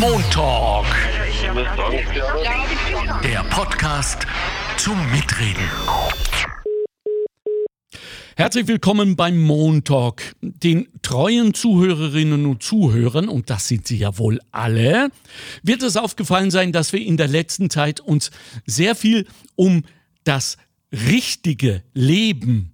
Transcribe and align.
Montalk. 0.00 0.86
Der 3.22 3.44
Podcast 3.50 4.26
zum 4.76 4.96
Mitreden. 5.10 5.68
Herzlich 8.36 8.68
willkommen 8.68 9.16
beim 9.16 9.42
Montalk. 9.42 10.34
Den 10.40 10.88
treuen 11.02 11.52
Zuhörerinnen 11.52 12.46
und 12.46 12.62
Zuhörern, 12.62 13.28
und 13.28 13.50
das 13.50 13.68
sind 13.68 13.86
sie 13.86 13.98
ja 13.98 14.16
wohl 14.18 14.40
alle, 14.50 15.10
wird 15.62 15.82
es 15.82 15.96
aufgefallen 15.96 16.50
sein, 16.50 16.72
dass 16.72 16.92
wir 16.92 17.04
in 17.04 17.16
der 17.16 17.28
letzten 17.28 17.68
Zeit 17.68 18.00
uns 18.00 18.30
sehr 18.64 18.94
viel 18.94 19.26
um 19.56 19.82
das 20.24 20.56
richtige 20.92 21.82
Leben 21.92 22.72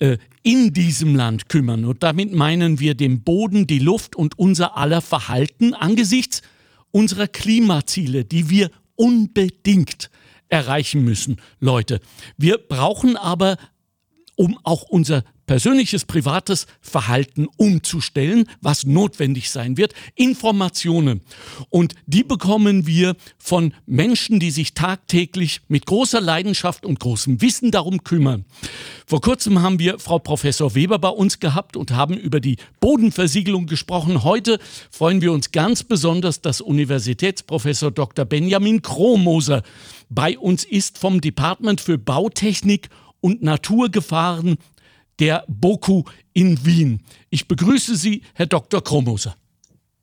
äh, 0.00 0.18
in 0.42 0.72
diesem 0.72 1.16
Land 1.16 1.48
kümmern. 1.48 1.84
Und 1.84 2.02
damit 2.02 2.32
meinen 2.32 2.78
wir 2.78 2.94
den 2.94 3.22
Boden, 3.22 3.66
die 3.66 3.78
Luft 3.78 4.16
und 4.16 4.38
unser 4.38 4.76
aller 4.76 5.00
Verhalten 5.00 5.72
angesichts 5.74 6.42
unserer 6.90 7.28
Klimaziele, 7.28 8.24
die 8.24 8.50
wir 8.50 8.70
unbedingt 8.96 10.10
erreichen 10.48 11.04
müssen, 11.04 11.40
Leute. 11.60 12.00
Wir 12.36 12.58
brauchen 12.58 13.16
aber 13.16 13.56
um 14.36 14.58
auch 14.62 14.82
unser 14.82 15.24
persönliches, 15.48 16.04
privates 16.04 16.66
Verhalten 16.80 17.48
umzustellen, 17.56 18.44
was 18.60 18.84
notwendig 18.84 19.50
sein 19.50 19.76
wird. 19.76 19.94
Informationen. 20.14 21.22
Und 21.70 21.94
die 22.06 22.22
bekommen 22.22 22.86
wir 22.86 23.16
von 23.38 23.74
Menschen, 23.86 24.38
die 24.38 24.52
sich 24.52 24.74
tagtäglich 24.74 25.62
mit 25.66 25.86
großer 25.86 26.20
Leidenschaft 26.20 26.86
und 26.86 27.00
großem 27.00 27.40
Wissen 27.40 27.70
darum 27.70 28.04
kümmern. 28.04 28.44
Vor 29.06 29.22
kurzem 29.22 29.62
haben 29.62 29.78
wir 29.78 29.98
Frau 29.98 30.18
Professor 30.18 30.74
Weber 30.74 30.98
bei 30.98 31.08
uns 31.08 31.40
gehabt 31.40 31.78
und 31.78 31.92
haben 31.92 32.18
über 32.18 32.40
die 32.40 32.58
Bodenversiegelung 32.78 33.66
gesprochen. 33.66 34.22
Heute 34.22 34.58
freuen 34.90 35.22
wir 35.22 35.32
uns 35.32 35.50
ganz 35.50 35.82
besonders, 35.82 36.42
dass 36.42 36.60
Universitätsprofessor 36.60 37.90
Dr. 37.90 38.26
Benjamin 38.26 38.82
Kromoser 38.82 39.62
bei 40.10 40.38
uns 40.38 40.64
ist 40.64 40.98
vom 40.98 41.22
Department 41.22 41.80
für 41.80 41.96
Bautechnik 41.96 42.90
und 43.20 43.42
Naturgefahren 43.42 44.58
der 45.20 45.44
BOKU 45.48 46.04
in 46.32 46.64
Wien. 46.64 47.00
Ich 47.30 47.48
begrüße 47.48 47.96
Sie, 47.96 48.22
Herr 48.34 48.46
Dr. 48.46 48.82
Kromoser. 48.82 49.36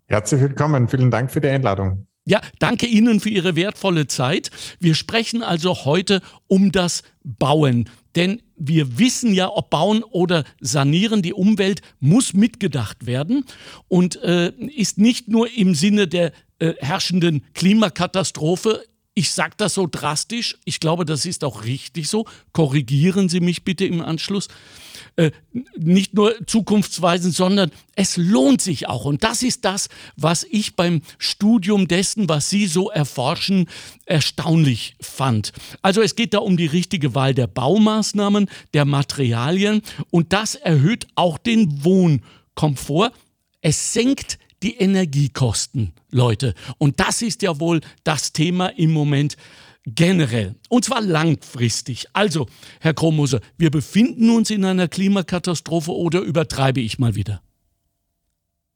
Herzlich 0.08 0.42
willkommen. 0.42 0.88
Vielen 0.88 1.12
Dank 1.12 1.32
für 1.32 1.42
die 1.42 1.48
Einladung. 1.48 2.06
Ja, 2.28 2.42
danke 2.58 2.88
Ihnen 2.88 3.20
für 3.20 3.30
Ihre 3.30 3.56
wertvolle 3.56 4.08
Zeit. 4.08 4.50
Wir 4.80 4.96
sprechen 4.96 5.44
also 5.44 5.86
heute 5.86 6.22
um 6.48 6.72
das 6.72 7.04
Bauen. 7.24 7.88
Denn 8.16 8.42
wir 8.56 8.98
wissen 8.98 9.34
ja, 9.34 9.50
ob 9.50 9.70
bauen 9.70 10.04
oder 10.04 10.44
sanieren, 10.60 11.22
die 11.22 11.34
Umwelt 11.34 11.82
muss 12.00 12.34
mitgedacht 12.34 13.06
werden 13.06 13.46
und 13.88 14.16
äh, 14.24 14.50
ist 14.50 14.98
nicht 14.98 15.28
nur 15.28 15.52
im 15.52 15.76
Sinne 15.76 16.08
der 16.08 16.32
äh, 16.60 16.74
herrschenden 16.80 17.44
Klimakatastrophe 17.54 18.84
ich 19.16 19.32
sage 19.32 19.54
das 19.58 19.74
so 19.74 19.88
drastisch, 19.90 20.58
ich 20.66 20.82
glaube, 20.82 21.06
das 21.06 21.26
ist 21.26 21.46
auch 21.46 21.64
richtig 21.64 22.10
so. 22.10 22.26
Korrigieren 22.52 23.30
Sie 23.30 23.40
mich 23.40 23.64
bitte 23.64 23.86
im 23.86 24.02
Anschluss. 24.02 24.50
Äh, 25.16 25.32
nicht 25.78 26.14
nur 26.14 26.36
zukunftsweisend, 26.46 27.34
sondern 27.34 27.72
es 27.96 28.18
lohnt 28.18 28.62
sich 28.62 28.90
auch. 28.90 29.06
Und 29.06 29.24
das 29.24 29.42
ist 29.42 29.64
das, 29.64 29.88
was 30.18 30.44
ich 30.44 30.76
beim 30.76 31.02
Studium 31.18 31.88
dessen, 31.88 32.28
was 32.28 32.50
Sie 32.50 32.68
so 32.68 32.90
erforschen, 32.90 33.70
erstaunlich 34.06 34.98
fand. 35.00 35.54
Also 35.82 36.02
es 36.02 36.16
geht 36.16 36.34
da 36.34 36.40
um 36.40 36.58
die 36.58 36.66
richtige 36.66 37.16
Wahl 37.16 37.34
der 37.34 37.48
Baumaßnahmen, 37.48 38.50
der 38.74 38.84
Materialien 38.84 39.82
und 40.12 40.34
das 40.34 40.56
erhöht 40.56 41.08
auch 41.16 41.38
den 41.38 41.86
Wohnkomfort. 41.86 43.12
Es 43.62 43.94
senkt 43.94 44.38
die 44.66 44.78
Energiekosten, 44.78 45.94
Leute. 46.10 46.56
Und 46.80 47.00
das 47.00 47.22
ist 47.22 47.44
ja 47.44 47.60
wohl 47.60 47.82
das 48.04 48.34
Thema 48.34 48.68
im 48.70 48.92
Moment 48.92 49.38
generell. 49.86 50.56
Und 50.70 50.86
zwar 50.86 51.02
langfristig. 51.02 52.08
Also, 52.14 52.48
Herr 52.80 52.96
Kromoser, 52.96 53.42
wir 53.58 53.70
befinden 53.70 54.32
uns 54.32 54.50
in 54.50 54.66
einer 54.66 54.88
Klimakatastrophe 54.88 55.92
oder 55.92 56.22
übertreibe 56.22 56.82
ich 56.82 56.98
mal 56.98 57.14
wieder? 57.14 57.44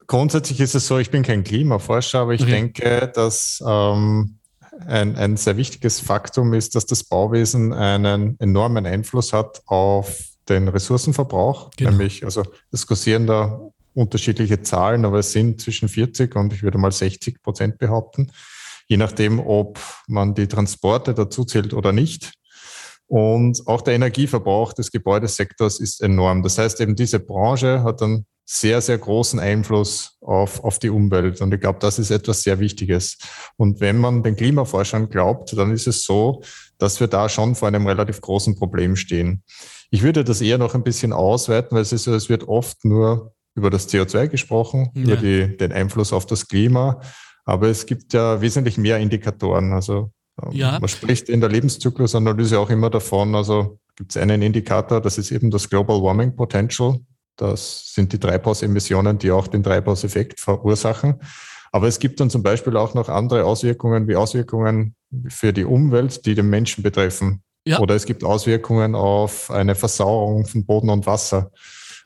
Grundsätzlich 0.06 0.60
ist 0.60 0.76
es 0.76 0.86
so, 0.86 1.00
ich 1.00 1.10
bin 1.10 1.24
kein 1.24 1.44
Klimaforscher, 1.44 2.20
aber 2.20 2.36
ich 2.36 2.42
okay. 2.42 2.52
denke, 2.52 3.12
dass 3.14 3.64
ähm, 3.68 4.38
ein, 4.86 5.16
ein 5.16 5.38
sehr 5.38 5.58
wichtiges 5.58 6.00
Faktum 6.00 6.54
ist, 6.54 6.76
dass 6.76 6.86
das 6.86 7.04
Bauwesen 7.04 7.74
einen 7.74 8.40
enormen 8.40 8.86
Einfluss 8.86 9.34
hat 9.34 9.64
auf 9.66 10.20
den 10.48 10.68
Ressourcenverbrauch. 10.68 11.72
Genau. 11.78 11.92
Nämlich, 11.92 12.26
also 12.26 12.44
es 12.72 12.86
kursieren 12.86 13.26
da 13.26 13.60
unterschiedliche 14.00 14.62
Zahlen, 14.62 15.06
aber 15.06 15.20
es 15.20 15.32
sind 15.32 15.62
zwischen 15.62 15.90
40 15.90 16.36
und 16.36 16.54
ich 16.54 16.64
würde 16.64 16.78
mal 16.78 16.92
60 16.92 17.44
Prozent 17.44 17.78
behaupten, 17.78 18.32
je 18.88 18.98
nachdem, 18.98 19.40
ob 19.40 19.80
man 20.08 20.34
die 20.34 20.48
Transporte 20.48 21.14
dazu 21.14 21.44
zählt 21.44 21.74
oder 21.74 21.92
nicht. 21.92 22.32
Und 23.08 23.68
auch 23.68 23.82
der 23.82 23.96
Energieverbrauch 23.96 24.74
des 24.74 24.92
Gebäudesektors 24.92 25.80
ist 25.80 26.02
enorm. 26.02 26.44
Das 26.44 26.58
heißt, 26.58 26.80
eben 26.80 26.96
diese 26.96 27.20
Branche 27.20 27.84
hat 27.84 28.02
einen 28.02 28.26
sehr, 28.46 28.82
sehr 28.82 28.98
großen 28.98 29.40
Einfluss 29.40 30.18
auf, 30.22 30.64
auf 30.64 30.80
die 30.80 30.90
Umwelt. 30.90 31.42
Und 31.42 31.54
ich 31.54 31.60
glaube, 31.60 31.80
das 31.80 32.00
ist 32.00 32.10
etwas 32.10 32.42
sehr 32.42 32.60
Wichtiges. 32.60 33.18
Und 33.58 33.80
wenn 33.80 33.98
man 33.98 34.24
den 34.24 34.36
Klimaforschern 34.36 35.10
glaubt, 35.10 35.56
dann 35.58 35.72
ist 35.72 35.88
es 35.88 36.04
so, 36.04 36.42
dass 36.78 37.00
wir 37.00 37.08
da 37.08 37.30
schon 37.30 37.56
vor 37.56 37.68
einem 37.68 37.86
relativ 37.86 38.22
großen 38.22 38.56
Problem 38.56 38.96
stehen. 38.96 39.44
Ich 39.92 40.04
würde 40.04 40.24
das 40.24 40.42
eher 40.42 40.58
noch 40.58 40.74
ein 40.74 40.84
bisschen 40.84 41.14
ausweiten, 41.14 41.76
weil 41.76 41.82
es 41.82 41.92
ist 41.92 42.04
so, 42.04 42.14
es 42.14 42.30
wird 42.30 42.48
oft 42.48 42.86
nur 42.86 43.34
über 43.60 43.70
das 43.70 43.90
CO2 43.90 44.28
gesprochen, 44.28 44.90
ja. 44.96 45.04
über 45.04 45.16
die, 45.18 45.58
den 45.58 45.72
Einfluss 45.72 46.14
auf 46.14 46.26
das 46.26 46.48
Klima. 46.48 47.02
Aber 47.46 47.68
es 47.68 47.86
gibt 47.86 48.14
ja 48.14 48.42
wesentlich 48.42 48.78
mehr 48.78 48.98
Indikatoren. 48.98 49.74
Also 49.74 50.12
ähm, 50.42 50.52
ja. 50.52 50.80
man 50.80 50.88
spricht 50.88 51.30
in 51.30 51.42
der 51.42 51.50
Lebenszyklusanalyse 51.50 52.58
auch 52.60 52.70
immer 52.70 52.90
davon. 52.90 53.36
Also 53.36 53.80
gibt 53.96 54.12
es 54.12 54.18
einen 54.18 54.42
Indikator, 54.42 55.02
das 55.02 55.18
ist 55.18 55.32
eben 55.32 55.52
das 55.52 55.70
Global 55.70 56.02
Warming 56.02 56.36
Potential. 56.36 57.00
Das 57.36 57.94
sind 57.94 58.14
die 58.14 58.20
Treibhausemissionen, 58.20 59.18
die 59.18 59.32
auch 59.32 59.48
den 59.48 59.64
Treibhauseffekt 59.64 60.40
verursachen. 60.40 61.20
Aber 61.72 61.88
es 61.88 62.00
gibt 62.00 62.20
dann 62.20 62.30
zum 62.30 62.44
Beispiel 62.44 62.76
auch 62.78 62.94
noch 62.94 63.10
andere 63.10 63.46
Auswirkungen, 63.46 64.08
wie 64.08 64.16
Auswirkungen 64.16 64.96
für 65.28 65.54
die 65.54 65.66
Umwelt, 65.66 66.26
die 66.26 66.36
den 66.36 66.50
Menschen 66.50 66.84
betreffen. 66.84 67.44
Ja. 67.66 67.80
Oder 67.80 67.96
es 67.96 68.06
gibt 68.06 68.24
Auswirkungen 68.24 68.96
auf 68.96 69.52
eine 69.52 69.76
Versauerung 69.76 70.46
von 70.46 70.66
Boden 70.66 70.90
und 70.90 71.06
Wasser. 71.06 71.52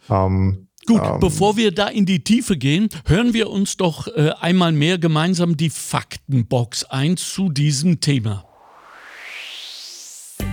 Ähm, 0.10 0.68
Gut, 0.86 1.02
ähm, 1.04 1.20
bevor 1.20 1.58
wir 1.58 1.72
da 1.72 1.88
in 1.88 2.06
die 2.06 2.24
Tiefe 2.24 2.58
gehen, 2.58 2.90
hören 3.06 3.34
wir 3.34 3.50
uns 3.50 3.78
doch 3.78 4.08
äh, 4.08 4.32
einmal 4.40 4.72
mehr 4.72 4.98
gemeinsam 4.98 5.56
die 5.56 5.70
Faktenbox 5.70 6.86
ein 6.86 7.18
zu 7.18 7.50
diesem 7.50 8.00
Thema. 8.00 8.46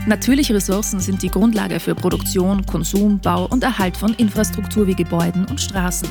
Natürliche 0.07 0.55
Ressourcen 0.55 1.01
sind 1.01 1.23
die 1.23 1.29
Grundlage 1.29 1.81
für 1.81 1.95
Produktion, 1.95 2.65
Konsum, 2.65 3.19
Bau 3.21 3.47
und 3.47 3.63
Erhalt 3.63 3.97
von 3.97 4.15
Infrastruktur 4.15 4.87
wie 4.87 4.95
Gebäuden 4.95 5.45
und 5.47 5.61
Straßen. 5.61 6.09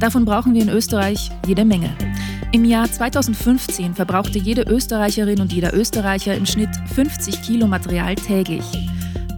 Davon 0.00 0.24
brauchen 0.24 0.54
wir 0.54 0.62
in 0.62 0.68
Österreich 0.68 1.30
jede 1.46 1.64
Menge. 1.64 1.96
Im 2.52 2.64
Jahr 2.64 2.90
2015 2.90 3.94
verbrauchte 3.94 4.38
jede 4.38 4.62
Österreicherin 4.62 5.40
und 5.40 5.52
jeder 5.52 5.74
Österreicher 5.74 6.34
im 6.34 6.46
Schnitt 6.46 6.70
50 6.94 7.42
Kilo 7.42 7.66
Material 7.66 8.14
täglich. 8.14 8.64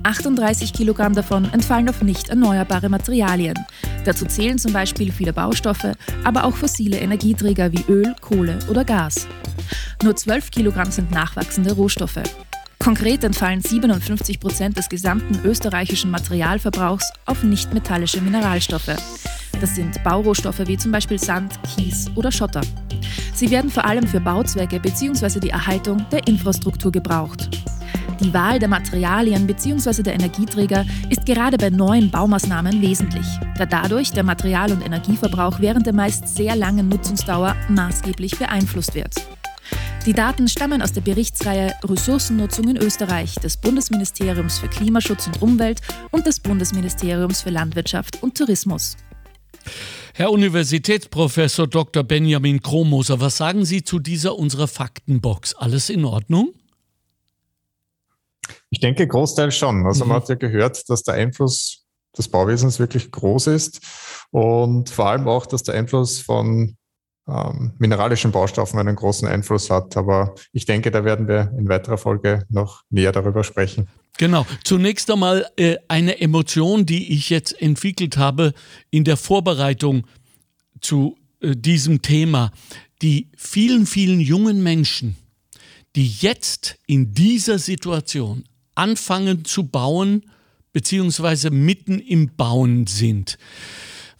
38 0.08 0.72
Kilogramm 0.72 1.14
davon 1.14 1.44
entfallen 1.52 1.88
auf 1.90 2.00
nicht 2.02 2.30
erneuerbare 2.30 2.88
Materialien. 2.88 3.58
Dazu 4.06 4.24
zählen 4.24 4.58
zum 4.58 4.72
Beispiel 4.72 5.12
viele 5.12 5.34
Baustoffe, 5.34 5.92
aber 6.24 6.44
auch 6.44 6.56
fossile 6.56 6.98
Energieträger 6.98 7.70
wie 7.72 7.84
Öl, 7.88 8.14
Kohle 8.22 8.58
oder 8.70 8.86
Gas. 8.86 9.26
Nur 10.02 10.16
12 10.16 10.50
Kilogramm 10.50 10.90
sind 10.90 11.10
nachwachsende 11.10 11.72
Rohstoffe. 11.72 12.22
Konkret 12.78 13.22
entfallen 13.22 13.60
57 13.60 14.40
Prozent 14.40 14.78
des 14.78 14.88
gesamten 14.88 15.46
österreichischen 15.46 16.10
Materialverbrauchs 16.10 17.12
auf 17.26 17.42
nichtmetallische 17.42 18.22
Mineralstoffe. 18.22 18.96
Das 19.60 19.74
sind 19.74 20.02
Baurohstoffe 20.04 20.66
wie 20.66 20.78
zum 20.78 20.90
Beispiel 20.90 21.18
Sand, 21.18 21.58
Kies 21.64 22.06
oder 22.14 22.32
Schotter. 22.32 22.62
Sie 23.34 23.50
werden 23.50 23.70
vor 23.70 23.84
allem 23.84 24.06
für 24.06 24.20
Bauzwecke 24.20 24.80
bzw. 24.80 25.38
die 25.38 25.50
Erhaltung 25.50 26.06
der 26.10 26.26
Infrastruktur 26.26 26.92
gebraucht. 26.92 27.67
Die 28.20 28.34
Wahl 28.34 28.58
der 28.58 28.68
Materialien 28.68 29.46
bzw. 29.46 30.02
der 30.02 30.14
Energieträger 30.14 30.84
ist 31.08 31.24
gerade 31.24 31.56
bei 31.56 31.70
neuen 31.70 32.10
Baumaßnahmen 32.10 32.82
wesentlich, 32.82 33.26
da 33.56 33.64
dadurch 33.64 34.10
der 34.10 34.24
Material- 34.24 34.72
und 34.72 34.84
Energieverbrauch 34.84 35.60
während 35.60 35.86
der 35.86 35.92
meist 35.92 36.26
sehr 36.26 36.56
langen 36.56 36.88
Nutzungsdauer 36.88 37.54
maßgeblich 37.68 38.36
beeinflusst 38.36 38.96
wird. 38.96 39.14
Die 40.04 40.12
Daten 40.12 40.48
stammen 40.48 40.82
aus 40.82 40.92
der 40.92 41.02
Berichtsreihe 41.02 41.74
Ressourcennutzung 41.84 42.68
in 42.68 42.76
Österreich 42.76 43.34
des 43.36 43.56
Bundesministeriums 43.56 44.58
für 44.58 44.68
Klimaschutz 44.68 45.28
und 45.28 45.40
Umwelt 45.40 45.80
und 46.10 46.26
des 46.26 46.40
Bundesministeriums 46.40 47.42
für 47.42 47.50
Landwirtschaft 47.50 48.20
und 48.22 48.36
Tourismus. 48.36 48.96
Herr 50.14 50.32
Universitätsprofessor 50.32 51.68
Dr. 51.68 52.02
Benjamin 52.02 52.60
Kromoser, 52.60 53.20
was 53.20 53.36
sagen 53.36 53.64
Sie 53.64 53.84
zu 53.84 54.00
dieser 54.00 54.36
unserer 54.36 54.66
Faktenbox? 54.66 55.54
Alles 55.54 55.88
in 55.88 56.04
Ordnung? 56.04 56.54
Ich 58.70 58.80
denke, 58.80 59.06
Großteil 59.06 59.52
schon. 59.52 59.86
Also 59.86 60.04
mhm. 60.04 60.10
man 60.10 60.20
hat 60.22 60.28
ja 60.28 60.34
gehört, 60.34 60.88
dass 60.88 61.02
der 61.02 61.14
Einfluss 61.14 61.84
des 62.16 62.28
Bauwesens 62.28 62.78
wirklich 62.78 63.10
groß 63.10 63.48
ist 63.48 63.80
und 64.30 64.90
vor 64.90 65.06
allem 65.06 65.28
auch, 65.28 65.46
dass 65.46 65.62
der 65.62 65.74
Einfluss 65.74 66.20
von 66.20 66.76
ähm, 67.28 67.72
mineralischen 67.78 68.32
Baustoffen 68.32 68.78
einen 68.78 68.96
großen 68.96 69.28
Einfluss 69.28 69.70
hat. 69.70 69.96
Aber 69.96 70.34
ich 70.52 70.64
denke, 70.64 70.90
da 70.90 71.04
werden 71.04 71.28
wir 71.28 71.52
in 71.58 71.68
weiterer 71.68 71.98
Folge 71.98 72.44
noch 72.48 72.82
näher 72.90 73.12
darüber 73.12 73.44
sprechen. 73.44 73.88
Genau. 74.16 74.46
Zunächst 74.64 75.10
einmal 75.10 75.46
äh, 75.56 75.76
eine 75.88 76.20
Emotion, 76.20 76.86
die 76.86 77.12
ich 77.12 77.30
jetzt 77.30 77.60
entwickelt 77.60 78.16
habe 78.16 78.54
in 78.90 79.04
der 79.04 79.16
Vorbereitung 79.16 80.06
zu 80.80 81.16
äh, 81.40 81.54
diesem 81.54 82.02
Thema. 82.02 82.50
Die 83.02 83.28
vielen, 83.36 83.86
vielen 83.86 84.20
jungen 84.20 84.62
Menschen, 84.62 85.16
die 85.96 86.08
jetzt 86.08 86.76
in 86.86 87.14
dieser 87.14 87.58
Situation 87.58 88.44
anfangen 88.74 89.44
zu 89.44 89.64
bauen, 89.64 90.24
beziehungsweise 90.72 91.50
mitten 91.50 91.98
im 91.98 92.34
Bauen 92.36 92.86
sind. 92.86 93.38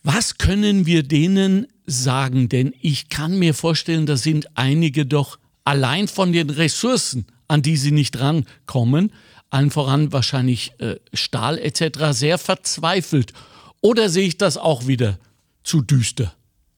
Was 0.02 0.38
können 0.38 0.86
wir 0.86 1.02
denen 1.02 1.66
sagen? 1.86 2.48
Denn 2.48 2.74
ich 2.80 3.08
kann 3.08 3.38
mir 3.38 3.54
vorstellen, 3.54 4.06
da 4.06 4.16
sind 4.16 4.48
einige 4.56 5.06
doch 5.06 5.38
allein 5.64 6.08
von 6.08 6.32
den 6.32 6.50
Ressourcen, 6.50 7.26
an 7.46 7.62
die 7.62 7.76
sie 7.76 7.92
nicht 7.92 8.18
rankommen, 8.18 9.12
allen 9.50 9.70
voran 9.70 10.12
wahrscheinlich 10.12 10.72
äh, 10.78 10.96
Stahl 11.12 11.58
etc., 11.58 11.98
sehr 12.10 12.38
verzweifelt. 12.38 13.32
Oder 13.80 14.08
sehe 14.08 14.26
ich 14.26 14.38
das 14.38 14.56
auch 14.56 14.86
wieder 14.86 15.18
zu 15.62 15.82
düster, 15.82 16.34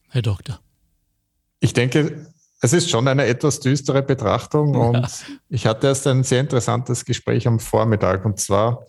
Herr 0.08 0.22
Doktor? 0.22 0.60
Ich 1.60 1.72
denke, 1.72 2.26
es 2.60 2.72
ist 2.72 2.90
schon 2.90 3.08
eine 3.08 3.26
etwas 3.26 3.60
düstere 3.60 4.02
Betrachtung 4.02 4.74
ja. 4.74 4.80
und 4.80 5.08
ich 5.48 5.66
hatte 5.66 5.88
erst 5.88 6.06
ein 6.06 6.22
sehr 6.22 6.40
interessantes 6.40 7.04
Gespräch 7.04 7.46
am 7.46 7.58
Vormittag 7.58 8.24
und 8.24 8.38
zwar 8.38 8.86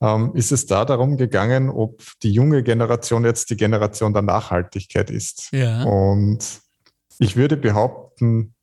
ähm, 0.00 0.32
ist 0.34 0.52
es 0.52 0.66
da 0.66 0.84
darum 0.84 1.16
gegangen, 1.16 1.68
ob 1.68 2.02
die 2.22 2.32
junge 2.32 2.62
Generation 2.62 3.24
jetzt 3.24 3.50
die 3.50 3.56
Generation 3.56 4.12
der 4.12 4.22
Nachhaltigkeit 4.22 5.10
ist. 5.10 5.48
Ja. 5.52 5.84
Und 5.84 6.38
ich 7.18 7.36
würde 7.36 7.56
behaupten, 7.56 8.54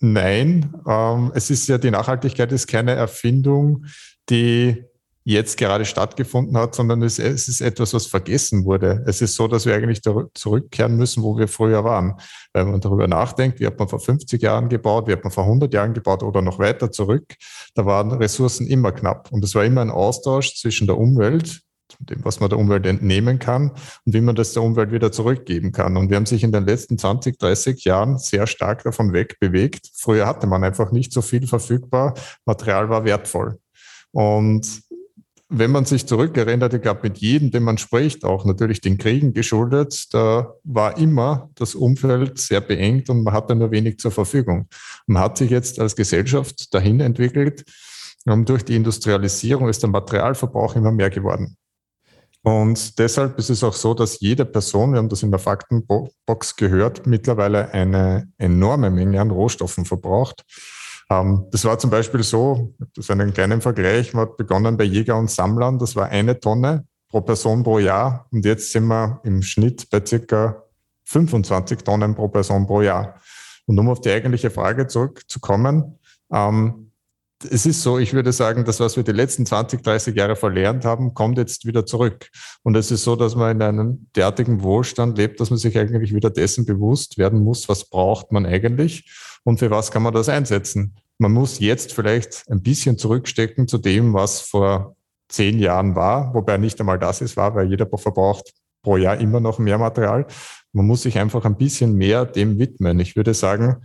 nein. 0.00 0.74
Ähm, 0.86 1.30
es 1.34 1.50
ist 1.50 1.68
ja, 1.68 1.78
die 1.78 1.92
Nachhaltigkeit 1.92 2.50
ist 2.50 2.66
keine 2.66 2.92
Erfindung, 2.92 3.86
die 4.28 4.84
jetzt 5.24 5.56
gerade 5.56 5.84
stattgefunden 5.84 6.56
hat, 6.56 6.74
sondern 6.74 7.02
es, 7.02 7.18
es, 7.18 7.48
ist 7.48 7.60
etwas, 7.60 7.94
was 7.94 8.06
vergessen 8.06 8.64
wurde. 8.64 9.04
Es 9.06 9.22
ist 9.22 9.34
so, 9.34 9.46
dass 9.46 9.66
wir 9.66 9.74
eigentlich 9.74 10.02
zurückkehren 10.34 10.96
müssen, 10.96 11.22
wo 11.22 11.38
wir 11.38 11.48
früher 11.48 11.84
waren. 11.84 12.14
Wenn 12.52 12.70
man 12.70 12.80
darüber 12.80 13.06
nachdenkt, 13.06 13.60
wie 13.60 13.66
hat 13.66 13.78
man 13.78 13.88
vor 13.88 14.00
50 14.00 14.42
Jahren 14.42 14.68
gebaut, 14.68 15.06
wie 15.06 15.12
hat 15.12 15.22
man 15.24 15.32
vor 15.32 15.44
100 15.44 15.72
Jahren 15.72 15.94
gebaut 15.94 16.22
oder 16.22 16.42
noch 16.42 16.58
weiter 16.58 16.90
zurück, 16.90 17.34
da 17.74 17.86
waren 17.86 18.12
Ressourcen 18.12 18.66
immer 18.66 18.92
knapp. 18.92 19.30
Und 19.30 19.44
es 19.44 19.54
war 19.54 19.64
immer 19.64 19.80
ein 19.80 19.90
Austausch 19.90 20.56
zwischen 20.56 20.86
der 20.86 20.98
Umwelt, 20.98 21.62
dem, 22.00 22.24
was 22.24 22.40
man 22.40 22.48
der 22.48 22.58
Umwelt 22.58 22.86
entnehmen 22.86 23.38
kann 23.38 23.70
und 24.04 24.12
wie 24.12 24.20
man 24.20 24.34
das 24.34 24.52
der 24.52 24.62
Umwelt 24.62 24.92
wieder 24.92 25.12
zurückgeben 25.12 25.72
kann. 25.72 25.96
Und 25.96 26.10
wir 26.10 26.16
haben 26.16 26.26
sich 26.26 26.42
in 26.42 26.52
den 26.52 26.66
letzten 26.66 26.98
20, 26.98 27.38
30 27.38 27.84
Jahren 27.84 28.18
sehr 28.18 28.46
stark 28.46 28.82
davon 28.82 29.12
wegbewegt. 29.12 29.90
Früher 29.94 30.26
hatte 30.26 30.46
man 30.46 30.64
einfach 30.64 30.90
nicht 30.90 31.12
so 31.12 31.22
viel 31.22 31.46
verfügbar. 31.46 32.14
Material 32.44 32.88
war 32.88 33.04
wertvoll. 33.04 33.58
Und 34.10 34.82
wenn 35.54 35.70
man 35.70 35.84
sich 35.84 36.06
zurückerinnert, 36.06 36.72
ich 36.72 36.80
glaube, 36.80 37.00
mit 37.04 37.18
jedem, 37.18 37.50
den 37.50 37.62
man 37.62 37.76
spricht, 37.76 38.24
auch 38.24 38.44
natürlich 38.46 38.80
den 38.80 38.96
Kriegen 38.96 39.34
geschuldet, 39.34 40.12
da 40.14 40.54
war 40.64 40.96
immer 40.96 41.50
das 41.54 41.74
Umfeld 41.74 42.38
sehr 42.38 42.62
beengt 42.62 43.10
und 43.10 43.22
man 43.22 43.34
hatte 43.34 43.54
nur 43.54 43.70
wenig 43.70 43.98
zur 43.98 44.10
Verfügung. 44.10 44.68
Man 45.06 45.22
hat 45.22 45.36
sich 45.36 45.50
jetzt 45.50 45.78
als 45.78 45.94
Gesellschaft 45.94 46.72
dahin 46.72 47.00
entwickelt. 47.00 47.64
Und 48.24 48.48
durch 48.48 48.64
die 48.64 48.76
Industrialisierung 48.76 49.68
ist 49.68 49.82
der 49.82 49.90
Materialverbrauch 49.90 50.76
immer 50.76 50.92
mehr 50.92 51.10
geworden. 51.10 51.56
Und 52.42 52.98
deshalb 52.98 53.38
ist 53.38 53.50
es 53.50 53.62
auch 53.62 53.74
so, 53.74 53.94
dass 53.94 54.20
jede 54.20 54.44
Person, 54.44 54.92
wir 54.92 54.98
haben 54.98 55.08
das 55.08 55.22
in 55.22 55.30
der 55.30 55.38
Faktenbox 55.38 56.56
gehört, 56.56 57.06
mittlerweile 57.06 57.72
eine 57.72 58.28
enorme 58.38 58.90
Menge 58.90 59.20
an 59.20 59.30
Rohstoffen 59.30 59.84
verbraucht. 59.84 60.44
Ähm, 61.12 61.46
das 61.50 61.64
war 61.64 61.78
zum 61.78 61.90
Beispiel 61.90 62.22
so, 62.22 62.74
das 62.94 63.04
ist 63.04 63.10
einen 63.10 63.34
kleinen 63.34 63.60
Vergleich, 63.60 64.14
man 64.14 64.28
hat 64.28 64.36
begonnen 64.36 64.76
bei 64.76 64.84
Jäger 64.84 65.18
und 65.18 65.30
Sammlern, 65.30 65.78
das 65.78 65.94
war 65.94 66.08
eine 66.08 66.40
Tonne 66.40 66.86
pro 67.08 67.20
Person 67.20 67.62
pro 67.62 67.78
Jahr 67.78 68.26
und 68.30 68.44
jetzt 68.46 68.72
sind 68.72 68.86
wir 68.86 69.20
im 69.24 69.42
Schnitt 69.42 69.90
bei 69.90 70.04
circa 70.04 70.62
25 71.04 71.78
Tonnen 71.80 72.14
pro 72.14 72.28
Person 72.28 72.66
pro 72.66 72.80
Jahr. 72.80 73.20
Und 73.66 73.78
um 73.78 73.90
auf 73.90 74.00
die 74.00 74.10
eigentliche 74.10 74.50
Frage 74.50 74.86
zurückzukommen, 74.86 75.98
ähm, 76.32 76.91
es 77.50 77.66
ist 77.66 77.82
so, 77.82 77.98
ich 77.98 78.12
würde 78.12 78.32
sagen, 78.32 78.64
das, 78.64 78.80
was 78.80 78.96
wir 78.96 79.02
die 79.02 79.12
letzten 79.12 79.46
20, 79.46 79.82
30 79.82 80.16
Jahre 80.16 80.36
verlernt 80.36 80.84
haben, 80.84 81.14
kommt 81.14 81.38
jetzt 81.38 81.66
wieder 81.66 81.86
zurück. 81.86 82.28
Und 82.62 82.76
es 82.76 82.90
ist 82.90 83.04
so, 83.04 83.16
dass 83.16 83.34
man 83.34 83.56
in 83.56 83.62
einem 83.62 84.06
derartigen 84.14 84.62
Wohlstand 84.62 85.18
lebt, 85.18 85.40
dass 85.40 85.50
man 85.50 85.58
sich 85.58 85.78
eigentlich 85.78 86.14
wieder 86.14 86.30
dessen 86.30 86.64
bewusst 86.64 87.18
werden 87.18 87.42
muss, 87.42 87.68
was 87.68 87.88
braucht 87.88 88.32
man 88.32 88.46
eigentlich 88.46 89.10
und 89.44 89.58
für 89.58 89.70
was 89.70 89.90
kann 89.90 90.02
man 90.02 90.14
das 90.14 90.28
einsetzen. 90.28 90.94
Man 91.18 91.32
muss 91.32 91.58
jetzt 91.58 91.92
vielleicht 91.92 92.44
ein 92.50 92.62
bisschen 92.62 92.98
zurückstecken 92.98 93.68
zu 93.68 93.78
dem, 93.78 94.14
was 94.14 94.40
vor 94.40 94.96
zehn 95.28 95.58
Jahren 95.58 95.94
war, 95.94 96.34
wobei 96.34 96.58
nicht 96.58 96.78
einmal 96.80 96.98
das 96.98 97.20
ist 97.20 97.36
wahr, 97.36 97.54
weil 97.54 97.68
jeder 97.68 97.86
verbraucht 97.86 98.52
pro 98.82 98.96
Jahr 98.96 99.18
immer 99.18 99.40
noch 99.40 99.58
mehr 99.58 99.78
Material. 99.78 100.26
Man 100.72 100.86
muss 100.86 101.02
sich 101.02 101.18
einfach 101.18 101.44
ein 101.44 101.56
bisschen 101.56 101.94
mehr 101.94 102.24
dem 102.24 102.58
widmen. 102.58 102.98
Ich 103.00 103.16
würde 103.16 103.34
sagen, 103.34 103.82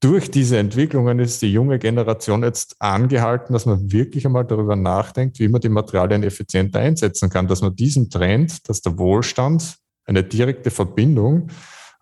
durch 0.00 0.30
diese 0.30 0.58
Entwicklungen 0.58 1.18
ist 1.18 1.40
die 1.40 1.52
junge 1.52 1.78
Generation 1.78 2.42
jetzt 2.42 2.76
angehalten, 2.80 3.52
dass 3.52 3.66
man 3.66 3.90
wirklich 3.90 4.26
einmal 4.26 4.44
darüber 4.44 4.76
nachdenkt, 4.76 5.38
wie 5.38 5.48
man 5.48 5.60
die 5.60 5.70
Materialien 5.70 6.22
effizienter 6.22 6.80
einsetzen 6.80 7.30
kann, 7.30 7.48
dass 7.48 7.62
man 7.62 7.74
diesen 7.74 8.10
Trend, 8.10 8.68
dass 8.68 8.82
der 8.82 8.98
Wohlstand 8.98 9.76
eine 10.04 10.22
direkte 10.22 10.70
Verbindung 10.70 11.48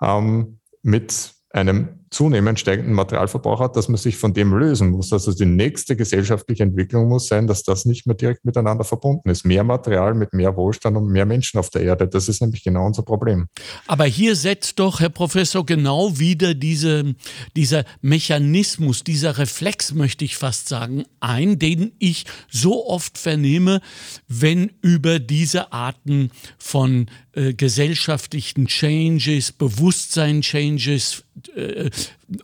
ähm, 0.03 0.59
mit 0.83 1.33
einem 1.51 2.04
zunehmend 2.15 2.61
steigenden 2.61 2.95
Materialverbrauch 2.95 3.61
hat, 3.61 3.77
dass 3.77 3.89
man 3.89 3.97
sich 3.97 4.17
von 4.17 4.33
dem 4.33 4.55
lösen 4.55 4.91
muss. 4.91 5.13
Also 5.13 5.33
die 5.33 5.47
nächste 5.47 5.97
gesellschaftliche 5.97 6.63
Entwicklung 6.63 7.09
muss 7.09 7.27
sein, 7.27 7.47
dass 7.47 7.65
das 7.65 7.85
nicht 7.85 8.07
mehr 8.07 8.15
direkt 8.15 8.45
miteinander 8.45 8.85
verbunden 8.85 9.29
ist. 9.31 9.45
Mehr 9.45 9.65
Material 9.65 10.15
mit 10.15 10.33
mehr 10.33 10.57
Wohlstand 10.57 10.97
und 10.97 11.09
mehr 11.09 11.27
Menschen 11.27 11.59
auf 11.59 11.71
der 11.71 11.83
Erde. 11.83 12.07
Das 12.07 12.29
ist 12.29 12.41
nämlich 12.41 12.63
genau 12.63 12.87
unser 12.87 13.03
Problem. 13.03 13.49
Aber 13.89 14.05
hier 14.05 14.37
setzt 14.37 14.79
doch, 14.79 15.01
Herr 15.01 15.09
Professor, 15.09 15.67
genau 15.67 16.17
wieder 16.19 16.55
diese, 16.55 17.15
dieser 17.57 17.85
Mechanismus, 18.01 19.03
dieser 19.03 19.37
Reflex, 19.37 19.93
möchte 19.93 20.25
ich 20.25 20.37
fast 20.37 20.69
sagen, 20.69 21.05
ein, 21.19 21.59
den 21.59 21.93
ich 21.99 22.27
so 22.49 22.87
oft 22.87 23.19
vernehme, 23.19 23.81
wenn 24.29 24.71
über 24.83 25.19
diese 25.19 25.73
Arten 25.73 26.31
von 26.59 27.07
äh, 27.33 27.55
gesellschaftlichen 27.55 28.67
Changes, 28.69 29.51
Bewusstsein-Changes, 29.51 31.25
äh, 31.57 31.91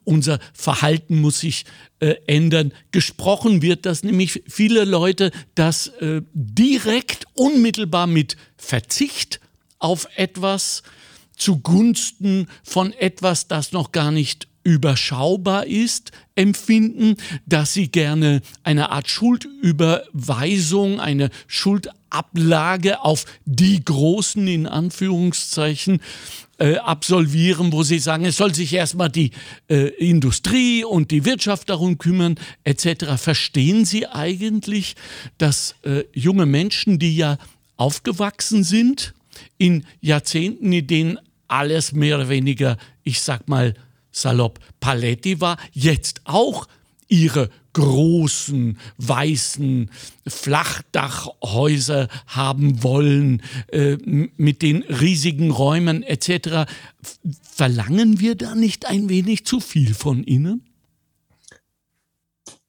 unser 0.05 0.39
Verhalten 0.53 1.21
muss 1.21 1.41
sich 1.41 1.65
äh, 2.01 2.15
ändern. 2.27 2.73
Gesprochen 2.93 3.63
wird 3.63 3.87
dass 3.87 4.03
nämlich 4.03 4.43
viele 4.47 4.85
Leute 4.85 5.31
das 5.55 5.89
äh, 5.89 6.23
direkt 6.33 7.25
unmittelbar 7.35 8.07
mit 8.07 8.37
Verzicht 8.57 9.41
auf 9.79 10.09
etwas 10.17 10.83
zugunsten 11.37 12.49
von 12.63 12.93
etwas, 12.93 13.49
das 13.49 13.73
noch 13.73 13.93
gar 13.93 14.11
nicht 14.11 14.47
überschaubar 14.63 15.67
ist, 15.67 16.13
empfinden, 16.35 17.17
dass 17.47 17.73
sie 17.73 17.91
gerne 17.91 18.43
eine 18.63 18.91
Art 18.91 19.09
Schuldüberweisung, 19.09 21.01
eine 21.01 21.31
Schuldablage 21.47 23.01
auf 23.03 23.25
die 23.47 23.83
Großen 23.83 24.47
in 24.47 24.67
Anführungszeichen 24.67 26.01
äh, 26.61 26.77
absolvieren, 26.77 27.73
wo 27.73 27.83
sie 27.83 27.99
sagen, 27.99 28.27
es 28.27 28.37
soll 28.37 28.55
sich 28.55 28.75
erstmal 28.75 29.09
die 29.09 29.31
äh, 29.69 29.89
Industrie 29.97 30.85
und 30.85 31.11
die 31.11 31.25
Wirtschaft 31.25 31.71
darum 31.71 31.97
kümmern, 31.97 32.35
etc. 32.65 33.17
Verstehen 33.17 33.87
Sie 33.87 34.07
eigentlich, 34.07 34.95
dass 35.39 35.75
äh, 35.85 36.05
junge 36.13 36.45
Menschen, 36.45 36.99
die 36.99 37.17
ja 37.17 37.39
aufgewachsen 37.77 38.63
sind 38.63 39.15
in 39.57 39.87
Jahrzehnten, 40.03 40.71
in 40.71 40.87
denen 40.87 41.19
alles 41.49 41.93
mehr 41.93 42.17
oder 42.17 42.29
weniger, 42.29 42.77
ich 43.05 43.23
sag 43.23 43.49
mal, 43.49 43.75
salopp 44.13 44.59
Paletti 44.81 45.41
war, 45.41 45.57
jetzt 45.73 46.21
auch 46.25 46.69
ihre 47.09 47.49
großen, 47.73 48.79
weißen 48.99 49.91
Flachdachhäuser 50.27 52.09
haben 52.27 52.83
wollen, 52.83 53.43
äh, 53.69 53.97
mit 54.05 54.63
den 54.63 54.83
riesigen 54.83 55.51
Räumen 55.51 56.03
etc. 56.03 56.71
Verlangen 57.43 58.21
wir 58.21 58.35
da 58.35 58.55
nicht 58.55 58.87
ein 58.87 59.09
wenig 59.09 59.45
zu 59.47 59.61
viel 59.61 59.95
von 59.95 60.25
ihnen? 60.25 60.67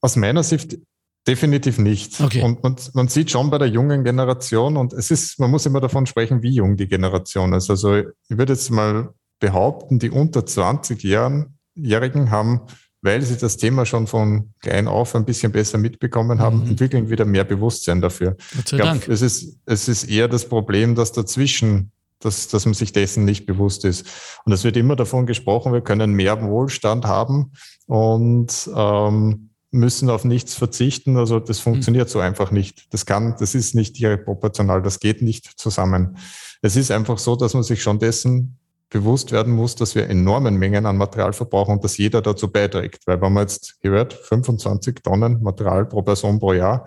Aus 0.00 0.16
meiner 0.16 0.42
Sicht 0.42 0.78
definitiv 1.26 1.78
nicht. 1.78 2.20
Okay. 2.20 2.42
Und 2.42 2.62
man, 2.62 2.76
man, 2.94 3.08
sieht 3.08 3.30
schon 3.30 3.50
bei 3.50 3.58
der 3.58 3.68
jungen 3.68 4.04
Generation, 4.04 4.76
und 4.76 4.92
es 4.92 5.10
ist, 5.10 5.38
man 5.38 5.50
muss 5.50 5.66
immer 5.66 5.80
davon 5.80 6.06
sprechen, 6.06 6.42
wie 6.42 6.50
jung 6.50 6.76
die 6.76 6.88
Generation 6.88 7.52
ist. 7.52 7.70
Also 7.70 7.96
ich 7.96 8.06
würde 8.28 8.52
jetzt 8.52 8.70
mal 8.70 9.14
behaupten, 9.38 9.98
die 9.98 10.10
unter 10.10 10.40
20-Jährigen 10.40 12.30
haben 12.30 12.62
weil 13.02 13.20
sie 13.22 13.36
das 13.36 13.56
Thema 13.56 13.84
schon 13.84 14.06
von 14.06 14.54
klein 14.60 14.88
auf 14.88 15.14
ein 15.14 15.24
bisschen 15.24 15.52
besser 15.52 15.76
mitbekommen 15.76 16.38
haben, 16.38 16.60
mhm. 16.62 16.70
entwickeln 16.70 17.10
wieder 17.10 17.24
mehr 17.24 17.44
Bewusstsein 17.44 18.00
dafür. 18.00 18.36
Gott 18.56 18.68
sei 18.68 18.76
ich 18.76 18.82
glaub, 18.82 19.08
Es 19.08 19.22
ist, 19.22 19.58
es 19.66 19.88
ist 19.88 20.04
eher 20.04 20.28
das 20.28 20.48
Problem, 20.48 20.94
dass 20.94 21.12
dazwischen 21.12 21.92
dass, 22.20 22.46
dass 22.46 22.66
man 22.66 22.74
sich 22.74 22.92
dessen 22.92 23.24
nicht 23.24 23.46
bewusst 23.46 23.84
ist. 23.84 24.06
Und 24.44 24.52
es 24.52 24.62
wird 24.62 24.76
immer 24.76 24.94
davon 24.94 25.26
gesprochen, 25.26 25.72
wir 25.72 25.80
können 25.80 26.12
mehr 26.12 26.40
Wohlstand 26.40 27.04
haben 27.04 27.50
und 27.86 28.70
ähm, 28.76 29.50
müssen 29.72 30.10
auf 30.10 30.24
nichts 30.24 30.54
verzichten. 30.54 31.16
Also 31.16 31.40
das 31.40 31.58
hm. 31.58 31.64
funktioniert 31.64 32.08
so 32.08 32.20
einfach 32.20 32.50
nicht. 32.50 32.92
Das 32.92 33.06
kann, 33.06 33.34
das 33.38 33.54
ist 33.54 33.74
nicht 33.74 33.98
direkt 33.98 34.24
proportional, 34.24 34.82
das 34.82 35.00
geht 35.00 35.22
nicht 35.22 35.58
zusammen. 35.58 36.16
Es 36.60 36.76
ist 36.76 36.90
einfach 36.90 37.18
so, 37.18 37.34
dass 37.34 37.54
man 37.54 37.64
sich 37.64 37.82
schon 37.82 37.98
dessen 37.98 38.58
bewusst 38.92 39.32
werden 39.32 39.54
muss, 39.54 39.74
dass 39.74 39.94
wir 39.94 40.08
enormen 40.08 40.56
Mengen 40.56 40.86
an 40.86 40.98
Material 40.98 41.32
verbrauchen 41.32 41.72
und 41.72 41.84
dass 41.84 41.96
jeder 41.96 42.20
dazu 42.20 42.52
beiträgt. 42.52 43.06
Weil 43.06 43.20
wenn 43.20 43.32
man 43.32 43.44
jetzt 43.44 43.80
gehört, 43.80 44.12
25 44.12 44.96
Tonnen 45.02 45.42
Material 45.42 45.86
pro 45.86 46.02
Person 46.02 46.38
pro 46.38 46.52
Jahr, 46.52 46.86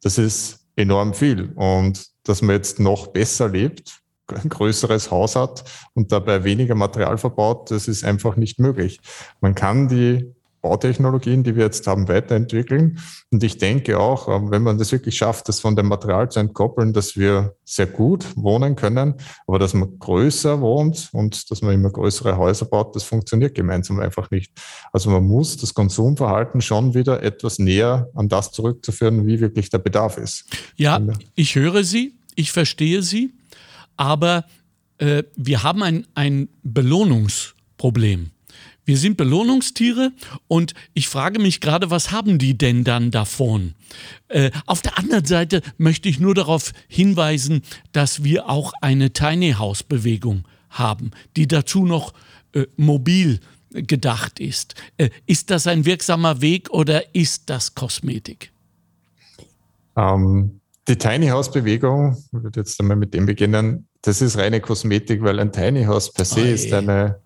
das 0.00 0.16
ist 0.16 0.60
enorm 0.76 1.12
viel. 1.12 1.52
Und 1.56 2.06
dass 2.22 2.40
man 2.40 2.56
jetzt 2.56 2.78
noch 2.78 3.08
besser 3.08 3.48
lebt, 3.48 4.00
ein 4.28 4.48
größeres 4.48 5.10
Haus 5.10 5.34
hat 5.34 5.64
und 5.94 6.12
dabei 6.12 6.44
weniger 6.44 6.76
Material 6.76 7.18
verbaut, 7.18 7.72
das 7.72 7.88
ist 7.88 8.04
einfach 8.04 8.36
nicht 8.36 8.60
möglich. 8.60 9.00
Man 9.40 9.56
kann 9.56 9.88
die 9.88 10.32
Bautechnologien, 10.60 11.42
die 11.42 11.56
wir 11.56 11.64
jetzt 11.64 11.86
haben, 11.86 12.08
weiterentwickeln. 12.08 12.98
Und 13.30 13.42
ich 13.42 13.58
denke 13.58 13.98
auch, 13.98 14.28
ähm, 14.28 14.50
wenn 14.50 14.62
man 14.62 14.78
das 14.78 14.92
wirklich 14.92 15.16
schafft, 15.16 15.48
das 15.48 15.60
von 15.60 15.76
dem 15.76 15.86
Material 15.86 16.30
zu 16.30 16.40
entkoppeln, 16.40 16.92
dass 16.92 17.16
wir 17.16 17.54
sehr 17.64 17.86
gut 17.86 18.26
wohnen 18.36 18.76
können, 18.76 19.14
aber 19.46 19.58
dass 19.58 19.74
man 19.74 19.98
größer 19.98 20.60
wohnt 20.60 21.08
und 21.12 21.50
dass 21.50 21.62
man 21.62 21.74
immer 21.74 21.90
größere 21.90 22.36
Häuser 22.36 22.66
baut, 22.66 22.94
das 22.94 23.04
funktioniert 23.04 23.54
gemeinsam 23.54 24.00
einfach 24.00 24.30
nicht. 24.30 24.52
Also 24.92 25.10
man 25.10 25.24
muss 25.24 25.56
das 25.56 25.72
Konsumverhalten 25.72 26.60
schon 26.60 26.94
wieder 26.94 27.22
etwas 27.22 27.58
näher 27.58 28.08
an 28.14 28.28
das 28.28 28.52
zurückzuführen, 28.52 29.26
wie 29.26 29.40
wirklich 29.40 29.70
der 29.70 29.78
Bedarf 29.78 30.18
ist. 30.18 30.44
Ja, 30.76 31.00
ich 31.34 31.54
höre 31.54 31.84
Sie, 31.84 32.14
ich 32.34 32.52
verstehe 32.52 33.02
Sie, 33.02 33.32
aber 33.96 34.44
äh, 34.98 35.22
wir 35.36 35.62
haben 35.62 35.82
ein, 35.82 36.06
ein 36.14 36.48
Belohnungsproblem. 36.62 38.30
Wir 38.84 38.96
sind 38.96 39.16
Belohnungstiere 39.16 40.12
und 40.48 40.74
ich 40.94 41.08
frage 41.08 41.38
mich 41.38 41.60
gerade, 41.60 41.90
was 41.90 42.10
haben 42.10 42.38
die 42.38 42.56
denn 42.56 42.84
dann 42.84 43.10
davon? 43.10 43.74
Äh, 44.28 44.50
auf 44.66 44.82
der 44.82 44.98
anderen 44.98 45.24
Seite 45.24 45.62
möchte 45.78 46.08
ich 46.08 46.18
nur 46.18 46.34
darauf 46.34 46.72
hinweisen, 46.88 47.62
dass 47.92 48.24
wir 48.24 48.48
auch 48.48 48.72
eine 48.80 49.12
Tiny 49.12 49.52
House 49.52 49.82
Bewegung 49.82 50.44
haben, 50.70 51.10
die 51.36 51.46
dazu 51.46 51.84
noch 51.84 52.14
äh, 52.52 52.66
mobil 52.76 53.40
gedacht 53.70 54.40
ist. 54.40 54.74
Äh, 54.96 55.10
ist 55.26 55.50
das 55.50 55.66
ein 55.66 55.84
wirksamer 55.84 56.40
Weg 56.40 56.70
oder 56.70 57.14
ist 57.14 57.50
das 57.50 57.74
Kosmetik? 57.74 58.52
Ähm, 59.96 60.60
die 60.88 60.96
Tiny 60.96 61.28
House 61.28 61.50
Bewegung, 61.50 62.16
ich 62.32 62.42
würde 62.42 62.60
jetzt 62.60 62.80
einmal 62.80 62.96
mit 62.96 63.14
dem 63.14 63.26
beginnen, 63.26 63.86
das 64.02 64.22
ist 64.22 64.38
reine 64.38 64.60
Kosmetik, 64.60 65.22
weil 65.22 65.38
ein 65.38 65.52
Tiny 65.52 65.84
House 65.84 66.12
per 66.12 66.24
se 66.24 66.40
oh 66.40 66.44
ist 66.44 66.72
eine 66.72 67.20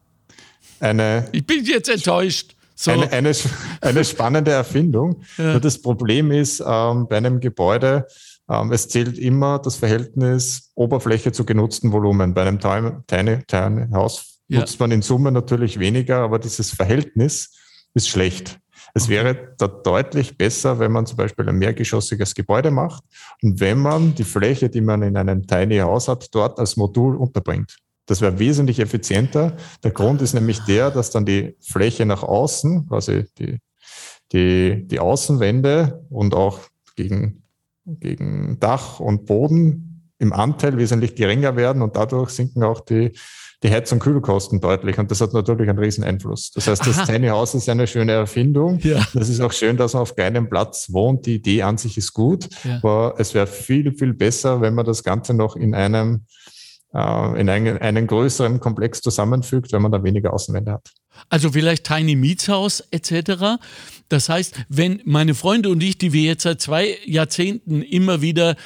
eine. 0.85 1.29
Ich 1.33 1.47
bin 1.47 1.65
jetzt 1.65 1.89
enttäuscht. 1.89 2.55
So. 2.77 2.91
Eine, 2.91 3.11
eine, 3.13 3.33
eine, 3.81 4.05
spannende 4.05 4.51
Erfindung. 4.51 5.23
Ja. 5.39 5.59
Das 5.59 5.81
Problem 5.81 6.31
ist, 6.31 6.61
ähm, 6.67 7.07
bei 7.09 7.17
einem 7.17 7.41
Gebäude, 7.41 8.07
ähm, 8.49 8.73
es 8.73 8.89
zählt 8.89 9.19
immer 9.19 9.59
das 9.59 9.77
Verhältnis 9.77 10.73
Oberfläche 10.75 11.33
zu 11.33 11.45
genutzten 11.45 11.93
Volumen. 11.93 12.35
Bei 12.35 12.43
einem 12.43 12.59
Tiny, 12.61 13.39
Tiny 13.47 13.89
House 13.93 14.41
ja. 14.49 14.61
nutzt 14.61 14.79
man 14.81 14.91
in 14.91 15.03
Summe 15.03 15.33
natürlich 15.33 15.79
weniger, 15.79 16.19
aber 16.19 16.39
dieses 16.39 16.71
Verhältnis 16.71 17.53
ist 17.95 18.09
schlecht. 18.09 18.59
Es 18.93 19.05
okay. 19.05 19.13
wäre 19.13 19.55
da 19.59 19.67
deutlich 19.67 20.37
besser, 20.37 20.79
wenn 20.79 20.93
man 20.93 21.07
zum 21.07 21.17
Beispiel 21.17 21.49
ein 21.49 21.57
mehrgeschossiges 21.57 22.35
Gebäude 22.35 22.71
macht 22.71 23.03
und 23.43 23.59
wenn 23.61 23.79
man 23.79 24.15
die 24.15 24.25
Fläche, 24.25 24.69
die 24.69 24.81
man 24.81 25.03
in 25.03 25.17
einem 25.17 25.47
Tiny 25.47 25.79
House 25.79 26.09
hat, 26.09 26.33
dort 26.33 26.59
als 26.59 26.77
Modul 26.77 27.17
unterbringt. 27.17 27.77
Das 28.07 28.21
wäre 28.21 28.39
wesentlich 28.39 28.81
effizienter. 28.81 29.57
Der 29.83 29.91
Grund 29.91 30.21
ist 30.21 30.35
nämlich 30.35 30.61
der, 30.61 30.91
dass 30.91 31.11
dann 31.11 31.25
die 31.25 31.57
Fläche 31.61 32.05
nach 32.05 32.23
außen, 32.23 32.87
quasi 32.89 33.25
die, 33.39 33.59
die, 34.33 34.87
die 34.87 35.01
Außenwände 35.01 36.05
und 36.11 36.35
auch 36.35 36.61
gegen, 36.97 37.45
gegen 37.87 38.59
Dach 38.61 39.01
und 39.01 39.27
Boden 39.27 39.95
im 40.19 40.33
Anteil 40.33 40.77
wesentlich 40.77 41.15
geringer 41.15 41.57
werden 41.57 41.83
und 41.83 41.97
dadurch 41.97 42.31
sinken 42.31 42.63
auch 42.63 42.81
die, 42.81 43.13
die 43.63 43.71
Heiz- 43.71 43.91
und 43.93 43.99
Kühlkosten 43.99 44.61
deutlich. 44.61 44.99
Und 44.99 45.11
das 45.11 45.21
hat 45.21 45.33
natürlich 45.33 45.69
einen 45.69 45.79
riesen 45.79 46.05
Einfluss. 46.05 46.51
Das 46.53 46.67
heißt, 46.67 46.87
das 46.87 46.99
Aha. 46.99 47.07
Tiny 47.07 47.29
House 47.29 47.55
ist 47.55 47.69
eine 47.69 47.87
schöne 47.87 48.13
Erfindung. 48.13 48.79
Ja. 48.81 49.03
Das 49.15 49.29
ist 49.29 49.41
auch 49.41 49.53
schön, 49.53 49.77
dass 49.77 49.95
man 49.95 50.03
auf 50.03 50.15
kleinem 50.15 50.49
Platz 50.49 50.93
wohnt. 50.93 51.27
Die 51.27 51.37
Idee 51.37 51.63
an 51.63 51.79
sich 51.79 51.97
ist 51.97 52.13
gut. 52.13 52.49
Ja. 52.65 52.77
Aber 52.77 53.15
es 53.19 53.35
wäre 53.35 53.47
viel, 53.47 53.93
viel 53.93 54.13
besser, 54.13 54.61
wenn 54.61 54.75
man 54.75 54.85
das 54.85 55.03
Ganze 55.03 55.35
noch 55.35 55.57
in 55.57 55.75
einem 55.75 56.27
äh, 56.95 57.41
in 57.41 57.49
einen, 57.49 57.79
einen 57.79 58.07
größeren 58.07 58.61
Komplex 58.61 59.01
zusammenfügt, 59.01 59.73
wenn 59.73 59.83
man 59.83 59.93
da 59.93 60.03
weniger 60.03 60.33
Außenwände 60.33 60.73
hat. 60.73 60.91
Also 61.29 61.53
vielleicht 61.53 61.85
Tiny 61.85 62.17
Mietshaus 62.17 62.81
etc. 62.91 63.59
Das 64.09 64.29
heißt, 64.29 64.55
wenn 64.69 65.01
meine 65.05 65.35
Freunde 65.35 65.71
und 65.71 65.83
ich, 65.83 65.99
die 65.99 66.13
wir 66.13 66.23
jetzt 66.23 66.45
seit 66.45 66.61
zwei 66.61 66.97
Jahrzehnten 67.05 67.83
immer 67.83 68.23
wieder 68.23 68.57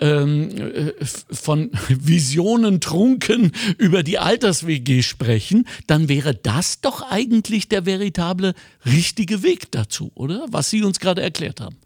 ähm, 0.00 0.50
äh, 0.50 0.92
von 1.30 1.70
Visionen 1.88 2.80
trunken 2.80 3.52
über 3.78 4.02
die 4.02 4.18
Alters-WG 4.18 5.02
sprechen, 5.02 5.66
dann 5.86 6.08
wäre 6.08 6.34
das 6.34 6.80
doch 6.80 7.02
eigentlich 7.10 7.68
der 7.68 7.86
veritable 7.86 8.54
richtige 8.86 9.42
Weg 9.42 9.70
dazu, 9.70 10.10
oder? 10.14 10.46
Was 10.48 10.70
Sie 10.70 10.82
uns 10.82 11.00
gerade 11.00 11.22
erklärt 11.22 11.60
haben. 11.60 11.76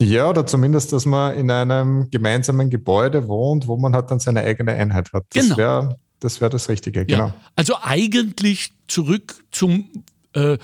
Ja, 0.00 0.28
oder 0.28 0.46
zumindest, 0.46 0.92
dass 0.92 1.06
man 1.06 1.36
in 1.36 1.50
einem 1.50 2.10
gemeinsamen 2.10 2.68
Gebäude 2.68 3.28
wohnt, 3.28 3.68
wo 3.68 3.76
man 3.76 3.94
halt 3.94 4.10
dann 4.10 4.20
seine 4.20 4.40
eigene 4.40 4.72
Einheit 4.72 5.12
hat. 5.12 5.24
Das 5.30 5.44
genau. 5.44 5.56
wäre 5.56 5.98
das, 6.20 6.40
wär 6.40 6.48
das 6.48 6.68
Richtige, 6.68 7.04
genau. 7.04 7.26
Ja. 7.28 7.34
Also 7.54 7.76
eigentlich 7.82 8.72
zurück 8.88 9.44
zum, 9.50 9.88
äh, 10.32 10.58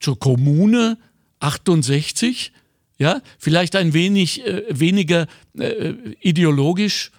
zur 0.00 0.18
Kommune 0.18 0.98
68, 1.40 2.52
ja, 2.98 3.20
vielleicht 3.38 3.74
ein 3.74 3.94
wenig 3.94 4.46
äh, 4.46 4.64
weniger 4.68 5.26
äh, 5.58 5.94
ideologisch, 6.20 7.10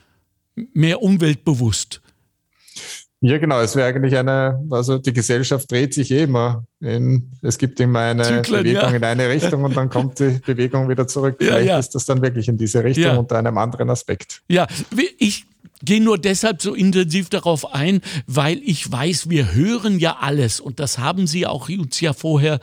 mehr 0.55 1.01
umweltbewusst. 1.01 2.02
Ja, 3.25 3.37
genau. 3.37 3.61
Es 3.61 3.73
wäre 3.77 3.87
eigentlich 3.87 4.17
eine, 4.17 4.61
also 4.69 4.97
die 4.97 5.13
Gesellschaft 5.13 5.71
dreht 5.71 5.93
sich 5.93 6.11
eh 6.11 6.23
immer. 6.23 6.65
In, 6.81 7.31
es 7.41 7.57
gibt 7.57 7.79
immer 7.79 7.99
eine 7.99 8.23
Zyklen, 8.23 8.63
Bewegung 8.63 8.89
ja. 8.89 8.95
in 8.97 9.03
eine 9.05 9.29
Richtung 9.29 9.63
und 9.63 9.77
dann 9.77 9.89
kommt 9.89 10.19
die 10.19 10.41
Bewegung 10.45 10.89
wieder 10.89 11.07
zurück. 11.07 11.37
Ja, 11.39 11.47
Vielleicht 11.47 11.67
ja. 11.67 11.79
ist 11.79 11.95
das 11.95 12.03
dann 12.03 12.21
wirklich 12.21 12.49
in 12.49 12.57
diese 12.57 12.83
Richtung 12.83 13.17
unter 13.17 13.37
einem 13.37 13.57
anderen 13.57 13.89
Aspekt. 13.89 14.41
Ja, 14.49 14.67
ich 15.17 15.45
gehe 15.81 16.03
nur 16.03 16.17
deshalb 16.17 16.61
so 16.61 16.73
intensiv 16.73 17.29
darauf 17.29 17.73
ein, 17.73 18.01
weil 18.27 18.59
ich 18.65 18.91
weiß, 18.91 19.29
wir 19.29 19.53
hören 19.53 19.99
ja 19.99 20.17
alles 20.19 20.59
und 20.59 20.81
das 20.81 20.97
haben 20.97 21.25
Sie 21.25 21.47
auch 21.47 21.69
uns 21.69 22.01
ja 22.01 22.11
vorher 22.11 22.59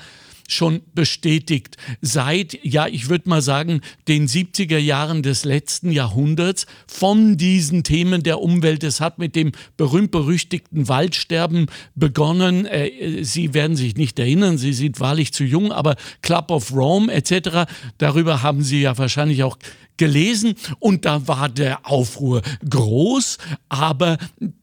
schon 0.52 0.82
bestätigt. 0.94 1.76
Seit, 2.00 2.58
ja, 2.64 2.86
ich 2.86 3.08
würde 3.08 3.28
mal 3.28 3.42
sagen, 3.42 3.80
den 4.08 4.28
70er 4.28 4.78
Jahren 4.78 5.22
des 5.22 5.44
letzten 5.44 5.90
Jahrhunderts 5.90 6.66
von 6.86 7.36
diesen 7.36 7.84
Themen 7.84 8.22
der 8.22 8.40
Umwelt. 8.40 8.84
Es 8.84 9.00
hat 9.00 9.18
mit 9.18 9.36
dem 9.36 9.52
berühmt-berüchtigten 9.76 10.88
Waldsterben 10.88 11.66
begonnen. 11.94 12.66
Äh, 12.66 13.24
Sie 13.24 13.54
werden 13.54 13.76
sich 13.76 13.96
nicht 13.96 14.18
erinnern, 14.18 14.58
Sie 14.58 14.72
sind 14.72 15.00
wahrlich 15.00 15.32
zu 15.32 15.44
jung, 15.44 15.72
aber 15.72 15.96
Club 16.22 16.50
of 16.50 16.72
Rome 16.72 17.12
etc., 17.12 17.70
darüber 17.98 18.42
haben 18.42 18.62
Sie 18.62 18.80
ja 18.80 18.96
wahrscheinlich 18.98 19.42
auch 19.42 19.56
gelesen 20.00 20.54
und 20.78 21.04
da 21.04 21.28
war 21.28 21.50
der 21.50 21.86
Aufruhr 21.86 22.40
groß, 22.66 23.36
aber 23.68 24.16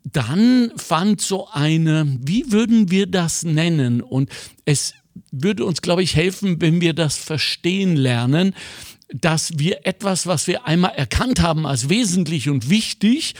dann 0.03 0.71
fand 0.75 1.21
so 1.21 1.47
eine, 1.51 2.17
wie 2.21 2.51
würden 2.51 2.89
wir 2.89 3.05
das 3.05 3.43
nennen? 3.43 4.01
Und 4.01 4.31
es 4.65 4.95
würde 5.31 5.65
uns, 5.65 5.81
glaube 5.81 6.03
ich, 6.03 6.15
helfen, 6.15 6.61
wenn 6.61 6.81
wir 6.81 6.93
das 6.93 7.17
verstehen 7.17 7.95
lernen, 7.95 8.53
dass 9.09 9.57
wir 9.57 9.85
etwas, 9.85 10.27
was 10.27 10.47
wir 10.47 10.65
einmal 10.65 10.91
erkannt 10.95 11.41
haben 11.41 11.65
als 11.65 11.89
wesentlich 11.89 12.49
und 12.49 12.69
wichtig, 12.69 13.35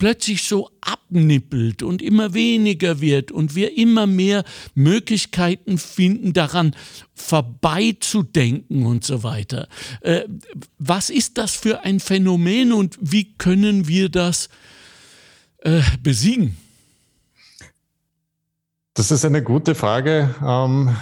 plötzlich 0.00 0.44
so 0.44 0.70
abnippelt 0.80 1.82
und 1.82 2.00
immer 2.00 2.32
weniger 2.32 3.00
wird 3.00 3.30
und 3.30 3.54
wir 3.54 3.76
immer 3.76 4.06
mehr 4.06 4.44
Möglichkeiten 4.74 5.78
finden, 5.78 6.32
daran 6.32 6.74
vorbeizudenken 7.14 8.86
und 8.86 9.04
so 9.04 9.22
weiter. 9.22 9.68
Äh, 10.00 10.22
was 10.78 11.10
ist 11.10 11.36
das 11.36 11.54
für 11.54 11.84
ein 11.84 12.00
Phänomen 12.00 12.72
und 12.72 12.98
wie 13.00 13.34
können 13.34 13.86
wir 13.86 14.08
das 14.08 14.48
äh, 15.58 15.82
besiegen? 16.02 16.56
Das 18.94 19.10
ist 19.10 19.24
eine 19.24 19.42
gute 19.42 19.74
Frage. 19.74 20.34
Ähm 20.42 20.96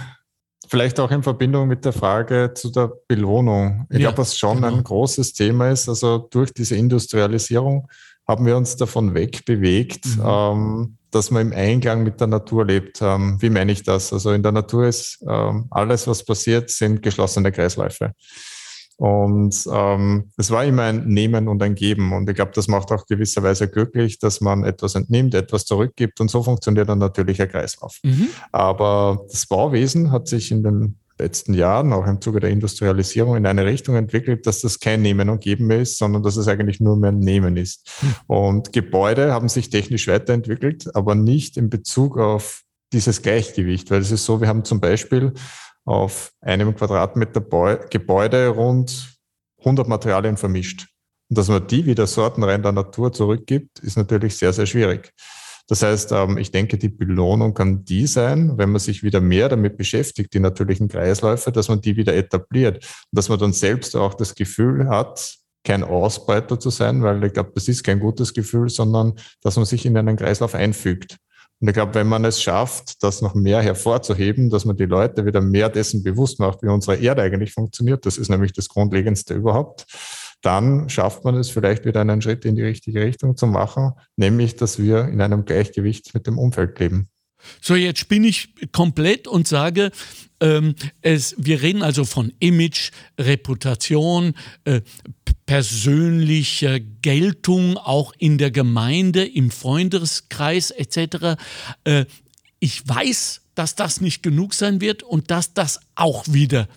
Vielleicht 0.69 0.99
auch 0.99 1.09
in 1.09 1.23
Verbindung 1.23 1.67
mit 1.67 1.83
der 1.83 1.93
Frage 1.93 2.51
zu 2.53 2.69
der 2.69 2.91
Belohnung. 3.07 3.87
Ich 3.89 3.97
ja, 3.97 4.09
glaube, 4.09 4.19
was 4.19 4.37
schon 4.37 4.57
genau. 4.57 4.67
ein 4.67 4.83
großes 4.83 5.33
Thema 5.33 5.71
ist, 5.71 5.89
also 5.89 6.19
durch 6.19 6.53
diese 6.53 6.75
Industrialisierung 6.75 7.87
haben 8.27 8.45
wir 8.45 8.55
uns 8.55 8.75
davon 8.75 9.15
wegbewegt, 9.15 10.05
mhm. 10.05 10.23
ähm, 10.23 10.97
dass 11.09 11.31
man 11.31 11.47
im 11.47 11.53
Einklang 11.53 12.03
mit 12.03 12.19
der 12.19 12.27
Natur 12.27 12.65
lebt. 12.65 13.01
Ähm, 13.01 13.41
wie 13.41 13.49
meine 13.49 13.71
ich 13.71 13.81
das? 13.81 14.13
Also 14.13 14.31
in 14.31 14.43
der 14.43 14.51
Natur 14.51 14.85
ist 14.85 15.25
ähm, 15.27 15.65
alles, 15.71 16.05
was 16.05 16.23
passiert, 16.23 16.69
sind 16.69 17.01
geschlossene 17.01 17.51
Kreisläufe. 17.51 18.13
Und 18.99 19.55
ähm, 19.71 20.25
es 20.35 20.51
war 20.51 20.65
immer 20.65 20.83
ein 20.83 21.07
Nehmen 21.07 21.47
und 21.47 21.63
ein 21.63 21.73
Geben. 21.73 22.11
Und 22.11 22.29
ich 22.29 22.35
glaube, 22.35 22.51
das 22.53 22.67
macht 22.67 22.91
auch 22.91 23.05
gewisserweise 23.05 23.69
glücklich, 23.69 24.19
dass 24.19 24.41
man 24.41 24.65
etwas 24.65 24.95
entnimmt, 24.95 25.33
etwas 25.33 25.63
zurückgibt. 25.63 26.19
Und 26.19 26.29
so 26.29 26.43
funktioniert 26.43 26.89
dann 26.89 26.99
natürlich 26.99 27.41
ein 27.41 27.47
Kreislauf. 27.47 27.99
Mhm. 28.03 28.27
Aber 28.51 29.25
das 29.31 29.47
Bauwesen 29.47 30.11
hat 30.11 30.27
sich 30.27 30.51
in 30.51 30.63
den 30.63 30.97
letzten 31.17 31.53
Jahren, 31.53 31.93
auch 31.93 32.05
im 32.07 32.19
Zuge 32.19 32.41
der 32.41 32.49
Industrialisierung, 32.49 33.37
in 33.37 33.45
eine 33.45 33.65
Richtung 33.65 33.95
entwickelt, 33.95 34.45
dass 34.45 34.59
das 34.59 34.81
kein 34.81 35.01
Nehmen 35.01 35.29
und 35.29 35.39
Geben 35.39 35.67
mehr 35.67 35.79
ist, 35.79 35.97
sondern 35.97 36.21
dass 36.21 36.35
es 36.35 36.49
eigentlich 36.49 36.81
nur 36.81 36.97
mehr 36.97 37.13
ein 37.13 37.19
Nehmen 37.19 37.55
ist. 37.55 37.89
Mhm. 38.01 38.15
Und 38.27 38.73
Gebäude 38.73 39.31
haben 39.31 39.47
sich 39.47 39.69
technisch 39.69 40.09
weiterentwickelt, 40.09 40.93
aber 40.93 41.15
nicht 41.15 41.55
in 41.55 41.69
Bezug 41.69 42.17
auf 42.17 42.63
dieses 42.91 43.21
Gleichgewicht, 43.21 43.91
weil 43.91 44.01
es 44.01 44.11
ist 44.11 44.25
so, 44.25 44.41
wir 44.41 44.49
haben 44.49 44.65
zum 44.65 44.81
Beispiel 44.81 45.33
auf 45.89 46.31
einem 46.39 46.75
Quadratmeter 46.75 47.41
Gebäude 47.89 48.49
rund 48.49 49.17
100 49.57 49.87
Materialien 49.87 50.37
vermischt. 50.37 50.87
Und 51.29 51.37
dass 51.37 51.47
man 51.47 51.65
die 51.65 51.83
wieder 51.83 52.05
sortenrein 52.05 52.61
der 52.61 52.73
Natur 52.73 53.11
zurückgibt, 53.11 53.79
ist 53.79 53.97
natürlich 53.97 54.37
sehr, 54.37 54.53
sehr 54.53 54.67
schwierig. 54.67 55.11
Das 55.67 55.81
heißt, 55.81 56.11
ähm, 56.11 56.37
ich 56.37 56.51
denke, 56.51 56.77
die 56.77 56.89
Belohnung 56.89 57.55
kann 57.55 57.85
die 57.85 58.05
sein, 58.05 58.55
wenn 58.57 58.69
man 58.69 58.79
sich 58.79 59.01
wieder 59.01 59.19
mehr 59.19 59.49
damit 59.49 59.77
beschäftigt, 59.77 60.31
die 60.33 60.39
natürlichen 60.39 60.89
Kreisläufe, 60.89 61.51
dass 61.51 61.69
man 61.69 61.81
die 61.81 61.97
wieder 61.97 62.15
etabliert 62.15 62.77
und 62.77 63.17
dass 63.17 63.29
man 63.29 63.39
dann 63.39 63.53
selbst 63.53 63.95
auch 63.95 64.13
das 64.13 64.35
Gefühl 64.35 64.89
hat, 64.89 65.37
kein 65.63 65.83
Ausbeuter 65.83 66.59
zu 66.59 66.69
sein, 66.69 67.01
weil 67.01 67.23
ich 67.23 67.33
glaube, 67.33 67.51
das 67.55 67.67
ist 67.67 67.83
kein 67.83 67.99
gutes 67.99 68.33
Gefühl, 68.33 68.69
sondern 68.69 69.13
dass 69.41 69.55
man 69.55 69.65
sich 69.65 69.87
in 69.87 69.97
einen 69.97 70.17
Kreislauf 70.17 70.53
einfügt. 70.53 71.17
Und 71.59 71.67
ich 71.67 71.73
glaube, 71.73 71.93
wenn 71.95 72.07
man 72.07 72.23
es 72.23 72.41
schafft, 72.41 73.03
das 73.03 73.21
noch 73.21 73.35
mehr 73.35 73.61
hervorzuheben, 73.61 74.49
dass 74.49 74.63
man 74.63 74.77
die 74.77 74.85
Leute 74.85 75.25
wieder 75.25 75.41
mehr 75.41 75.69
dessen 75.69 76.03
bewusst 76.03 76.39
macht, 76.39 76.63
wie 76.63 76.67
unsere 76.67 76.97
Erde 76.97 77.21
eigentlich 77.21 77.51
funktioniert, 77.51 78.05
das 78.05 78.17
ist 78.17 78.29
nämlich 78.29 78.53
das 78.53 78.69
Grundlegendste 78.69 79.33
überhaupt, 79.33 79.85
dann 80.41 80.89
schafft 80.89 81.25
man 81.25 81.35
es 81.35 81.49
vielleicht 81.49 81.85
wieder 81.85 81.99
einen 81.99 82.21
Schritt 82.21 82.45
in 82.45 82.55
die 82.55 82.63
richtige 82.63 83.01
Richtung 83.01 83.35
zu 83.35 83.45
machen, 83.45 83.91
nämlich, 84.15 84.55
dass 84.55 84.79
wir 84.79 85.05
in 85.09 85.19
einem 85.19 85.43
Gleichgewicht 85.43 86.13
mit 86.13 86.27
dem 86.27 86.37
Umfeld 86.37 86.79
leben. 86.79 87.09
So, 87.61 87.75
jetzt 87.75 87.99
spinne 87.99 88.27
ich 88.27 88.53
komplett 88.71 89.27
und 89.27 89.47
sage, 89.47 89.91
ähm, 90.41 90.75
es, 91.01 91.35
wir 91.37 91.61
reden 91.61 91.83
also 91.83 92.05
von 92.05 92.31
Image, 92.39 92.91
Reputation, 93.19 94.33
äh, 94.65 94.81
persönlicher 95.49 96.79
Geltung 96.79 97.75
auch 97.75 98.13
in 98.19 98.37
der 98.37 98.51
Gemeinde, 98.51 99.25
im 99.25 99.49
Freundeskreis 99.49 100.69
etc. 100.69 101.41
Äh, 101.85 102.05
ich 102.59 102.87
weiß, 102.87 103.41
dass 103.55 103.73
das 103.73 103.99
nicht 103.99 104.21
genug 104.21 104.53
sein 104.53 104.79
wird 104.79 105.01
und 105.01 105.31
dass 105.31 105.55
das 105.55 105.79
auch 105.95 106.23
wieder 106.27 106.67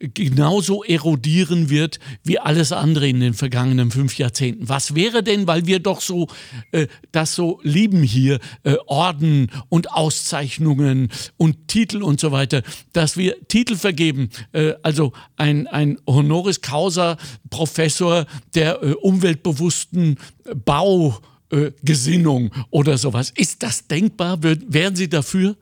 genauso 0.00 0.82
erodieren 0.82 1.68
wird 1.68 2.00
wie 2.24 2.38
alles 2.38 2.72
andere 2.72 3.06
in 3.06 3.20
den 3.20 3.34
vergangenen 3.34 3.90
fünf 3.90 4.16
Jahrzehnten. 4.16 4.68
Was 4.68 4.94
wäre 4.94 5.22
denn, 5.22 5.46
weil 5.46 5.66
wir 5.66 5.78
doch 5.78 6.00
so 6.00 6.28
äh, 6.72 6.86
das 7.12 7.34
so 7.34 7.60
lieben 7.62 8.02
hier, 8.02 8.40
äh, 8.62 8.76
Orden 8.86 9.50
und 9.68 9.92
Auszeichnungen 9.92 11.10
und 11.36 11.68
Titel 11.68 12.02
und 12.02 12.18
so 12.18 12.32
weiter, 12.32 12.62
dass 12.94 13.18
wir 13.18 13.36
Titel 13.48 13.76
vergeben, 13.76 14.30
äh, 14.52 14.72
also 14.82 15.12
ein, 15.36 15.66
ein 15.66 15.98
Honoris 16.06 16.62
Causa 16.62 17.18
Professor 17.50 18.24
der 18.54 18.82
äh, 18.82 18.92
umweltbewussten 18.92 20.16
Baugesinnung 20.64 22.52
oder 22.70 22.96
sowas. 22.96 23.32
Ist 23.36 23.62
das 23.62 23.86
denkbar? 23.86 24.38
Wären 24.42 24.96
Sie 24.96 25.10
dafür? 25.10 25.56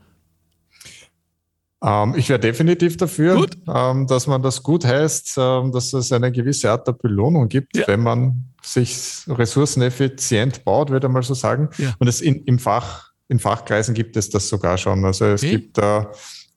Ähm, 1.83 2.15
ich 2.17 2.29
wäre 2.29 2.41
definitiv 2.41 2.97
dafür, 2.97 3.47
ähm, 3.73 4.07
dass 4.07 4.27
man 4.27 4.43
das 4.43 4.63
gut 4.63 4.85
heißt, 4.85 5.37
ähm, 5.39 5.73
dass 5.73 5.93
es 5.93 6.11
eine 6.13 6.33
gewisse 6.33 6.71
Art 6.71 6.87
der 6.89 6.93
Belohnung 6.93 7.49
gibt, 7.49 7.77
ja. 7.77 7.87
wenn 7.87 8.01
man 8.01 8.53
sich 8.63 9.23
ressourceneffizient 9.29 10.65
baut, 10.65 10.91
würde 10.91 11.07
ich 11.07 11.13
mal 11.13 11.23
so 11.23 11.35
sagen. 11.35 11.69
Ja. 11.79 11.95
Und 11.99 12.09
es 12.09 12.21
in, 12.21 12.43
im 12.45 12.59
Fach, 12.59 13.13
in 13.29 13.39
Fachkreisen 13.39 13.95
gibt 13.95 14.17
es 14.17 14.29
das 14.29 14.49
sogar 14.49 14.77
schon. 14.77 15.05
Also 15.05 15.27
es 15.27 15.43
okay. 15.43 15.53
gibt 15.53 15.79
da 15.79 16.11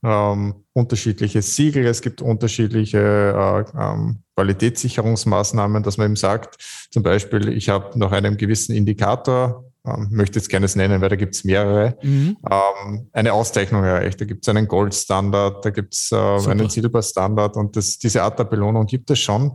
ähm, 0.03 0.55
unterschiedliche 0.73 1.41
Siegel, 1.43 1.85
es 1.85 2.01
gibt 2.01 2.21
unterschiedliche 2.21 2.97
äh, 2.97 3.77
ähm, 3.79 4.23
Qualitätssicherungsmaßnahmen, 4.35 5.83
dass 5.83 5.97
man 5.97 6.07
eben 6.07 6.15
sagt, 6.15 6.57
zum 6.89 7.03
Beispiel, 7.03 7.49
ich 7.49 7.69
habe 7.69 7.97
nach 7.99 8.11
einem 8.11 8.37
gewissen 8.37 8.75
Indikator 8.75 9.70
ähm, 9.85 10.09
möchte 10.11 10.39
jetzt 10.39 10.49
gerne 10.49 10.65
es 10.65 10.75
nennen, 10.75 11.01
weil 11.01 11.09
da 11.09 11.15
gibt 11.15 11.35
es 11.35 11.43
mehrere, 11.43 11.97
mhm. 12.03 12.37
ähm, 12.49 13.09
eine 13.13 13.33
Auszeichnung 13.33 13.83
erreicht. 13.83 14.21
Da 14.21 14.25
gibt 14.25 14.45
es 14.45 14.49
einen 14.49 14.67
Goldstandard, 14.67 15.65
da 15.65 15.69
gibt 15.71 15.95
es 15.95 16.11
äh, 16.11 16.15
einen 16.15 16.69
Silberstandard 16.69 17.57
und 17.57 17.75
das, 17.75 17.97
diese 17.97 18.23
Art 18.23 18.37
der 18.37 18.43
Belohnung 18.43 18.85
gibt 18.85 19.09
es 19.09 19.19
schon. 19.19 19.53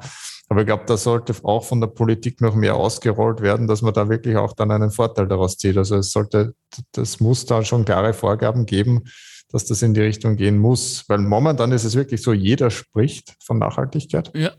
Aber 0.49 0.61
ich 0.61 0.67
glaube, 0.67 0.85
da 0.87 0.97
sollte 0.97 1.35
auch 1.43 1.65
von 1.65 1.81
der 1.81 1.89
Politik 1.89 2.41
noch 2.41 2.55
mehr 2.55 2.77
ausgerollt 2.77 3.41
werden, 3.41 3.67
dass 3.67 3.83
man 3.83 3.95
da 3.95 4.09
wirklich 4.09 4.37
auch 4.37 4.53
dann 4.53 4.71
einen 4.71 4.91
Vorteil 4.91 5.27
daraus 5.27 5.59
zieht. 5.59 5.77
Also 5.77 5.97
es 5.97 6.13
sollte, 6.13 6.55
das 6.93 7.21
muss 7.21 7.47
da 7.47 7.65
schon 7.65 7.85
klare 7.85 8.13
Vorgaben 8.13 8.65
geben, 8.65 9.05
dass 9.51 9.65
das 9.65 9.83
in 9.83 9.95
die 9.95 10.03
Richtung 10.03 10.37
gehen 10.37 10.59
muss. 10.59 11.05
Weil 11.09 11.19
momentan 11.19 11.73
ist 11.73 11.85
es 11.85 11.97
wirklich 11.97 12.23
so, 12.23 12.33
jeder 12.33 12.71
spricht 12.71 13.35
von 13.45 13.59
Nachhaltigkeit, 13.59 14.31
ja. 14.35 14.53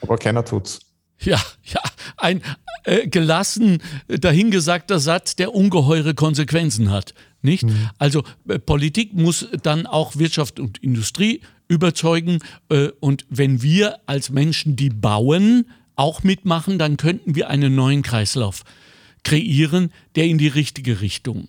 aber 0.00 0.16
keiner 0.18 0.44
tut's. 0.44 0.80
Ja, 1.20 1.42
ja, 1.64 1.80
ein 2.16 2.42
äh, 2.84 3.08
gelassen 3.08 3.82
dahingesagter 4.06 5.00
Satz, 5.00 5.36
der 5.36 5.54
ungeheure 5.54 6.14
Konsequenzen 6.14 6.90
hat. 6.90 7.14
Nicht? 7.42 7.64
Mhm. 7.64 7.90
Also 7.98 8.22
äh, 8.48 8.58
Politik 8.58 9.14
muss 9.14 9.48
dann 9.62 9.86
auch 9.86 10.16
Wirtschaft 10.16 10.60
und 10.60 10.78
Industrie 10.78 11.40
überzeugen. 11.66 12.38
Äh, 12.68 12.88
und 13.00 13.26
wenn 13.28 13.62
wir 13.62 13.98
als 14.06 14.30
Menschen, 14.30 14.76
die 14.76 14.90
bauen, 14.90 15.66
auch 15.96 16.22
mitmachen, 16.22 16.78
dann 16.78 16.96
könnten 16.96 17.34
wir 17.34 17.50
einen 17.50 17.74
neuen 17.74 18.02
Kreislauf 18.02 18.62
kreieren, 19.24 19.92
der 20.14 20.24
in 20.26 20.38
die 20.38 20.48
richtige 20.48 21.00
Richtung 21.00 21.48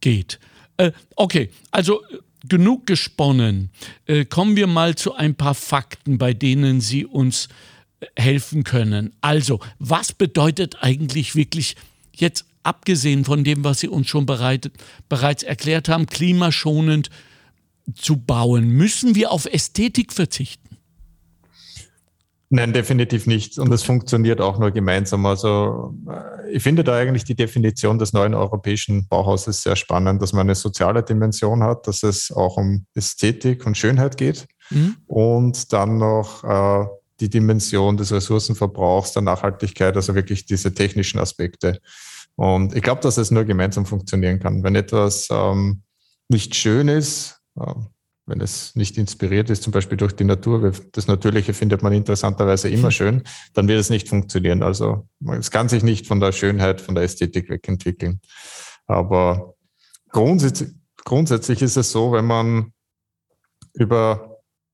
geht. 0.00 0.38
Äh, 0.76 0.92
okay, 1.16 1.50
also 1.70 2.02
äh, 2.04 2.18
genug 2.48 2.86
gesponnen. 2.86 3.70
Äh, 4.06 4.24
kommen 4.24 4.56
wir 4.56 4.68
mal 4.68 4.94
zu 4.94 5.14
ein 5.14 5.34
paar 5.34 5.54
Fakten, 5.54 6.18
bei 6.18 6.32
denen 6.32 6.80
Sie 6.80 7.04
uns 7.04 7.48
helfen 8.16 8.64
können. 8.64 9.14
Also, 9.20 9.60
was 9.78 10.12
bedeutet 10.12 10.78
eigentlich 10.80 11.34
wirklich 11.34 11.76
jetzt 12.14 12.44
abgesehen 12.62 13.24
von 13.24 13.44
dem, 13.44 13.64
was 13.64 13.80
Sie 13.80 13.88
uns 13.88 14.08
schon 14.08 14.26
bereit, 14.26 14.70
bereits 15.08 15.42
erklärt 15.42 15.88
haben, 15.88 16.06
klimaschonend 16.06 17.10
zu 17.94 18.16
bauen? 18.16 18.68
Müssen 18.68 19.14
wir 19.14 19.32
auf 19.32 19.46
Ästhetik 19.46 20.12
verzichten? 20.12 20.68
Nein, 22.50 22.72
definitiv 22.72 23.26
nicht. 23.26 23.58
Und 23.58 23.70
es 23.72 23.82
funktioniert 23.82 24.40
auch 24.40 24.58
nur 24.58 24.70
gemeinsam. 24.70 25.26
Also 25.26 25.94
äh, 26.08 26.50
ich 26.50 26.62
finde 26.62 26.82
da 26.82 26.96
eigentlich 26.96 27.24
die 27.24 27.34
Definition 27.34 27.98
des 27.98 28.14
neuen 28.14 28.32
europäischen 28.32 29.06
Bauhauses 29.06 29.62
sehr 29.62 29.76
spannend, 29.76 30.22
dass 30.22 30.32
man 30.32 30.46
eine 30.46 30.54
soziale 30.54 31.02
Dimension 31.02 31.62
hat, 31.62 31.86
dass 31.86 32.02
es 32.02 32.32
auch 32.32 32.56
um 32.56 32.86
Ästhetik 32.94 33.66
und 33.66 33.76
Schönheit 33.76 34.16
geht 34.16 34.46
mhm. 34.70 34.96
und 35.06 35.72
dann 35.74 35.98
noch 35.98 36.42
äh, 36.42 36.86
die 37.20 37.30
Dimension 37.30 37.96
des 37.96 38.12
Ressourcenverbrauchs, 38.12 39.12
der 39.12 39.22
Nachhaltigkeit, 39.22 39.96
also 39.96 40.14
wirklich 40.14 40.46
diese 40.46 40.74
technischen 40.74 41.18
Aspekte. 41.18 41.80
Und 42.36 42.74
ich 42.76 42.82
glaube, 42.82 43.00
dass 43.00 43.18
es 43.18 43.30
nur 43.30 43.44
gemeinsam 43.44 43.84
funktionieren 43.86 44.38
kann. 44.38 44.62
Wenn 44.62 44.76
etwas 44.76 45.28
ähm, 45.30 45.82
nicht 46.28 46.54
schön 46.54 46.88
ist, 46.88 47.40
äh, 47.58 47.74
wenn 48.28 48.40
es 48.40 48.76
nicht 48.76 48.98
inspiriert 48.98 49.50
ist, 49.50 49.62
zum 49.62 49.72
Beispiel 49.72 49.96
durch 49.96 50.12
die 50.12 50.24
Natur, 50.24 50.72
das 50.92 51.06
Natürliche 51.06 51.54
findet 51.54 51.82
man 51.82 51.92
interessanterweise 51.92 52.68
immer 52.68 52.90
schön, 52.90 53.22
dann 53.54 53.68
wird 53.68 53.80
es 53.80 53.90
nicht 53.90 54.08
funktionieren. 54.08 54.62
Also 54.62 55.08
es 55.38 55.50
kann 55.50 55.68
sich 55.68 55.82
nicht 55.82 56.06
von 56.06 56.20
der 56.20 56.32
Schönheit, 56.32 56.80
von 56.80 56.94
der 56.94 57.04
Ästhetik 57.04 57.48
wegentwickeln. 57.48 58.20
Aber 58.86 59.54
grundsätzlich, 60.10 60.70
grundsätzlich 61.04 61.62
ist 61.62 61.76
es 61.76 61.90
so, 61.90 62.12
wenn 62.12 62.26
man 62.26 62.72
über 63.72 64.27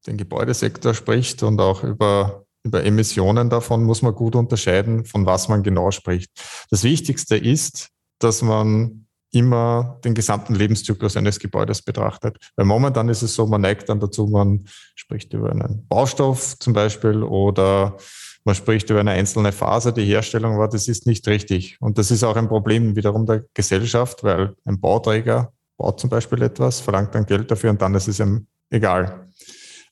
den 0.07 0.17
Gebäudesektor 0.17 0.95
spricht 0.95 1.43
und 1.43 1.61
auch 1.61 1.83
über, 1.83 2.45
über 2.63 2.85
Emissionen 2.85 3.51
davon, 3.51 3.85
muss 3.85 4.03
man 4.03 4.15
gut 4.15 4.37
unterscheiden, 4.37 5.05
von 5.05 5.27
was 5.27 5.49
man 5.49 5.63
genau 5.63 5.91
spricht. 5.91 6.31
Das 6.71 6.85
Wichtigste 6.85 7.37
ist, 7.37 7.89
dass 8.19 8.43
man 8.43 9.07
immer 9.35 9.99
den 10.05 10.15
gesamten 10.15 10.55
Lebenszyklus 10.55 11.17
eines 11.17 11.39
Gebäudes 11.39 11.83
betrachtet. 11.83 12.37
Weil 12.57 12.67
momentan 12.67 13.09
ist 13.09 13.23
es 13.23 13.35
so, 13.35 13.47
man 13.47 13.63
neigt 13.63 13.89
dann 13.89 13.99
dazu, 13.99 14.27
man 14.27 14.65
spricht 14.95 15.33
über 15.33 15.51
einen 15.51 15.87
Baustoff 15.89 16.57
zum 16.59 16.73
Beispiel 16.73 17.23
oder 17.23 17.97
man 18.45 18.55
spricht 18.55 18.91
über 18.91 19.01
eine 19.01 19.13
einzelne 19.13 19.53
Phase, 19.53 19.93
die 19.93 20.05
Herstellung 20.05 20.59
war, 20.59 20.69
das 20.69 20.87
ist 20.87 21.07
nicht 21.07 21.27
richtig. 21.27 21.79
Und 21.81 21.99
das 21.99 22.11
ist 22.11 22.23
auch 22.23 22.37
ein 22.37 22.49
Problem 22.49 22.95
wiederum 22.95 23.27
der 23.27 23.45
Gesellschaft, 23.55 24.23
weil 24.23 24.55
ein 24.65 24.81
Bauträger 24.81 25.53
baut 25.77 25.99
zum 25.99 26.11
Beispiel 26.11 26.43
etwas, 26.43 26.81
verlangt 26.81 27.15
dann 27.15 27.27
Geld 27.27 27.51
dafür 27.51 27.71
und 27.71 27.83
dann 27.83 27.95
ist 27.95 28.07
es 28.07 28.21
ihm 28.21 28.47
egal. 28.71 29.29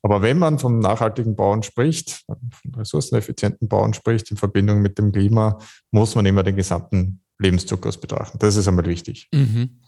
Aber 0.03 0.21
wenn 0.21 0.39
man 0.39 0.59
vom 0.59 0.81
nachhaltigen 0.81 1.37
Bauen 1.37 1.63
spricht, 1.63 2.25
von 2.27 2.75
ressourceneffizienten 2.75 3.69
Bauen 3.69 3.95
spricht, 3.95 4.31
in 4.31 4.37
Verbindung 4.37 4.83
mit 4.83 4.99
dem 4.99 5.13
Klima, 5.13 5.59
muss 5.93 6.15
man 6.15 6.27
immer 6.27 6.43
den 6.43 6.57
gesamten 6.57 7.21
Lebenszyklus 7.39 7.99
betrachten. 7.99 8.39
Das 8.39 8.57
ist 8.57 8.67
einmal 8.67 8.87
wichtig. 8.87 9.29
Mhm. 9.33 9.79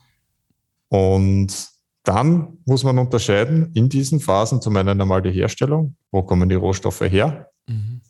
Und 0.88 1.68
dann 2.04 2.58
muss 2.64 2.84
man 2.84 2.98
unterscheiden 2.98 3.72
in 3.74 3.88
diesen 3.88 4.20
Phasen 4.20 4.60
zum 4.60 4.76
einen 4.76 5.00
einmal 5.00 5.22
die 5.22 5.32
Herstellung, 5.32 5.96
wo 6.12 6.22
kommen 6.22 6.48
die 6.48 6.54
Rohstoffe 6.54 7.00
her, 7.00 7.50
mhm. 7.66 8.00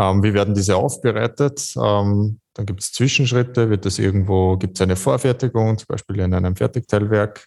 Ähm, 0.00 0.22
wie 0.22 0.32
werden 0.32 0.54
diese 0.54 0.76
aufbereitet? 0.76 1.74
Ähm, 1.76 2.40
dann 2.54 2.66
gibt 2.66 2.80
es 2.80 2.92
Zwischenschritte, 2.92 3.68
wird 3.68 3.84
es 3.84 3.98
irgendwo, 3.98 4.56
gibt 4.56 4.78
es 4.78 4.80
eine 4.80 4.96
Vorfertigung, 4.96 5.76
zum 5.76 5.86
Beispiel 5.88 6.20
in 6.20 6.32
einem 6.32 6.56
Fertigteilwerk? 6.56 7.46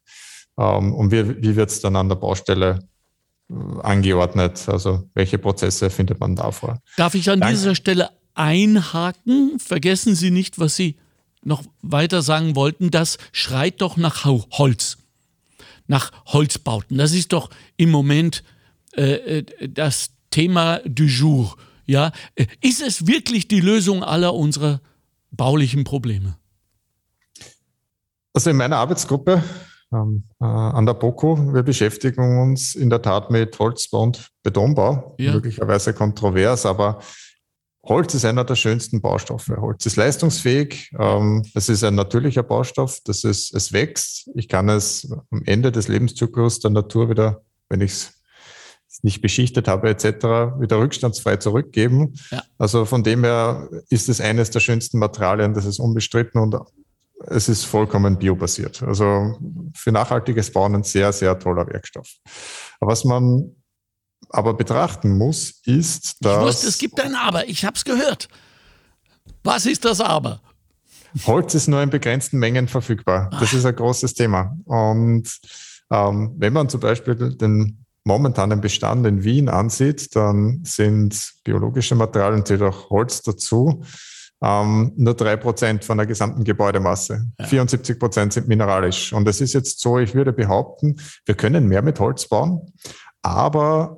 Ähm, 0.59 0.93
und 0.93 1.11
wie, 1.11 1.41
wie 1.41 1.55
wird 1.55 1.71
es 1.71 1.81
dann 1.81 1.95
an 1.95 2.09
der 2.09 2.15
Baustelle 2.15 2.79
angeordnet? 3.81 4.67
Also 4.67 5.09
welche 5.13 5.37
Prozesse 5.37 5.89
findet 5.89 6.19
man 6.19 6.35
da 6.35 6.51
vor? 6.51 6.79
Darf 6.97 7.15
ich 7.15 7.29
an 7.29 7.39
Danke. 7.39 7.55
dieser 7.55 7.75
Stelle 7.75 8.09
einhaken? 8.33 9.59
Vergessen 9.59 10.15
Sie 10.15 10.31
nicht, 10.31 10.59
was 10.59 10.75
Sie 10.75 10.97
noch 11.43 11.63
weiter 11.81 12.21
sagen 12.21 12.55
wollten. 12.55 12.91
Das 12.91 13.17
schreit 13.31 13.81
doch 13.81 13.97
nach 13.97 14.25
Holz, 14.25 14.97
nach 15.87 16.11
Holzbauten. 16.25 16.97
Das 16.97 17.13
ist 17.13 17.33
doch 17.33 17.49
im 17.77 17.91
Moment 17.91 18.43
äh, 18.95 19.39
äh 19.39 19.67
das 19.67 20.11
Thema 20.29 20.79
du 20.85 21.03
jour. 21.03 21.55
Ja, 21.85 22.11
äh, 22.35 22.47
ist 22.61 22.81
es 22.81 23.07
wirklich 23.07 23.47
die 23.47 23.59
Lösung 23.59 24.03
aller 24.03 24.33
unserer 24.33 24.81
baulichen 25.31 25.83
Probleme? 25.83 26.37
Also 28.33 28.49
in 28.49 28.57
meiner 28.57 28.77
Arbeitsgruppe 28.77 29.43
äh, 29.43 29.72
an 29.93 30.85
der 30.85 30.93
BOKU, 30.93 31.53
wir 31.53 31.63
beschäftigen 31.63 32.41
uns 32.41 32.75
in 32.75 32.89
der 32.89 33.01
Tat 33.01 33.31
mit 33.31 33.57
Holzbau 33.59 34.03
und 34.03 34.29
Betonbau, 34.43 35.15
ja. 35.19 35.33
möglicherweise 35.33 35.93
kontrovers, 35.93 36.65
aber 36.65 36.99
Holz 37.85 38.13
ist 38.13 38.23
einer 38.23 38.45
der 38.45 38.55
schönsten 38.55 39.01
Baustoffe. 39.01 39.49
Holz 39.57 39.85
ist 39.85 39.97
leistungsfähig. 39.97 40.91
Ähm, 40.97 41.43
es 41.53 41.67
ist 41.67 41.83
ein 41.83 41.95
natürlicher 41.95 42.43
Baustoff. 42.43 42.99
Das 43.03 43.25
ist, 43.25 43.53
es 43.53 43.73
wächst. 43.73 44.29
Ich 44.35 44.47
kann 44.47 44.69
es 44.69 45.11
am 45.31 45.41
Ende 45.45 45.69
des 45.69 45.89
Lebenszyklus 45.89 46.61
der 46.61 46.71
Natur 46.71 47.09
wieder, 47.09 47.41
wenn 47.67 47.81
ich 47.81 47.91
es 47.91 48.13
nicht 49.01 49.21
beschichtet 49.21 49.67
habe 49.67 49.89
etc., 49.89 50.05
wieder 50.61 50.79
rückstandsfrei 50.79 51.37
zurückgeben. 51.37 52.13
Ja. 52.31 52.43
Also 52.57 52.85
von 52.85 53.03
dem 53.03 53.25
her 53.25 53.67
ist 53.89 54.07
es 54.07 54.21
eines 54.21 54.49
der 54.49 54.61
schönsten 54.61 54.97
Materialien, 54.97 55.53
das 55.53 55.65
ist 55.65 55.79
unbestritten 55.79 56.39
und 56.39 56.55
es 57.27 57.49
ist 57.49 57.65
vollkommen 57.65 58.17
biobasiert. 58.17 58.83
Also 58.83 59.37
für 59.75 59.91
nachhaltiges 59.91 60.51
Bauen 60.51 60.75
ein 60.75 60.83
sehr, 60.83 61.11
sehr 61.13 61.37
toller 61.39 61.67
Werkstoff. 61.67 62.09
Was 62.79 63.05
man 63.05 63.55
aber 64.29 64.53
betrachten 64.53 65.17
muss, 65.17 65.61
ist, 65.65 66.17
dass... 66.21 66.37
Ich 66.37 66.43
wusste, 66.43 66.67
es 66.67 66.77
gibt 66.77 66.99
ein 66.99 67.15
Aber, 67.15 67.47
ich 67.47 67.65
habe 67.65 67.75
es 67.75 67.85
gehört. 67.85 68.27
Was 69.43 69.65
ist 69.65 69.85
das 69.85 70.01
Aber? 70.01 70.41
Holz 71.25 71.53
ist 71.53 71.67
nur 71.67 71.81
in 71.81 71.89
begrenzten 71.89 72.39
Mengen 72.39 72.67
verfügbar. 72.67 73.29
Das 73.39 73.53
ist 73.53 73.65
ein 73.65 73.75
großes 73.75 74.13
Thema. 74.15 74.57
Und 74.65 75.29
ähm, 75.91 76.33
wenn 76.37 76.53
man 76.53 76.69
zum 76.69 76.79
Beispiel 76.79 77.15
den 77.15 77.85
momentanen 78.03 78.61
Bestand 78.61 79.05
in 79.05 79.23
Wien 79.23 79.49
ansieht, 79.49 80.15
dann 80.15 80.61
sind 80.63 81.33
biologische 81.43 81.95
Materialien, 81.95 82.45
zählt 82.45 82.61
auch 82.61 82.89
Holz 82.89 83.21
dazu, 83.21 83.83
ähm, 84.43 84.91
nur 84.97 85.13
drei 85.13 85.37
Prozent 85.37 85.85
von 85.85 85.97
der 85.97 86.05
gesamten 86.05 86.43
Gebäudemasse. 86.43 87.25
Ja. 87.39 87.45
74 87.45 87.97
Prozent 87.97 88.33
sind 88.33 88.47
mineralisch. 88.49 89.13
Und 89.13 89.27
es 89.27 89.39
ist 89.39 89.53
jetzt 89.53 89.79
so, 89.79 89.97
ich 89.99 90.13
würde 90.13 90.33
behaupten, 90.33 90.97
wir 91.25 91.35
können 91.35 91.67
mehr 91.67 91.81
mit 91.81 91.99
Holz 91.99 92.27
bauen, 92.27 92.73
aber 93.21 93.97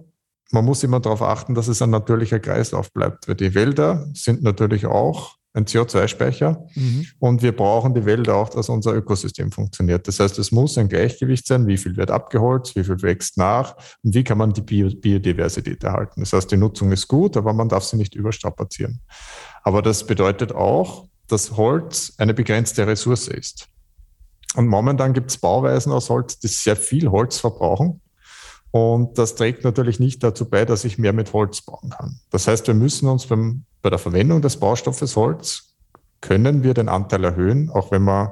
man 0.52 0.64
muss 0.64 0.84
immer 0.84 1.00
darauf 1.00 1.24
achten, 1.24 1.56
dass 1.56 1.68
es 1.68 1.82
ein 1.82 1.90
natürlicher 1.90 2.40
Kreislauf 2.40 2.94
bleibt. 2.94 3.28
Weil 3.28 3.36
die 3.36 3.56
Wälder 3.56 4.06
sind 4.14 4.44
natürlich 4.44 4.86
auch 4.86 5.36
ein 5.56 5.66
CO2-Speicher. 5.66 6.66
Mhm. 6.76 7.08
Und 7.20 7.42
wir 7.42 7.56
brauchen 7.56 7.94
die 7.94 8.06
Wälder 8.06 8.36
auch, 8.36 8.50
dass 8.50 8.70
unser 8.70 8.94
Ökosystem 8.94 9.52
funktioniert. 9.52 10.08
Das 10.08 10.20
heißt, 10.20 10.38
es 10.38 10.52
muss 10.52 10.78
ein 10.78 10.90
Gleichgewicht 10.90 11.48
sein, 11.48 11.66
wie 11.68 11.78
viel 11.78 11.96
wird 11.96 12.12
abgeholzt, 12.12 12.76
wie 12.76 12.84
viel 12.84 13.02
wächst 13.02 13.38
nach 13.38 13.76
und 14.04 14.14
wie 14.14 14.24
kann 14.24 14.38
man 14.38 14.54
die 14.54 14.62
Biodiversität 14.62 15.84
erhalten. 15.84 16.20
Das 16.20 16.34
heißt, 16.34 16.52
die 16.52 16.58
Nutzung 16.58 16.92
ist 16.92 17.08
gut, 17.08 17.38
aber 17.38 17.54
man 17.54 17.70
darf 17.70 17.86
sie 17.86 17.96
nicht 17.96 18.16
überstrapazieren. 18.16 19.00
Aber 19.64 19.82
das 19.82 20.06
bedeutet 20.06 20.52
auch, 20.52 21.08
dass 21.28 21.56
Holz 21.58 22.14
eine 22.18 22.34
begrenzte 22.34 22.86
Ressource 22.86 23.28
ist. 23.30 23.68
Und 24.56 24.68
momentan 24.68 25.14
gibt 25.14 25.32
es 25.32 25.38
Bauweisen 25.38 25.92
aus 25.92 26.10
Holz, 26.10 26.40
die 26.40 26.48
sehr 26.48 26.76
viel 26.76 27.10
Holz 27.10 27.40
verbrauchen. 27.40 28.02
Und 28.72 29.18
das 29.18 29.36
trägt 29.36 29.64
natürlich 29.64 30.00
nicht 30.02 30.22
dazu 30.22 30.50
bei, 30.50 30.66
dass 30.66 30.84
ich 30.84 30.98
mehr 30.98 31.14
mit 31.14 31.32
Holz 31.32 31.62
bauen 31.62 31.92
kann. 31.92 32.20
Das 32.30 32.48
heißt, 32.48 32.68
wir 32.68 32.74
müssen 32.74 33.08
uns 33.08 33.26
beim 33.26 33.64
bei 33.86 33.92
der 33.92 34.00
Verwendung 34.00 34.42
des 34.42 34.58
Baustoffes 34.58 35.16
Holz 35.16 35.76
können 36.20 36.64
wir 36.64 36.74
den 36.74 36.90
Anteil 36.90 37.24
erhöhen, 37.24 37.70
auch 37.70 37.92
wenn 37.92 38.02
man 38.02 38.30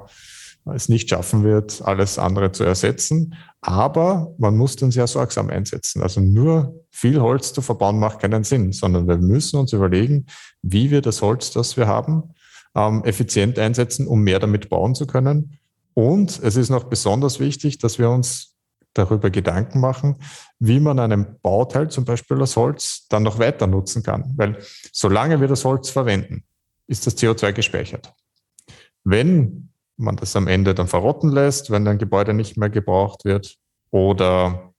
es 0.73 0.89
nicht 0.89 1.11
schaffen 1.11 1.43
wird, 1.43 1.83
alles 1.83 2.17
andere 2.17 2.51
zu 2.51 2.63
ersetzen. 2.63 3.35
Aber 3.61 4.33
man 4.39 4.57
muss 4.57 4.77
den 4.77 4.89
sehr 4.89 5.05
sorgsam 5.05 5.51
einsetzen. 5.51 6.01
Also 6.01 6.21
nur 6.21 6.73
viel 6.89 7.21
Holz 7.21 7.53
zu 7.53 7.61
verbauen 7.61 7.99
macht 7.99 8.17
keinen 8.17 8.43
Sinn, 8.43 8.71
sondern 8.71 9.07
wir 9.07 9.17
müssen 9.17 9.59
uns 9.59 9.73
überlegen, 9.73 10.25
wie 10.63 10.89
wir 10.89 11.03
das 11.03 11.21
Holz, 11.21 11.51
das 11.51 11.77
wir 11.77 11.85
haben, 11.85 12.33
ähm, 12.73 13.03
effizient 13.03 13.59
einsetzen, 13.59 14.07
um 14.07 14.21
mehr 14.23 14.39
damit 14.39 14.69
bauen 14.69 14.95
zu 14.95 15.05
können. 15.05 15.59
Und 15.93 16.41
es 16.41 16.55
ist 16.55 16.71
noch 16.71 16.85
besonders 16.85 17.39
wichtig, 17.39 17.77
dass 17.77 17.99
wir 17.99 18.09
uns 18.09 18.52
darüber 18.93 19.29
Gedanken 19.29 19.79
machen, 19.79 20.17
wie 20.59 20.79
man 20.79 20.99
einen 20.99 21.39
Bauteil, 21.41 21.89
zum 21.89 22.05
Beispiel 22.05 22.37
das 22.37 22.55
Holz, 22.55 23.07
dann 23.09 23.23
noch 23.23 23.39
weiter 23.39 23.67
nutzen 23.67 24.03
kann. 24.03 24.33
Weil 24.37 24.57
solange 24.91 25.41
wir 25.41 25.47
das 25.47 25.65
Holz 25.65 25.89
verwenden, 25.89 26.43
ist 26.87 27.07
das 27.07 27.17
CO2 27.17 27.53
gespeichert. 27.53 28.13
Wenn 29.03 29.69
man 29.97 30.15
das 30.15 30.35
am 30.35 30.47
Ende 30.47 30.73
dann 30.73 30.87
verrotten 30.87 31.31
lässt, 31.31 31.69
wenn 31.69 31.87
ein 31.87 31.97
Gebäude 31.97 32.33
nicht 32.33 32.57
mehr 32.57 32.69
gebraucht 32.69 33.25
wird 33.25 33.57
oder 33.91 34.73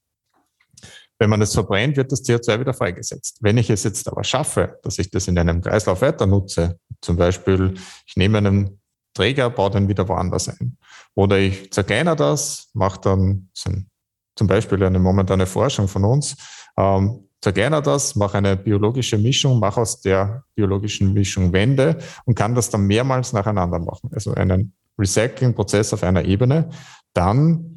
wenn 1.17 1.29
man 1.29 1.41
es 1.41 1.53
verbrennt, 1.53 1.95
wird 1.95 2.11
das 2.11 2.23
CO2 2.23 2.59
wieder 2.59 2.73
freigesetzt. 2.73 3.37
Wenn 3.41 3.57
ich 3.57 3.69
es 3.69 3.83
jetzt 3.83 4.07
aber 4.09 4.23
schaffe, 4.23 4.79
dass 4.83 4.99
ich 4.99 5.09
das 5.09 5.27
in 5.27 5.37
einem 5.37 5.61
Kreislauf 5.61 6.01
weiter 6.01 6.25
nutze, 6.25 6.77
zum 7.01 7.15
Beispiel, 7.15 7.75
ich 8.05 8.17
nehme 8.17 8.39
einen 8.39 8.81
Träger, 9.13 9.49
baue 9.49 9.71
den 9.71 9.87
wieder 9.87 10.07
woanders 10.09 10.49
ein. 10.49 10.77
Oder 11.13 11.39
ich 11.39 11.71
zerkleiner 11.71 12.17
das, 12.17 12.69
mache 12.73 12.99
dann 12.99 13.49
so 13.53 13.69
ein 13.69 13.89
zum 14.35 14.47
Beispiel 14.47 14.83
eine 14.83 14.99
momentane 14.99 15.45
Forschung 15.45 15.87
von 15.87 16.03
uns, 16.03 16.35
ähm, 16.77 17.27
zerkleinere 17.41 17.81
das, 17.81 18.15
mache 18.15 18.37
eine 18.37 18.57
biologische 18.57 19.17
Mischung, 19.17 19.59
mache 19.59 19.81
aus 19.81 20.01
der 20.01 20.43
biologischen 20.55 21.13
Mischung 21.13 21.53
Wände 21.53 21.99
und 22.25 22.35
kann 22.35 22.55
das 22.55 22.69
dann 22.69 22.87
mehrmals 22.87 23.33
nacheinander 23.33 23.79
machen. 23.79 24.09
Also 24.13 24.33
einen 24.33 24.73
Recycling-Prozess 24.97 25.93
auf 25.93 26.03
einer 26.03 26.25
Ebene. 26.25 26.69
Dann 27.13 27.75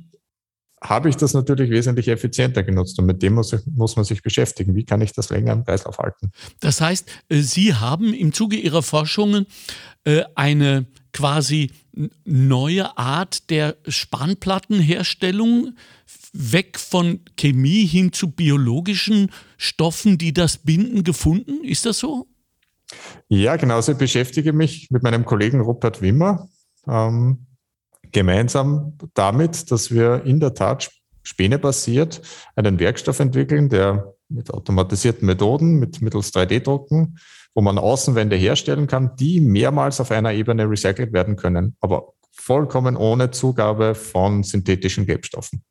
habe 0.80 1.08
ich 1.08 1.16
das 1.16 1.34
natürlich 1.34 1.70
wesentlich 1.70 2.08
effizienter 2.08 2.62
genutzt 2.62 2.98
und 2.98 3.06
mit 3.06 3.20
dem 3.22 3.34
muss, 3.34 3.54
muss, 3.66 3.96
man 3.96 4.04
sich 4.04 4.22
beschäftigen. 4.22 4.74
Wie 4.76 4.84
kann 4.84 5.00
ich 5.00 5.12
das 5.12 5.30
länger 5.30 5.52
im 5.52 5.64
Kreislauf 5.64 5.98
halten? 5.98 6.30
Das 6.60 6.80
heißt, 6.80 7.08
äh, 7.28 7.40
Sie 7.40 7.74
haben 7.74 8.14
im 8.14 8.32
Zuge 8.32 8.56
Ihrer 8.56 8.82
Forschungen 8.82 9.46
äh, 10.04 10.22
eine 10.34 10.86
quasi 11.12 11.72
neue 12.24 12.96
Art 12.96 13.50
der 13.50 13.76
Spanplattenherstellung 13.88 15.74
weg 16.32 16.78
von 16.78 17.20
Chemie 17.36 17.86
hin 17.86 18.12
zu 18.12 18.30
biologischen 18.30 19.30
Stoffen, 19.56 20.18
die 20.18 20.32
das 20.32 20.58
binden, 20.58 21.04
gefunden? 21.04 21.64
Ist 21.64 21.86
das 21.86 21.98
so? 21.98 22.26
Ja, 23.28 23.56
genauso 23.56 23.94
beschäftige 23.94 24.52
mich 24.52 24.90
mit 24.90 25.02
meinem 25.02 25.24
Kollegen 25.24 25.60
Rupert 25.60 26.00
Wimmer 26.00 26.48
ähm, 26.86 27.46
gemeinsam 28.12 28.96
damit, 29.14 29.70
dass 29.70 29.90
wir 29.90 30.24
in 30.24 30.40
der 30.40 30.54
Tat 30.54 30.90
spänebasiert 31.22 32.22
einen 32.56 32.78
Werkstoff 32.78 33.20
entwickeln, 33.20 33.68
der 33.68 34.14
mit 34.28 34.52
automatisierten 34.52 35.26
Methoden, 35.26 35.78
mit 35.78 36.00
mittels 36.00 36.32
3D-Drucken, 36.32 37.18
wo 37.54 37.60
man 37.60 37.78
Außenwände 37.78 38.36
herstellen 38.36 38.86
kann, 38.86 39.16
die 39.16 39.40
mehrmals 39.40 40.00
auf 40.00 40.10
einer 40.10 40.32
Ebene 40.32 40.68
recycelt 40.68 41.12
werden 41.12 41.36
können, 41.36 41.76
aber 41.80 42.14
vollkommen 42.32 42.96
ohne 42.96 43.30
Zugabe 43.30 43.94
von 43.94 44.42
synthetischen 44.42 45.06
Gelbstoffen. 45.06 45.62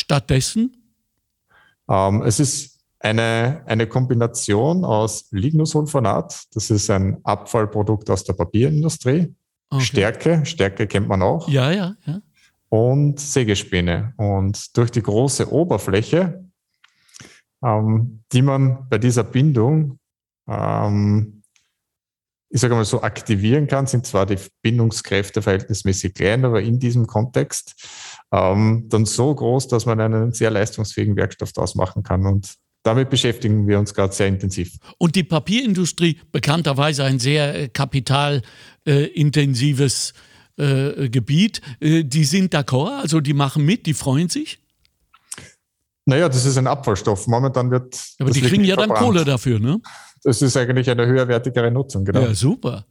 Stattdessen? 0.00 0.76
Ähm, 1.88 2.22
es 2.22 2.40
ist 2.40 2.78
eine, 2.98 3.62
eine 3.66 3.86
Kombination 3.86 4.84
aus 4.84 5.28
Lignosulfonat, 5.30 6.44
das 6.54 6.70
ist 6.70 6.90
ein 6.90 7.18
Abfallprodukt 7.24 8.10
aus 8.10 8.24
der 8.24 8.34
Papierindustrie, 8.34 9.34
okay. 9.70 9.84
Stärke, 9.84 10.46
Stärke 10.46 10.86
kennt 10.86 11.08
man 11.08 11.22
auch. 11.22 11.48
Ja, 11.48 11.70
ja, 11.70 11.94
ja. 12.06 12.20
Und 12.68 13.18
Sägespäne. 13.18 14.14
Und 14.16 14.76
durch 14.76 14.90
die 14.90 15.02
große 15.02 15.52
Oberfläche, 15.52 16.44
ähm, 17.64 18.22
die 18.32 18.42
man 18.42 18.88
bei 18.88 18.98
dieser 18.98 19.24
Bindung 19.24 19.98
ähm, 20.48 21.40
ich 22.50 22.60
sage 22.60 22.74
mal 22.74 22.84
so, 22.84 23.02
aktivieren 23.02 23.68
kann, 23.68 23.86
sind 23.86 24.06
zwar 24.06 24.26
die 24.26 24.38
Bindungskräfte 24.60 25.40
verhältnismäßig 25.40 26.14
klein, 26.14 26.44
aber 26.44 26.60
in 26.60 26.80
diesem 26.80 27.06
Kontext 27.06 28.09
ähm, 28.32 28.86
dann 28.88 29.06
so 29.06 29.34
groß, 29.34 29.66
dass 29.68 29.86
man 29.86 30.00
einen 30.00 30.32
sehr 30.32 30.50
leistungsfähigen 30.50 31.16
Werkstoff 31.16 31.52
daraus 31.52 31.74
machen 31.74 32.02
kann. 32.02 32.26
Und 32.26 32.54
damit 32.82 33.08
beschäftigen 33.10 33.68
wir 33.68 33.78
uns 33.78 33.94
gerade 33.94 34.12
sehr 34.12 34.26
intensiv. 34.28 34.76
Und 34.98 35.16
die 35.16 35.24
Papierindustrie, 35.24 36.20
bekannterweise 36.32 37.04
ein 37.04 37.18
sehr 37.18 37.54
äh, 37.54 37.68
kapitalintensives 37.68 40.14
äh, 40.56 41.08
Gebiet, 41.08 41.60
äh, 41.80 42.04
die 42.04 42.24
sind 42.24 42.54
d'accord, 42.54 43.00
also 43.00 43.20
die 43.20 43.34
machen 43.34 43.64
mit, 43.64 43.86
die 43.86 43.94
freuen 43.94 44.28
sich? 44.28 44.58
Naja, 46.06 46.28
das 46.28 46.44
ist 46.44 46.56
ein 46.56 46.66
Abfallstoff. 46.66 47.26
Momentan 47.26 47.70
wird. 47.70 48.00
Aber 48.18 48.30
die 48.30 48.40
kriegen 48.40 48.64
ja 48.64 48.76
dann 48.76 48.90
Kohle 48.90 49.24
dafür, 49.24 49.60
ne? 49.60 49.80
das 50.22 50.42
ist 50.42 50.56
eigentlich 50.56 50.88
eine 50.90 51.06
höherwertigere 51.06 51.70
Nutzung, 51.70 52.04
genau. 52.04 52.20
Ja, 52.20 52.34
super. 52.34 52.84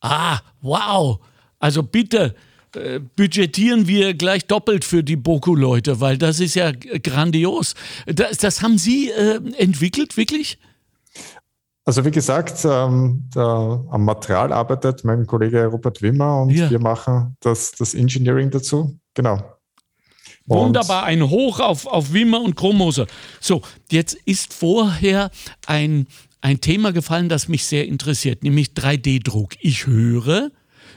Ah, 0.00 0.40
wow. 0.60 1.18
Also 1.58 1.82
bitte 1.82 2.34
äh, 2.76 3.00
budgetieren 3.00 3.86
wir 3.86 4.14
gleich 4.14 4.46
doppelt 4.46 4.84
für 4.84 5.02
die 5.02 5.16
Boku-Leute, 5.16 6.00
weil 6.00 6.18
das 6.18 6.40
ist 6.40 6.54
ja 6.54 6.72
grandios. 6.72 7.74
Das, 8.06 8.38
das 8.38 8.62
haben 8.62 8.78
Sie 8.78 9.10
äh, 9.10 9.40
entwickelt, 9.58 10.16
wirklich? 10.16 10.58
Also 11.84 12.04
wie 12.04 12.10
gesagt, 12.10 12.64
ähm, 12.64 13.28
da, 13.32 13.84
am 13.90 14.04
Material 14.04 14.52
arbeitet 14.52 15.02
mein 15.04 15.26
Kollege 15.26 15.66
Robert 15.66 16.02
Wimmer 16.02 16.42
und 16.42 16.50
ja. 16.50 16.70
wir 16.70 16.78
machen 16.78 17.36
das, 17.40 17.72
das 17.72 17.94
Engineering 17.94 18.50
dazu. 18.50 18.98
Genau. 19.14 19.42
Wunderbar, 20.46 21.04
ein 21.04 21.28
Hoch 21.28 21.60
auf, 21.60 21.86
auf 21.86 22.12
Wimmer 22.12 22.40
und 22.40 22.56
Chromoser. 22.56 23.06
So, 23.40 23.62
jetzt 23.90 24.14
ist 24.24 24.52
vorher 24.52 25.30
ein, 25.66 26.06
ein 26.40 26.60
Thema 26.60 26.92
gefallen, 26.92 27.28
das 27.28 27.48
mich 27.48 27.66
sehr 27.66 27.86
interessiert, 27.86 28.42
nämlich 28.42 28.70
3D-Druck. 28.70 29.54
Ich 29.60 29.86
höre, 29.86 30.50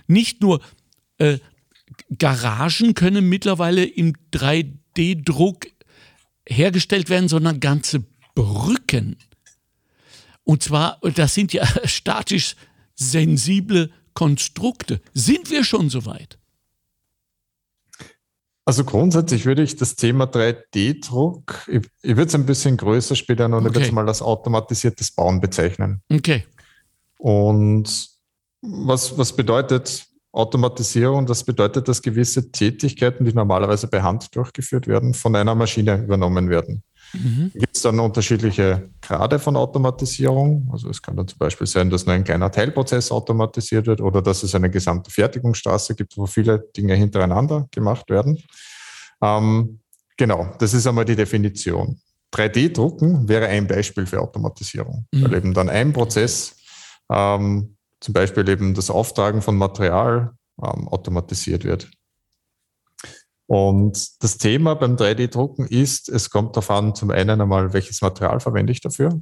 nicht 0.07 0.41
nur 0.41 0.59
äh, 1.17 1.38
Garagen 2.17 2.93
können 2.93 3.27
mittlerweile 3.29 3.85
im 3.85 4.13
3D-Druck 4.33 5.67
hergestellt 6.47 7.09
werden, 7.09 7.29
sondern 7.29 7.59
ganze 7.59 8.03
Brücken. 8.35 9.17
Und 10.43 10.63
zwar, 10.63 10.99
das 11.15 11.33
sind 11.33 11.53
ja 11.53 11.65
statisch 11.85 12.55
sensible 12.95 13.91
Konstrukte. 14.13 15.01
Sind 15.13 15.49
wir 15.49 15.63
schon 15.63 15.89
so 15.89 16.05
weit? 16.05 16.37
Also 18.65 18.85
grundsätzlich 18.85 19.45
würde 19.45 19.61
ich 19.61 19.75
das 19.75 19.95
Thema 19.95 20.25
3D-Druck, 20.25 21.67
ich, 21.67 21.81
ich 22.01 22.15
würde 22.15 22.29
es 22.29 22.35
ein 22.35 22.45
bisschen 22.45 22.77
größer 22.77 23.15
spielen 23.15 23.53
und 23.53 23.65
okay. 23.65 23.67
ich 23.67 23.75
würde 23.75 23.85
es 23.87 23.91
mal 23.91 24.07
als 24.07 24.21
automatisiertes 24.21 25.11
Bauen 25.11 25.41
bezeichnen. 25.41 26.01
Okay. 26.09 26.45
Und 27.17 28.07
was, 28.61 29.17
was 29.17 29.35
bedeutet 29.35 30.05
Automatisierung? 30.34 31.26
Das 31.26 31.43
bedeutet, 31.43 31.88
dass 31.88 32.02
gewisse 32.02 32.52
Tätigkeiten, 32.52 33.24
die 33.24 33.34
normalerweise 33.34 33.88
per 33.88 34.04
Hand 34.04 34.36
durchgeführt 34.36 34.88
werden, 34.88 35.13
von 35.13 35.36
einer 35.36 35.56
Maschine 35.56 36.04
übernommen 36.04 36.50
werden. 36.50 36.84
Mhm. 37.13 37.52
Gibt 37.54 37.76
es 37.76 37.84
dann 37.84 38.00
unterschiedliche 38.00 38.89
Grade 39.02 39.38
von 39.38 39.56
Automatisierung? 39.56 40.67
Also 40.72 40.89
es 40.89 41.02
kann 41.02 41.15
dann 41.15 41.28
zum 41.28 41.38
Beispiel 41.38 41.67
sein, 41.67 41.89
dass 41.89 42.06
nur 42.06 42.15
ein 42.15 42.24
kleiner 42.24 42.52
Teilprozess 42.52 43.12
automatisiert 43.12 43.86
wird 43.86 44.02
oder 44.02 44.22
dass 44.22 44.41
es 44.41 44.56
eine 44.56 44.69
gesamte 44.69 45.12
Fertigungsstraße 45.12 45.96
gibt, 45.96 46.17
wo 46.17 46.26
viele 46.26 46.60
Dinge 46.76 46.96
hintereinander 46.96 47.67
gemacht 47.72 48.10
werden. 48.10 48.41
Ähm, 49.22 49.80
genau, 50.17 50.56
das 50.58 50.74
ist 50.74 50.88
einmal 50.88 51.06
die 51.06 51.15
Definition. 51.15 52.00
3D-Drucken 52.34 53.30
wäre 53.30 53.48
ein 53.48 53.67
Beispiel 53.67 54.08
für 54.08 54.19
Automatisierung, 54.19 55.06
mhm. 55.12 55.24
weil 55.24 55.34
eben 55.36 55.54
dann 55.54 55.69
ein 55.69 55.93
Prozess, 55.93 56.56
ähm, 57.12 57.78
zum 58.03 58.13
Beispiel 58.13 58.47
eben 58.49 58.73
das 58.73 58.89
Auftragen 58.89 59.41
von 59.41 59.55
Material, 59.55 60.33
ähm, 60.61 60.89
automatisiert 60.89 61.63
wird. 61.63 61.89
Und 63.47 64.21
das 64.21 64.37
Thema 64.37 64.75
beim 64.75 64.97
3D-Drucken 64.97 65.67
ist, 65.67 66.09
es 66.09 66.29
kommt 66.29 66.55
darauf 66.57 66.69
an, 66.69 66.95
zum 66.95 67.11
einen 67.11 67.39
einmal, 67.39 67.71
welches 67.71 68.01
Material 68.01 68.41
verwende 68.41 68.73
ich 68.73 68.81
dafür. 68.81 69.21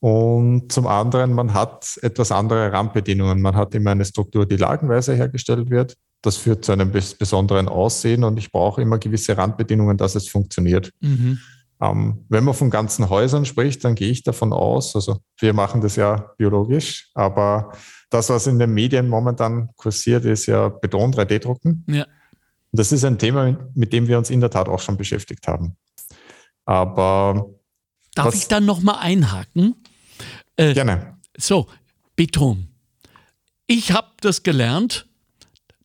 Und 0.00 0.72
zum 0.72 0.86
anderen, 0.86 1.34
man 1.34 1.52
hat 1.52 1.98
etwas 2.00 2.32
andere 2.32 2.72
Randbedingungen. 2.72 3.42
Man 3.42 3.54
hat 3.54 3.74
immer 3.74 3.90
eine 3.90 4.04
Struktur, 4.06 4.46
die 4.46 4.56
lagenweise 4.56 5.14
hergestellt 5.14 5.68
wird. 5.68 5.94
Das 6.22 6.38
führt 6.38 6.64
zu 6.64 6.72
einem 6.72 6.90
besonderen 6.90 7.68
Aussehen 7.68 8.24
und 8.24 8.38
ich 8.38 8.50
brauche 8.50 8.80
immer 8.80 8.98
gewisse 8.98 9.36
Randbedingungen, 9.36 9.98
dass 9.98 10.14
es 10.14 10.28
funktioniert. 10.28 10.90
Mhm. 11.00 11.38
Ähm, 11.80 12.24
wenn 12.28 12.44
man 12.44 12.54
von 12.54 12.70
ganzen 12.70 13.08
Häusern 13.08 13.44
spricht, 13.44 13.84
dann 13.84 13.94
gehe 13.94 14.10
ich 14.10 14.22
davon 14.22 14.52
aus, 14.52 14.94
also 14.94 15.18
wir 15.38 15.52
machen 15.52 15.80
das 15.80 15.96
ja 15.96 16.32
biologisch, 16.38 17.10
aber 17.14 17.72
das, 18.10 18.30
was 18.30 18.46
in 18.46 18.58
den 18.58 18.72
Medien 18.72 19.08
momentan 19.08 19.70
kursiert, 19.76 20.24
ist 20.24 20.46
ja 20.46 20.68
Beton 20.68 21.12
3D-Drucken. 21.12 21.84
Ja. 21.88 22.04
Und 22.04 22.78
das 22.78 22.92
ist 22.92 23.04
ein 23.04 23.18
Thema, 23.18 23.58
mit 23.74 23.92
dem 23.92 24.06
wir 24.06 24.18
uns 24.18 24.30
in 24.30 24.40
der 24.40 24.50
Tat 24.50 24.68
auch 24.68 24.80
schon 24.80 24.96
beschäftigt 24.96 25.46
haben. 25.48 25.76
Aber. 26.64 27.50
Darf 28.14 28.34
ich 28.34 28.46
dann 28.46 28.64
nochmal 28.64 28.98
einhaken? 29.00 29.74
Äh, 30.56 30.74
gerne. 30.74 31.18
So, 31.36 31.66
Beton. 32.14 32.68
Ich 33.66 33.92
habe 33.92 34.08
das 34.20 34.42
gelernt, 34.42 35.08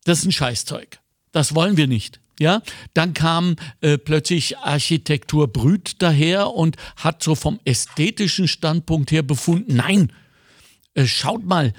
das 0.04 0.20
ist 0.20 0.26
ein 0.26 0.32
Scheißzeug. 0.32 1.00
Das 1.32 1.54
wollen 1.54 1.76
wir 1.76 1.86
nicht. 1.86 2.19
Ja, 2.40 2.62
dann 2.94 3.12
kam 3.12 3.56
äh, 3.82 3.98
plötzlich 3.98 4.56
Architektur 4.56 5.46
Brüt 5.46 6.00
daher 6.00 6.48
und 6.54 6.76
hat 6.96 7.22
so 7.22 7.34
vom 7.34 7.60
ästhetischen 7.66 8.48
Standpunkt 8.48 9.12
her 9.12 9.22
befunden, 9.22 9.76
nein, 9.76 10.10
äh, 10.94 11.04
schaut 11.04 11.44
mal, 11.44 11.74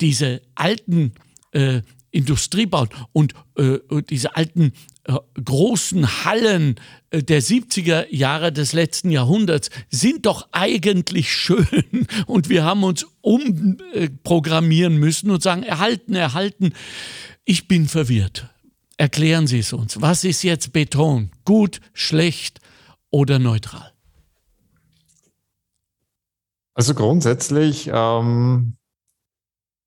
diese 0.00 0.40
alten 0.54 1.12
äh, 1.52 1.82
Industrie 2.12 2.64
baut 2.64 2.94
und 3.12 3.34
äh, 3.56 3.78
diese 4.08 4.36
alten 4.36 4.72
äh, 5.04 5.16
großen 5.44 6.24
Hallen 6.24 6.76
äh, 7.10 7.22
der 7.22 7.42
70er 7.42 8.06
Jahre 8.10 8.52
des 8.52 8.72
letzten 8.72 9.10
Jahrhunderts 9.10 9.68
sind 9.90 10.24
doch 10.24 10.48
eigentlich 10.50 11.30
schön 11.30 12.06
und 12.26 12.48
wir 12.48 12.64
haben 12.64 12.84
uns 12.84 13.06
umprogrammieren 13.20 14.96
müssen 14.96 15.30
und 15.30 15.42
sagen, 15.42 15.62
erhalten, 15.62 16.14
erhalten. 16.14 16.72
Ich 17.44 17.68
bin 17.68 17.86
verwirrt. 17.86 18.48
Erklären 18.96 19.46
Sie 19.46 19.58
es 19.58 19.72
uns. 19.72 20.00
Was 20.00 20.24
ist 20.24 20.42
jetzt 20.42 20.72
Beton? 20.72 21.30
Gut, 21.44 21.80
schlecht 21.92 22.60
oder 23.10 23.38
neutral? 23.38 23.92
Also 26.74 26.94
grundsätzlich, 26.94 27.90
ähm, 27.92 28.76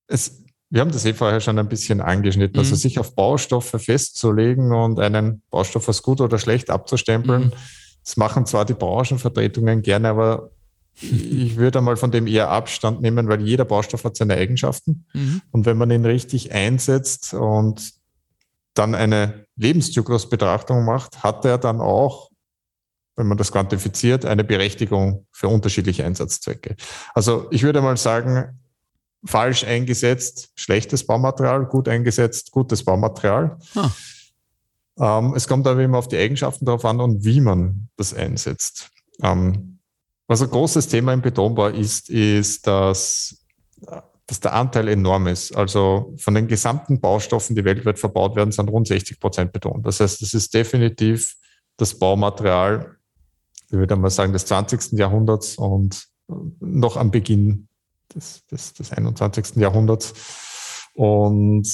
es, 0.07 0.43
wir 0.69 0.81
haben 0.81 0.91
das 0.91 1.05
eh 1.05 1.13
vorher 1.13 1.39
schon 1.39 1.59
ein 1.59 1.69
bisschen 1.69 2.01
angeschnitten. 2.01 2.57
Also 2.57 2.69
mhm. 2.69 2.73
Also 2.73 2.81
sich 2.81 2.99
auf 2.99 3.15
Baustoffe 3.15 3.75
festzulegen 3.77 4.73
und 4.73 4.99
einen 4.99 5.41
Baustoff 5.49 5.87
als 5.87 6.01
gut 6.01 6.21
oder 6.21 6.37
schlecht 6.39 6.69
abzustempeln, 6.69 7.45
mhm. 7.45 7.53
das 8.03 8.17
machen 8.17 8.45
zwar 8.45 8.65
die 8.65 8.73
Branchenvertretungen 8.73 9.81
gerne, 9.81 10.09
aber 10.09 10.51
ich 11.01 11.55
würde 11.55 11.79
einmal 11.79 11.95
von 11.95 12.11
dem 12.11 12.27
eher 12.27 12.49
Abstand 12.49 13.01
nehmen, 13.01 13.27
weil 13.27 13.41
jeder 13.41 13.65
Baustoff 13.65 14.03
hat 14.03 14.17
seine 14.17 14.35
Eigenschaften. 14.35 15.05
Mhm. 15.13 15.41
Und 15.51 15.65
wenn 15.65 15.77
man 15.77 15.91
ihn 15.91 16.05
richtig 16.05 16.51
einsetzt 16.51 17.33
und 17.33 17.98
dann 18.73 18.95
eine 18.95 19.45
Lebenszyklusbetrachtung 19.55 20.85
macht, 20.85 21.23
hat 21.23 21.45
er 21.45 21.57
dann 21.57 21.81
auch, 21.81 22.29
wenn 23.15 23.27
man 23.27 23.37
das 23.37 23.51
quantifiziert, 23.51 24.25
eine 24.25 24.43
Berechtigung 24.43 25.27
für 25.31 25.49
unterschiedliche 25.49 26.05
Einsatzzwecke. 26.05 26.75
Also 27.13 27.47
ich 27.51 27.63
würde 27.63 27.81
mal 27.81 27.97
sagen, 27.97 28.59
falsch 29.25 29.65
eingesetzt, 29.65 30.49
schlechtes 30.55 31.05
Baumaterial, 31.05 31.65
gut 31.65 31.89
eingesetzt, 31.89 32.51
gutes 32.51 32.83
Baumaterial. 32.83 33.57
Ah. 33.75 33.91
Ähm, 34.99 35.33
es 35.35 35.47
kommt 35.47 35.67
aber 35.67 35.81
immer 35.81 35.97
auf 35.97 36.07
die 36.07 36.17
Eigenschaften 36.17 36.65
darauf 36.65 36.85
an 36.85 36.99
und 36.99 37.23
wie 37.23 37.41
man 37.41 37.89
das 37.97 38.13
einsetzt. 38.13 38.89
Ähm, 39.21 39.79
was 40.27 40.41
ein 40.41 40.49
großes 40.49 40.87
Thema 40.87 41.13
im 41.13 41.21
Betonbau 41.21 41.67
ist, 41.67 42.09
ist, 42.09 42.67
dass, 42.67 43.43
dass 44.29 44.39
der 44.39 44.53
Anteil 44.53 44.87
enorm 44.89 45.25
ist. 45.25 45.55
Also 45.55 46.13
von 46.17 46.35
den 46.35 46.47
gesamten 46.47 47.01
Baustoffen, 47.01 47.55
die 47.55 47.65
weltweit 47.65 47.97
verbaut 47.97 48.35
werden, 48.35 48.51
sind 48.51 48.69
rund 48.69 48.87
60 48.87 49.19
Prozent 49.19 49.51
Beton. 49.51 49.81
Das 49.81 49.99
heißt, 49.99 50.21
es 50.21 50.35
ist 50.35 50.53
definitiv 50.53 51.35
das 51.77 51.97
Baumaterial, 51.97 52.97
ich 53.65 53.71
würde 53.71 53.95
mal 53.95 54.11
sagen, 54.11 54.31
des 54.31 54.45
20. 54.45 54.99
Jahrhunderts 54.99 55.55
und 55.55 56.07
noch 56.59 56.95
am 56.95 57.09
Beginn 57.09 57.69
des, 58.13 58.45
des, 58.45 58.73
des 58.73 58.91
21. 58.91 59.55
Jahrhunderts. 59.55 60.13
Und 60.93 61.67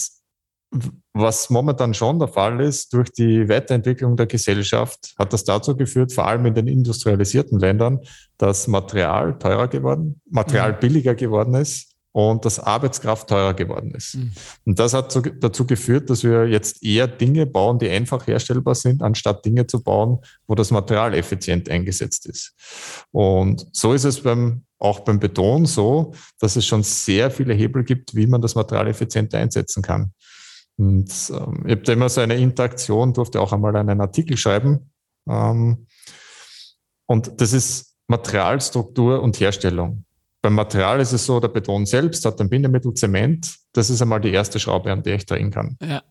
was 1.12 1.50
momentan 1.50 1.94
schon 1.94 2.20
der 2.20 2.30
Fall 2.30 2.62
ist, 2.62 2.94
durch 2.94 3.12
die 3.12 3.50
Weiterentwicklung 3.50 4.16
der 4.16 4.28
Gesellschaft 4.28 5.14
hat 5.20 5.34
das 5.34 5.44
dazu 5.44 5.76
geführt, 5.76 6.14
vor 6.14 6.26
allem 6.26 6.46
in 6.46 6.54
den 6.54 6.68
industrialisierten 6.68 7.60
Ländern, 7.60 8.00
dass 8.38 8.68
Material 8.68 9.38
teurer 9.40 9.68
geworden, 9.68 10.22
Material 10.30 10.72
mhm. 10.72 10.80
billiger 10.80 11.16
geworden 11.16 11.56
ist 11.56 11.95
und 12.16 12.46
dass 12.46 12.62
Arbeitskraft 12.62 13.28
teurer 13.28 13.54
geworden 13.54 13.92
ist. 13.92 14.16
Mhm. 14.16 14.32
Und 14.64 14.80
das 14.80 14.94
hat 14.94 15.14
dazu 15.42 15.68
geführt, 15.68 16.10
dass 16.10 16.24
wir 16.24 16.48
jetzt 16.48 16.82
eher 16.82 17.10
Dinge 17.10 17.46
bauen, 17.46 17.78
die 17.78 17.90
einfach 17.90 18.26
herstellbar 18.26 18.74
sind, 18.74 19.04
anstatt 19.04 19.44
Dinge 19.44 19.68
zu 19.68 19.84
bauen, 19.84 20.20
wo 20.48 20.56
das 20.56 20.72
Material 20.72 21.14
effizient 21.14 21.68
eingesetzt 21.70 22.26
ist. 22.26 22.56
Und 23.12 23.68
so 23.74 23.92
ist 23.92 24.06
es 24.06 24.22
beim, 24.22 24.64
auch 24.80 25.02
beim 25.02 25.20
Beton 25.20 25.66
so, 25.66 26.14
dass 26.40 26.56
es 26.56 26.66
schon 26.66 26.84
sehr 26.84 27.30
viele 27.32 27.54
Hebel 27.54 27.84
gibt, 27.84 28.16
wie 28.16 28.28
man 28.28 28.42
das 28.42 28.56
Material 28.56 28.88
effizient 28.88 29.36
einsetzen 29.36 29.84
kann. 29.84 30.14
Und 30.78 31.12
ähm, 31.32 31.64
ich 31.66 31.72
habe 31.72 31.82
da 31.82 31.92
immer 31.92 32.08
so 32.08 32.22
eine 32.22 32.38
Interaktion, 32.38 33.12
durfte 33.12 33.42
auch 33.42 33.52
einmal 33.52 33.76
einen 33.76 34.00
Artikel 34.00 34.38
schreiben. 34.38 34.90
Ähm, 35.28 35.86
und 37.08 37.42
das 37.42 37.52
ist 37.52 37.94
Materialstruktur 38.08 39.22
und 39.22 39.38
Herstellung. 39.38 40.05
Beim 40.46 40.54
Material 40.54 41.00
ist 41.00 41.12
es 41.12 41.26
so, 41.26 41.40
der 41.40 41.48
Beton 41.48 41.88
selbst 41.88 42.24
hat 42.24 42.40
ein 42.40 42.50
Bindemittel 42.50 42.94
Zement. 42.94 43.56
Das 43.74 43.90
ist 43.90 44.00
einmal 44.00 44.22
die 44.22 44.32
erste 44.32 44.60
Schraube, 44.60 44.92
an 44.92 45.02
der 45.02 45.16
ich 45.16 45.26
drehen 45.26 45.50
kann. 45.50 45.76
Ja. 45.82 46.04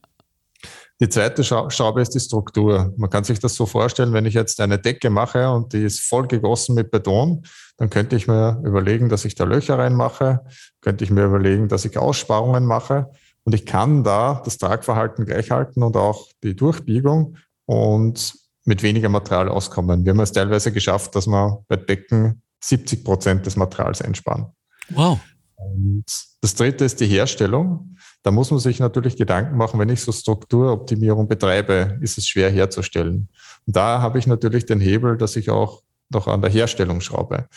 Die 1.01 1.09
zweite 1.09 1.45
Schraube 1.45 2.01
ist 2.01 2.17
die 2.17 2.19
Struktur. 2.19 2.93
Man 2.97 3.11
kann 3.11 3.23
sich 3.23 3.39
das 3.39 3.55
so 3.55 3.65
vorstellen, 3.65 4.13
wenn 4.13 4.27
ich 4.27 4.35
jetzt 4.35 4.61
eine 4.61 4.81
Decke 4.81 5.09
mache 5.09 5.49
und 5.53 5.73
die 5.73 5.85
ist 5.85 6.01
voll 6.01 6.27
gegossen 6.27 6.75
mit 6.75 6.91
Beton, 6.91 7.45
dann 7.77 7.91
könnte 7.91 8.17
ich 8.17 8.27
mir 8.27 8.61
überlegen, 8.65 9.09
dass 9.09 9.25
ich 9.25 9.37
da 9.37 9.45
Löcher 9.45 9.79
reinmache, 9.79 10.41
könnte 10.81 11.05
ich 11.05 11.13
mir 11.13 11.27
überlegen, 11.27 11.69
dass 11.69 11.85
ich 11.85 11.97
Aussparungen 11.97 12.67
mache 12.67 13.13
und 13.45 13.55
ich 13.55 13.65
kann 13.67 14.03
da 14.03 14.43
das 14.45 14.59
Tragverhalten 14.59 15.27
gleich 15.27 15.53
halten 15.53 15.85
und 15.85 15.97
auch 15.97 16.27
die 16.43 16.57
Durchbiegung 16.57 17.37
und 17.67 18.35
mit 18.65 18.83
weniger 18.83 19.11
Material 19.11 19.49
auskommen. 19.49 20.05
Wir 20.05 20.11
haben 20.11 20.19
es 20.19 20.33
teilweise 20.33 20.73
geschafft, 20.73 21.15
dass 21.15 21.29
wir 21.29 21.63
bei 21.69 21.77
Decken 21.77 22.43
70 22.69 23.05
Prozent 23.05 23.47
des 23.47 23.57
Materials 23.57 24.03
einsparen. 24.03 24.47
Wow. 24.91 25.21
Und 25.57 26.05
das 26.41 26.55
dritte 26.55 26.85
ist 26.85 27.01
die 27.01 27.07
Herstellung. 27.07 27.97
Da 28.23 28.31
muss 28.31 28.51
man 28.51 28.61
sich 28.61 28.81
natürlich 28.81 29.17
Gedanken 29.17 29.57
machen, 29.57 29.79
wenn 29.79 29.89
ich 29.89 30.01
so 30.01 30.13
Strukturoptimierung 30.13 31.29
betreibe, 31.29 31.99
ist 32.01 32.19
es 32.19 32.27
schwer 32.27 32.51
herzustellen. 32.51 33.29
Und 33.67 33.77
da 33.77 34.01
habe 34.01 34.19
ich 34.19 34.27
natürlich 34.27 34.67
den 34.67 34.81
Hebel, 34.81 35.17
dass 35.17 35.37
ich 35.37 35.51
auch 35.51 35.83
noch 36.11 36.27
an 36.27 36.43
der 36.43 36.51
Herstellung 36.51 37.01
schraube. 37.01 37.49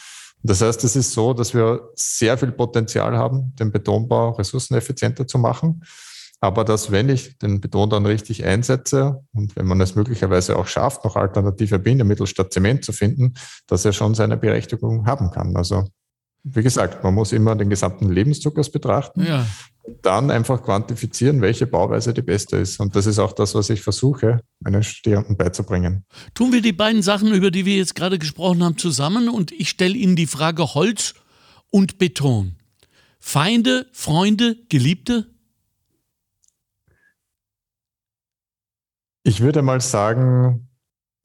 Das 0.44 0.62
heißt, 0.62 0.84
es 0.84 0.96
ist 0.96 1.14
so, 1.14 1.34
dass 1.34 1.54
wir 1.54 1.90
sehr 1.96 2.38
viel 2.38 2.52
Potenzial 2.52 3.18
haben, 3.18 3.56
den 3.56 3.72
Betonbau 3.72 4.32
ressourceneffizienter 4.32 5.26
zu 5.26 5.38
machen. 5.40 5.84
Aber 6.40 6.64
dass, 6.64 6.92
wenn 6.92 7.10
ich 7.10 7.38
den 7.40 7.62
Beton 7.62 7.90
dann 7.90 8.06
richtig 8.06 8.46
einsetze 8.46 9.24
und 9.34 9.56
wenn 9.56 9.66
man 9.66 9.82
es 9.82 9.96
möglicherweise 9.96 10.58
auch 10.58 10.68
schafft, 10.68 11.04
noch 11.04 11.16
alternative 11.16 11.80
Bindemittel 11.80 12.28
statt 12.28 12.54
Zement 12.54 12.86
zu 12.86 12.92
finden, 12.92 13.34
dass 13.66 13.86
er 13.86 13.94
schon 13.94 14.14
seine 14.14 14.38
Berechtigung 14.38 15.08
haben 15.08 15.32
kann. 15.32 15.56
Also 15.56 15.88
wie 16.44 16.64
gesagt, 16.64 17.04
man 17.04 17.14
muss 17.14 17.34
immer 17.34 17.56
den 17.56 17.70
gesamten 17.70 18.10
Lebenszyklus 18.10 18.72
betrachten. 18.72 19.26
Ja. 19.26 19.46
Und 19.84 20.06
dann 20.06 20.32
einfach 20.32 20.64
quantifizieren, 20.64 21.42
welche 21.42 21.66
Bauweise 21.66 22.14
die 22.14 22.22
beste 22.22 22.58
ist. 22.58 22.80
Und 22.80 22.96
das 22.96 23.06
ist 23.06 23.20
auch 23.20 23.34
das, 23.34 23.56
was 23.56 23.70
ich 23.70 23.82
versuche, 23.82 24.42
meinen 24.60 24.84
Studierenden 24.84 25.38
beizubringen. 25.38 26.06
Tun 26.34 26.52
wir 26.52 26.62
die 26.62 26.74
beiden 26.74 27.02
Sachen, 27.02 27.34
über 27.34 27.52
die 27.52 27.66
wir 27.66 27.78
jetzt 27.78 27.96
gerade 27.96 28.20
gesprochen 28.20 28.64
haben, 28.64 28.78
zusammen 28.78 29.30
und 29.30 29.52
ich 29.52 29.70
stelle 29.70 29.96
Ihnen 29.96 30.16
die 30.16 30.28
Frage 30.28 30.74
Holz 30.74 31.16
und 31.70 31.98
Beton. 31.98 32.56
Feinde, 33.20 33.88
Freunde, 33.92 34.58
Geliebte? 34.70 35.28
Ich 39.28 39.42
würde 39.42 39.62
mal 39.62 39.82
sagen, 39.82 40.70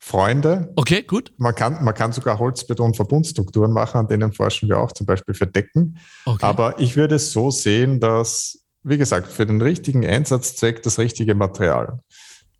Freunde. 0.01 0.73
Okay, 0.75 1.05
gut. 1.05 1.33
Man 1.37 1.55
kann, 1.55 1.85
man 1.85 1.95
kann 1.95 2.12
sogar 2.12 2.41
Holzbeton-Verbundstrukturen 2.41 3.73
machen, 3.73 3.99
an 3.99 4.09
denen 4.09 4.33
forschen 4.33 4.69
wir 4.69 4.81
auch 4.81 4.91
zum 4.91 5.07
Beispiel 5.07 5.35
für 5.35 5.47
Decken. 5.47 5.99
Okay. 6.25 6.45
Aber 6.45 6.81
ich 6.81 6.97
würde 6.97 7.15
es 7.15 7.31
so 7.31 7.53
sehen, 7.53 8.01
dass, 8.01 8.59
wie 8.83 8.99
gesagt, 8.99 9.29
für 9.29 9.47
den 9.47 9.62
richtigen 9.62 10.05
Einsatzzweck 10.05 10.83
das 10.83 10.99
richtige 10.99 11.37
Material. 11.37 12.01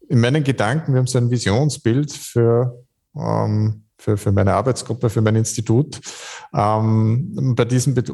In 0.09 0.21
meinen 0.21 0.45
Gedanken, 0.45 0.93
wir 0.93 1.01
haben 1.01 1.09
so 1.09 1.19
ein 1.19 1.33
Visionsbild 1.33 2.13
für, 2.13 2.81
ähm, 3.17 3.83
für, 3.99 4.17
für 4.17 4.31
meine 4.31 4.55
Arbeitsgruppe, 4.55 5.11
für 5.11 5.23
mein 5.23 5.35
Institut. 5.35 6.01
Ähm, 6.55 7.55
bei 7.57 7.65
diesem 7.65 7.95
Be 7.95 8.05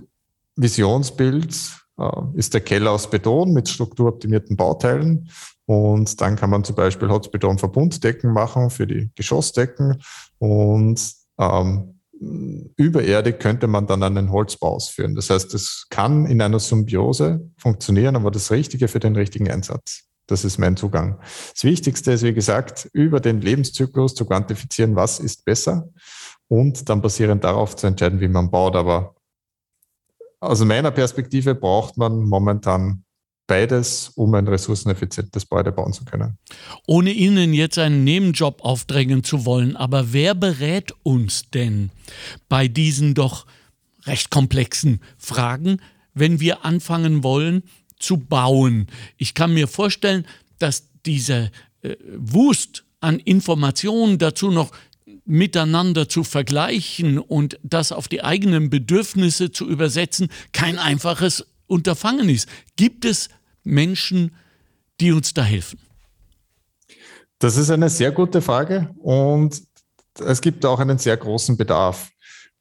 Visionsbild 0.57 1.55
ist 2.34 2.54
der 2.54 2.61
Keller 2.61 2.92
aus 2.92 3.11
Beton 3.11 3.52
mit 3.52 3.68
strukturoptimierten 3.68 4.56
Bauteilen 4.56 5.28
und 5.68 6.18
dann 6.22 6.37
kann 6.37 6.48
man 6.48 6.64
zum 6.64 6.76
Beispiel 6.76 7.11
Holzbeton-Verbunddecken 7.11 8.32
machen 8.32 8.70
für 8.70 8.87
die 8.87 9.11
Geschossdecken. 9.14 10.02
Und 10.38 11.12
ähm, 11.38 12.00
übererdig 12.76 13.38
könnte 13.38 13.66
man 13.66 13.87
dann 13.87 14.02
einen 14.02 14.32
Holzbau 14.32 14.76
ausführen. 14.76 15.14
Das 15.14 15.28
heißt, 15.28 15.52
es 15.52 15.87
kann 15.90 16.24
in 16.24 16.40
einer 16.40 16.58
Symbiose 16.58 17.50
funktionieren, 17.58 18.16
aber 18.16 18.30
das 18.30 18.50
Richtige 18.50 18.88
für 18.88 18.98
den 18.98 19.14
richtigen 19.14 19.50
Einsatz. 19.50 20.04
Das 20.26 20.42
ist 20.42 20.56
mein 20.56 20.76
Zugang. 20.78 21.20
Das 21.52 21.64
Wichtigste 21.64 22.12
ist, 22.12 22.22
wie 22.22 22.32
gesagt, 22.32 22.88
über 22.94 23.20
den 23.20 23.42
Lebenszyklus 23.42 24.14
zu 24.14 24.24
quantifizieren, 24.24 24.96
was 24.96 25.20
ist 25.20 25.44
besser 25.44 25.90
und 26.48 26.88
dann 26.88 27.02
basierend 27.02 27.44
darauf 27.44 27.76
zu 27.76 27.87
entscheiden, 27.87 28.20
wie 28.20 28.28
man 28.28 28.50
baut. 28.50 28.74
Aber 28.74 29.14
aus 30.40 30.64
meiner 30.64 30.90
Perspektive 30.90 31.55
braucht 31.55 31.96
man 31.96 32.24
momentan 32.24 33.05
beides, 33.48 34.11
um 34.14 34.35
ein 34.35 34.46
ressourceneffizientes 34.46 35.42
Gebäude 35.42 35.72
bauen 35.72 35.92
zu 35.92 36.05
können. 36.05 36.38
Ohne 36.87 37.11
Ihnen 37.11 37.53
jetzt 37.55 37.79
einen 37.79 38.05
Nebenjob 38.05 38.62
aufdrängen 38.62 39.24
zu 39.24 39.44
wollen, 39.44 39.74
aber 39.74 40.12
wer 40.12 40.35
berät 40.35 40.92
uns 41.03 41.51
denn 41.51 41.90
bei 42.48 42.68
diesen 42.68 43.14
doch 43.14 43.46
recht 44.05 44.31
komplexen 44.31 45.01
Fragen, 45.16 45.81
wenn 46.14 46.40
wir 46.40 46.64
anfangen 46.64 47.24
wollen 47.24 47.62
zu 47.98 48.18
bauen? 48.18 48.87
Ich 49.16 49.35
kann 49.35 49.55
mir 49.55 49.66
vorstellen, 49.66 50.27
dass 50.59 50.90
diese 51.07 51.51
äh, 51.83 51.96
Wust 52.16 52.85
an 53.01 53.18
Informationen 53.18 54.18
dazu 54.18 54.51
noch 54.51 54.72
miteinander 55.29 56.09
zu 56.09 56.25
vergleichen 56.25 57.19
und 57.19 57.61
das 57.62 57.93
auf 57.93 58.09
die 58.09 58.25
eigenen 58.25 58.71
Bedürfnisse 58.71 59.53
zu 59.53 59.69
übersetzen, 59.69 60.29
kein 60.53 60.79
einfaches 60.79 61.47
Unterfangen 61.67 62.31
ist. 62.31 62.49
Gibt 62.77 63.05
es 63.05 63.29
Menschen, 63.62 64.35
die 65.01 65.12
uns 65.12 65.35
da 65.35 65.43
helfen? 65.43 65.79
Das 67.38 67.59
ist 67.59 67.71
eine 67.71 67.91
sehr 67.91 68.11
gute 68.11 68.41
Frage 68.41 68.91
und 68.99 69.62
es 70.19 70.41
gibt 70.41 70.64
auch 70.64 70.81
einen 70.81 70.99
sehr 70.99 71.17
großen 71.17 71.57
Bedarf. 71.57 72.09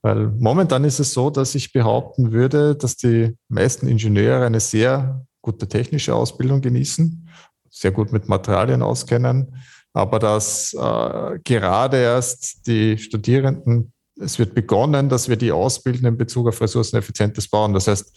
Weil 0.02 0.28
momentan 0.28 0.84
ist 0.84 1.00
es 1.00 1.14
so, 1.14 1.30
dass 1.30 1.56
ich 1.56 1.72
behaupten 1.72 2.34
würde, 2.34 2.76
dass 2.76 2.98
die 2.98 3.36
meisten 3.48 3.88
Ingenieure 3.88 4.46
eine 4.46 4.60
sehr 4.60 5.26
gute 5.42 5.68
technische 5.68 6.14
Ausbildung 6.14 6.60
genießen, 6.62 7.30
sehr 7.70 7.92
gut 7.92 8.12
mit 8.12 8.28
Materialien 8.28 8.82
auskennen, 8.82 9.56
aber 9.98 10.20
dass 10.20 10.74
äh, 10.74 11.40
gerade 11.44 11.98
erst 11.98 12.68
die 12.68 13.00
Studierenden, 13.00 13.92
es 14.20 14.38
wird 14.38 14.54
begonnen, 14.54 15.10
dass 15.10 15.28
wir 15.28 15.38
die 15.38 15.52
ausbilden 15.52 16.06
in 16.08 16.18
Bezug 16.18 16.48
auf 16.48 16.62
ressourceneffizientes 16.62 17.48
Bauen. 17.48 17.74
Das 17.74 17.88
heißt, 17.88 18.14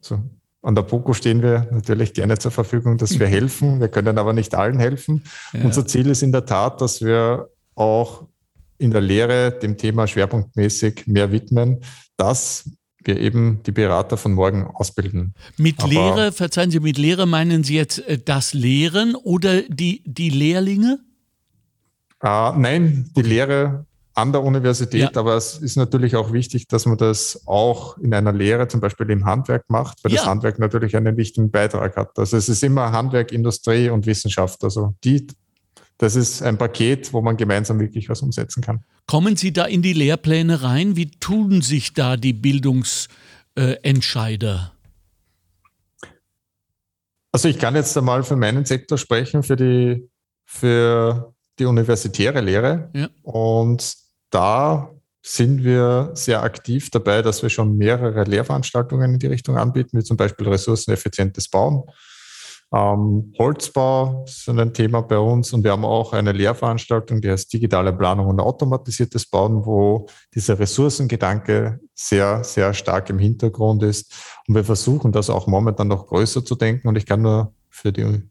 so 0.00 0.20
an 0.62 0.74
der 0.76 0.82
POCO 0.82 1.12
stehen 1.14 1.42
wir 1.42 1.68
natürlich 1.72 2.12
gerne 2.14 2.38
zur 2.38 2.52
Verfügung, 2.52 2.98
dass 2.98 3.18
wir 3.18 3.26
helfen. 3.38 3.80
Wir 3.80 3.88
können 3.88 4.16
aber 4.16 4.32
nicht 4.32 4.54
allen 4.54 4.78
helfen. 4.78 5.24
Ja. 5.52 5.64
Unser 5.64 5.86
Ziel 5.86 6.08
ist 6.08 6.22
in 6.22 6.30
der 6.30 6.46
Tat, 6.46 6.80
dass 6.80 7.02
wir 7.02 7.48
auch 7.74 8.26
in 8.78 8.92
der 8.92 9.00
Lehre 9.00 9.58
dem 9.58 9.76
Thema 9.76 10.06
schwerpunktmäßig 10.06 11.08
mehr 11.08 11.32
widmen, 11.32 11.80
dass 12.16 12.70
wir 13.02 13.18
eben 13.18 13.60
die 13.64 13.72
Berater 13.72 14.16
von 14.16 14.34
morgen 14.34 14.66
ausbilden. 14.66 15.34
Mit 15.56 15.80
aber 15.80 15.88
Lehre, 15.88 16.32
verzeihen 16.32 16.70
Sie, 16.70 16.78
mit 16.78 16.96
Lehre 16.96 17.26
meinen 17.26 17.64
Sie 17.64 17.74
jetzt 17.74 18.06
äh, 18.06 18.18
das 18.18 18.54
Lehren 18.54 19.16
oder 19.16 19.62
die, 19.62 20.02
die 20.06 20.30
Lehrlinge? 20.30 21.00
Äh, 22.22 22.52
nein, 22.56 23.10
die 23.16 23.22
Lehre 23.22 23.86
an 24.18 24.32
der 24.32 24.42
Universität, 24.42 25.00
ja. 25.00 25.10
aber 25.14 25.36
es 25.36 25.58
ist 25.58 25.76
natürlich 25.76 26.16
auch 26.16 26.32
wichtig, 26.32 26.66
dass 26.66 26.86
man 26.86 26.98
das 26.98 27.40
auch 27.46 27.96
in 27.98 28.12
einer 28.12 28.32
Lehre, 28.32 28.66
zum 28.66 28.80
Beispiel 28.80 29.08
im 29.10 29.24
Handwerk 29.24 29.62
macht, 29.68 30.02
weil 30.02 30.10
ja. 30.12 30.18
das 30.18 30.26
Handwerk 30.26 30.58
natürlich 30.58 30.96
einen 30.96 31.16
wichtigen 31.16 31.52
Beitrag 31.52 31.96
hat. 31.96 32.18
Also 32.18 32.36
es 32.36 32.48
ist 32.48 32.64
immer 32.64 32.90
Handwerk, 32.90 33.30
Industrie 33.30 33.90
und 33.90 34.06
Wissenschaft. 34.06 34.64
Also 34.64 34.96
die, 35.04 35.28
das 35.98 36.16
ist 36.16 36.42
ein 36.42 36.58
Paket, 36.58 37.12
wo 37.12 37.20
man 37.20 37.36
gemeinsam 37.36 37.78
wirklich 37.78 38.08
was 38.08 38.20
umsetzen 38.20 38.60
kann. 38.60 38.82
Kommen 39.06 39.36
Sie 39.36 39.52
da 39.52 39.66
in 39.66 39.82
die 39.82 39.92
Lehrpläne 39.92 40.64
rein? 40.64 40.96
Wie 40.96 41.12
tun 41.12 41.62
sich 41.62 41.94
da 41.94 42.16
die 42.16 42.32
Bildungsentscheider? 42.32 44.72
Also 47.30 47.48
ich 47.48 47.58
kann 47.58 47.76
jetzt 47.76 47.96
einmal 47.96 48.24
für 48.24 48.34
meinen 48.34 48.64
Sektor 48.64 48.98
sprechen, 48.98 49.44
für 49.44 49.54
die, 49.54 50.08
für 50.44 51.36
die 51.58 51.66
universitäre 51.66 52.40
Lehre. 52.40 52.90
Ja. 52.94 53.08
Und 53.22 53.94
da 54.30 54.90
sind 55.22 55.64
wir 55.64 56.10
sehr 56.14 56.42
aktiv 56.42 56.90
dabei, 56.90 57.22
dass 57.22 57.42
wir 57.42 57.50
schon 57.50 57.76
mehrere 57.76 58.24
Lehrveranstaltungen 58.24 59.14
in 59.14 59.18
die 59.18 59.26
Richtung 59.26 59.56
anbieten, 59.56 59.98
wie 59.98 60.04
zum 60.04 60.16
Beispiel 60.16 60.48
ressourceneffizientes 60.48 61.48
Bauen. 61.48 61.84
Ähm, 62.72 63.32
Holzbau 63.38 64.24
ist 64.26 64.46
ein 64.48 64.74
Thema 64.74 65.00
bei 65.00 65.18
uns 65.18 65.54
und 65.54 65.64
wir 65.64 65.72
haben 65.72 65.86
auch 65.86 66.12
eine 66.12 66.32
Lehrveranstaltung, 66.32 67.22
die 67.22 67.30
heißt 67.30 67.50
digitale 67.50 67.94
Planung 67.94 68.26
und 68.26 68.40
automatisiertes 68.40 69.26
Bauen, 69.26 69.64
wo 69.64 70.06
dieser 70.34 70.58
Ressourcengedanke 70.58 71.80
sehr, 71.94 72.44
sehr 72.44 72.74
stark 72.74 73.08
im 73.08 73.18
Hintergrund 73.18 73.82
ist. 73.82 74.12
Und 74.46 74.54
wir 74.54 74.64
versuchen 74.64 75.12
das 75.12 75.30
auch 75.30 75.46
momentan 75.46 75.88
noch 75.88 76.06
größer 76.06 76.44
zu 76.44 76.56
denken. 76.56 76.88
Und 76.88 76.96
ich 76.96 77.06
kann 77.06 77.22
nur 77.22 77.54
für 77.70 77.90
die 77.90 78.22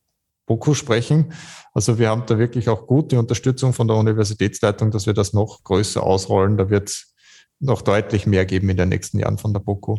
BOKU 0.47 0.73
sprechen. 0.73 1.33
Also 1.73 1.99
wir 1.99 2.09
haben 2.09 2.23
da 2.25 2.39
wirklich 2.39 2.69
auch 2.69 2.87
gute 2.87 3.19
Unterstützung 3.19 3.73
von 3.73 3.87
der 3.87 3.97
Universitätsleitung, 3.97 4.89
dass 4.89 5.05
wir 5.05 5.13
das 5.13 5.33
noch 5.33 5.63
größer 5.63 6.01
ausrollen. 6.01 6.57
Da 6.57 6.71
wird 6.71 6.89
es 6.89 7.13
noch 7.59 7.83
deutlich 7.83 8.25
mehr 8.25 8.45
geben 8.45 8.69
in 8.69 8.77
den 8.77 8.89
nächsten 8.89 9.19
Jahren 9.19 9.37
von 9.37 9.53
der 9.53 9.59
BOKU. 9.59 9.97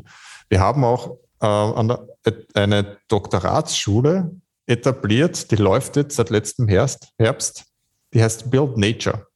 Wir 0.49 0.61
haben 0.61 0.83
auch 0.83 1.19
äh, 1.41 1.97
der, 2.25 2.45
eine 2.55 2.99
Doktoratsschule 3.09 4.33
etabliert, 4.67 5.51
die 5.51 5.57
läuft 5.57 5.97
jetzt 5.97 6.17
seit 6.17 6.31
letztem. 6.31 6.67
Herbst. 6.67 7.65
Die 8.15 8.23
heißt 8.23 8.51
Build 8.51 8.77
Nature. 8.77 9.28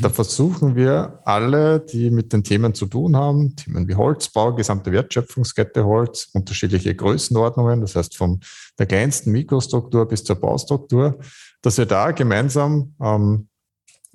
Da 0.00 0.10
versuchen 0.10 0.76
wir 0.76 1.20
alle, 1.24 1.80
die 1.80 2.10
mit 2.10 2.32
den 2.32 2.44
Themen 2.44 2.74
zu 2.74 2.86
tun 2.86 3.16
haben, 3.16 3.56
Themen 3.56 3.88
wie 3.88 3.94
Holzbau, 3.94 4.54
gesamte 4.54 4.92
Wertschöpfungskette 4.92 5.84
Holz, 5.84 6.28
unterschiedliche 6.32 6.94
Größenordnungen, 6.94 7.80
das 7.80 7.96
heißt 7.96 8.16
von 8.16 8.40
der 8.78 8.86
kleinsten 8.86 9.32
Mikrostruktur 9.32 10.06
bis 10.06 10.24
zur 10.24 10.36
Baustruktur, 10.36 11.18
dass 11.62 11.78
wir 11.78 11.86
da 11.86 12.10
gemeinsam 12.12 12.94
ähm, 13.02 13.48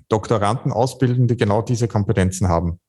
Doktoranden 0.09 0.71
ausbilden, 0.71 1.27
die 1.27 1.37
genau 1.37 1.61
diese 1.61 1.87
Kompetenzen 1.87 2.47
haben. 2.47 2.79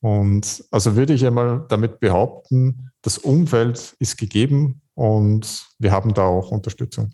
Und 0.00 0.64
also 0.70 0.96
würde 0.96 1.14
ich 1.14 1.26
einmal 1.26 1.66
damit 1.68 2.00
behaupten, 2.00 2.90
das 3.02 3.18
Umfeld 3.18 3.96
ist 3.98 4.16
gegeben 4.16 4.82
und 4.94 5.66
wir 5.78 5.92
haben 5.92 6.14
da 6.14 6.22
auch 6.22 6.50
Unterstützung. 6.50 7.12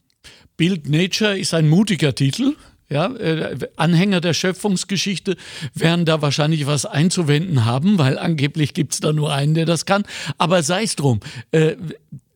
Build 0.57 0.89
Nature 0.89 1.39
ist 1.39 1.55
ein 1.55 1.69
mutiger 1.69 2.15
Titel. 2.15 2.57
Ja, 2.91 3.07
äh, 3.07 3.57
Anhänger 3.77 4.21
der 4.21 4.35
Schöpfungsgeschichte 4.35 5.37
werden 5.73 6.05
da 6.05 6.21
wahrscheinlich 6.21 6.67
was 6.67 6.85
einzuwenden 6.85 7.65
haben, 7.65 7.99
weil 7.99 8.19
angeblich 8.19 8.75
gibt 8.75 8.93
es 8.93 9.01
da 9.01 9.13
nur 9.13 9.33
einen, 9.33 9.55
der 9.55 9.65
das 9.65 9.87
kann. 9.87 10.05
Aber 10.37 10.63
sei 10.63 10.83
es 10.83 10.95
drum. 10.95 11.21
Äh, 11.51 11.77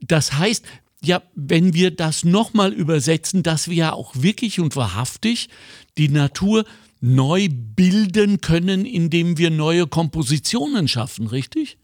das 0.01 0.33
heißt, 0.33 0.65
ja, 1.03 1.23
wenn 1.35 1.75
wir 1.75 1.91
das 1.91 2.25
nochmal 2.25 2.73
übersetzen, 2.73 3.43
dass 3.43 3.69
wir 3.69 3.77
ja 3.77 3.93
auch 3.93 4.15
wirklich 4.17 4.59
und 4.59 4.75
wahrhaftig 4.75 5.49
die 5.97 6.09
Natur 6.09 6.65
neu 7.01 7.49
bilden 7.51 8.41
können, 8.41 8.85
indem 8.85 9.39
wir 9.39 9.51
neue 9.51 9.87
Kompositionen 9.87 10.89
schaffen, 10.89 11.29
richtig? 11.29 11.79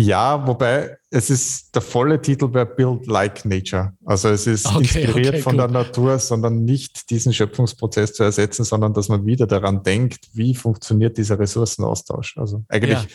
Ja, 0.00 0.46
wobei 0.46 0.96
es 1.10 1.28
ist 1.28 1.74
der 1.74 1.82
volle 1.82 2.22
Titel 2.22 2.54
wäre 2.54 2.64
Build 2.64 3.06
Like 3.06 3.44
Nature. 3.44 3.92
Also 4.06 4.30
es 4.30 4.46
ist 4.46 4.66
okay, 4.66 4.78
inspiriert 4.78 5.34
okay, 5.34 5.42
von 5.42 5.52
gut. 5.52 5.60
der 5.60 5.68
Natur, 5.68 6.18
sondern 6.18 6.64
nicht 6.64 7.10
diesen 7.10 7.34
Schöpfungsprozess 7.34 8.14
zu 8.14 8.22
ersetzen, 8.22 8.64
sondern 8.64 8.94
dass 8.94 9.08
man 9.08 9.26
wieder 9.26 9.46
daran 9.46 9.82
denkt, 9.82 10.28
wie 10.32 10.54
funktioniert 10.54 11.18
dieser 11.18 11.38
Ressourcenaustausch. 11.38 12.38
Also 12.38 12.64
eigentlich 12.68 12.98
ja. 12.98 13.06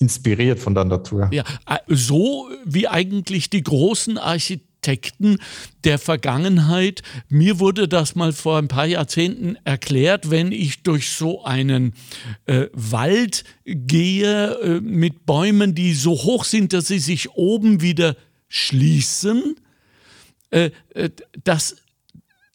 inspiriert 0.00 0.58
von 0.58 0.74
der 0.74 0.84
Natur. 0.84 1.28
Ja, 1.32 1.44
äh, 1.68 1.78
so 1.86 2.48
wie 2.64 2.88
eigentlich 2.88 3.48
die 3.48 3.62
großen 3.62 4.18
Architekten 4.18 4.71
Architekten 4.82 5.38
der 5.84 5.98
Vergangenheit. 5.98 7.02
Mir 7.28 7.60
wurde 7.60 7.86
das 7.86 8.14
mal 8.16 8.32
vor 8.32 8.58
ein 8.58 8.68
paar 8.68 8.86
Jahrzehnten 8.86 9.56
erklärt, 9.64 10.30
wenn 10.30 10.50
ich 10.50 10.82
durch 10.82 11.10
so 11.10 11.44
einen 11.44 11.94
äh, 12.46 12.66
Wald 12.72 13.44
gehe 13.64 14.54
äh, 14.54 14.80
mit 14.80 15.24
Bäumen, 15.24 15.74
die 15.74 15.94
so 15.94 16.12
hoch 16.12 16.44
sind, 16.44 16.72
dass 16.72 16.88
sie 16.88 16.98
sich 16.98 17.30
oben 17.30 17.80
wieder 17.80 18.16
schließen, 18.48 19.54
äh, 20.50 20.70
äh 20.94 21.10
dass 21.44 21.76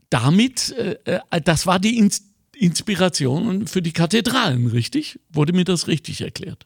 damit, 0.09 0.71
äh, 0.73 0.97
äh, 1.05 1.41
das 1.41 1.65
war 1.65 1.80
die 1.80 1.97
In 1.97 2.11
Inspiration 2.59 3.67
für 3.67 3.84
die 3.84 3.91
Kathedralen, 3.91 4.67
richtig? 4.67 5.19
Wurde 5.30 5.53
mir 5.53 5.63
das 5.63 5.88
richtig 5.88 6.21
erklärt? 6.21 6.65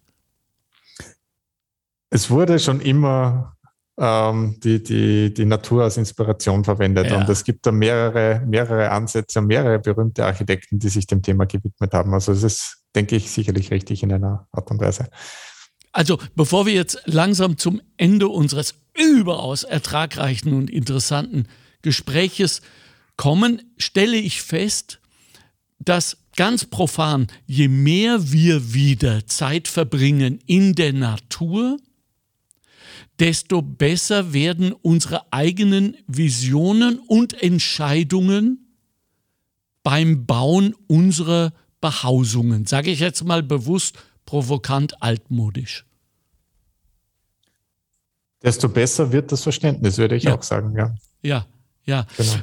Es 2.10 2.30
wurde 2.30 2.60
schon 2.60 2.80
immer 2.80 3.58
ähm, 4.02 4.60
die, 4.64 4.82
die, 4.82 5.32
die 5.32 5.46
Natur 5.46 5.84
als 5.84 5.96
Inspiration 5.96 6.64
verwendet. 6.64 7.12
Ja. 7.12 7.18
Und 7.18 7.30
es 7.30 7.44
gibt 7.44 7.68
da 7.68 7.72
mehrere, 7.72 8.42
mehrere 8.48 8.90
Ansätze, 8.90 9.42
mehrere 9.42 9.78
berühmte 9.78 10.26
Architekten, 10.26 10.80
die 10.80 10.90
sich 10.90 11.06
dem 11.06 11.22
Thema 11.22 11.46
gewidmet 11.46 11.94
haben. 11.94 12.12
Also 12.16 12.32
es 12.32 12.42
ist, 12.42 12.78
denke 12.96 13.16
ich, 13.16 13.30
sicherlich 13.30 13.70
richtig 13.70 14.02
in 14.02 14.12
einer 14.12 14.48
Art 14.52 14.72
und 14.72 14.82
Weise. 14.82 15.08
Also 15.92 16.18
bevor 16.36 16.66
wir 16.66 16.74
jetzt 16.74 17.00
langsam 17.06 17.60
zum 17.60 17.80
Ende 17.98 18.28
unseres 18.28 18.74
überaus 18.98 19.64
ertragreichen 19.64 20.54
und 20.54 20.72
interessanten 20.72 21.48
Gespräches 21.84 22.62
kommen, 23.18 23.62
stelle 23.78 24.18
ich 24.18 24.42
fest, 24.42 25.00
dass 25.78 26.18
ganz 26.36 26.66
profan, 26.66 27.28
je 27.46 27.68
mehr 27.68 28.32
wir 28.32 28.74
wieder 28.74 29.28
Zeit 29.28 29.68
verbringen 29.68 30.40
in 30.48 30.74
der 30.74 30.94
Natur, 30.94 31.78
desto 33.22 33.62
besser 33.62 34.34
werden 34.34 34.74
unsere 34.74 35.32
eigenen 35.32 35.96
Visionen 36.08 36.98
und 36.98 37.42
Entscheidungen 37.42 38.74
beim 39.84 40.26
Bauen 40.26 40.74
unserer 40.88 41.54
Behausungen. 41.82 42.66
Sage 42.66 42.90
ich 42.90 43.00
jetzt 43.00 43.24
mal 43.24 43.44
bewusst 43.44 44.00
provokant 44.26 45.04
altmodisch. 45.04 45.86
Desto 48.42 48.68
besser 48.68 49.12
wird 49.12 49.32
das 49.32 49.44
Verständnis, 49.44 50.00
würde 50.00 50.16
ich 50.16 50.24
ja. 50.24 50.36
auch 50.36 50.42
sagen, 50.42 50.76
ja. 50.76 50.96
Ja, 51.22 51.46
ja. 51.86 52.08
Genau. 52.18 52.34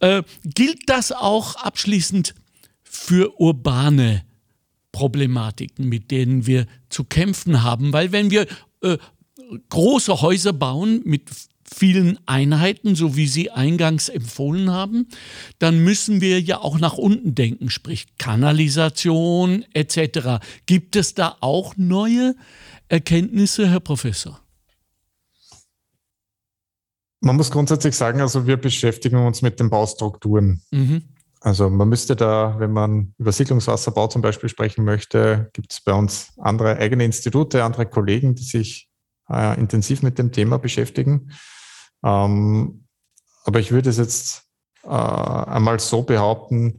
Äh, 0.00 0.22
gilt 0.44 0.88
das 0.88 1.12
auch 1.12 1.56
abschließend 1.56 2.34
für 2.82 3.38
urbane 3.38 4.24
Problematiken, 4.92 5.90
mit 5.90 6.10
denen 6.10 6.46
wir 6.46 6.66
zu 6.88 7.04
kämpfen 7.04 7.62
haben? 7.62 7.92
Weil 7.92 8.12
wenn 8.12 8.30
wir 8.30 8.46
äh, 8.82 8.96
große 9.68 10.20
Häuser 10.20 10.52
bauen 10.52 11.02
mit 11.04 11.30
vielen 11.74 12.18
Einheiten, 12.26 12.94
so 12.94 13.16
wie 13.16 13.26
Sie 13.26 13.50
eingangs 13.50 14.08
empfohlen 14.08 14.70
haben, 14.70 15.08
dann 15.58 15.82
müssen 15.82 16.20
wir 16.20 16.40
ja 16.40 16.58
auch 16.58 16.78
nach 16.78 16.98
unten 16.98 17.34
denken, 17.34 17.70
sprich 17.70 18.06
Kanalisation 18.18 19.64
etc. 19.72 20.44
Gibt 20.66 20.96
es 20.96 21.14
da 21.14 21.36
auch 21.40 21.74
neue 21.76 22.34
Erkenntnisse, 22.88 23.68
Herr 23.68 23.80
Professor? 23.80 24.40
Man 27.20 27.36
muss 27.36 27.50
grundsätzlich 27.50 27.94
sagen, 27.94 28.20
also 28.20 28.46
wir 28.46 28.56
beschäftigen 28.56 29.16
uns 29.16 29.42
mit 29.42 29.60
den 29.60 29.70
Baustrukturen. 29.70 30.62
Mhm. 30.72 31.02
Also 31.40 31.70
man 31.70 31.88
müsste 31.88 32.14
da, 32.14 32.56
wenn 32.58 32.72
man 32.72 33.14
über 33.18 33.32
Siedlungswasserbau 33.32 34.08
zum 34.08 34.22
Beispiel 34.22 34.48
sprechen 34.48 34.84
möchte, 34.84 35.50
gibt 35.52 35.72
es 35.72 35.80
bei 35.80 35.92
uns 35.92 36.32
andere 36.38 36.76
eigene 36.76 37.04
Institute, 37.04 37.62
andere 37.64 37.86
Kollegen, 37.86 38.34
die 38.34 38.44
sich 38.44 38.88
äh, 39.30 39.58
intensiv 39.58 40.02
mit 40.02 40.18
dem 40.18 40.32
Thema 40.32 40.58
beschäftigen. 40.58 41.32
Ähm, 42.04 42.86
aber 43.44 43.60
ich 43.60 43.72
würde 43.72 43.90
es 43.90 43.98
jetzt 43.98 44.44
äh, 44.84 44.88
einmal 44.88 45.80
so 45.80 46.02
behaupten, 46.02 46.78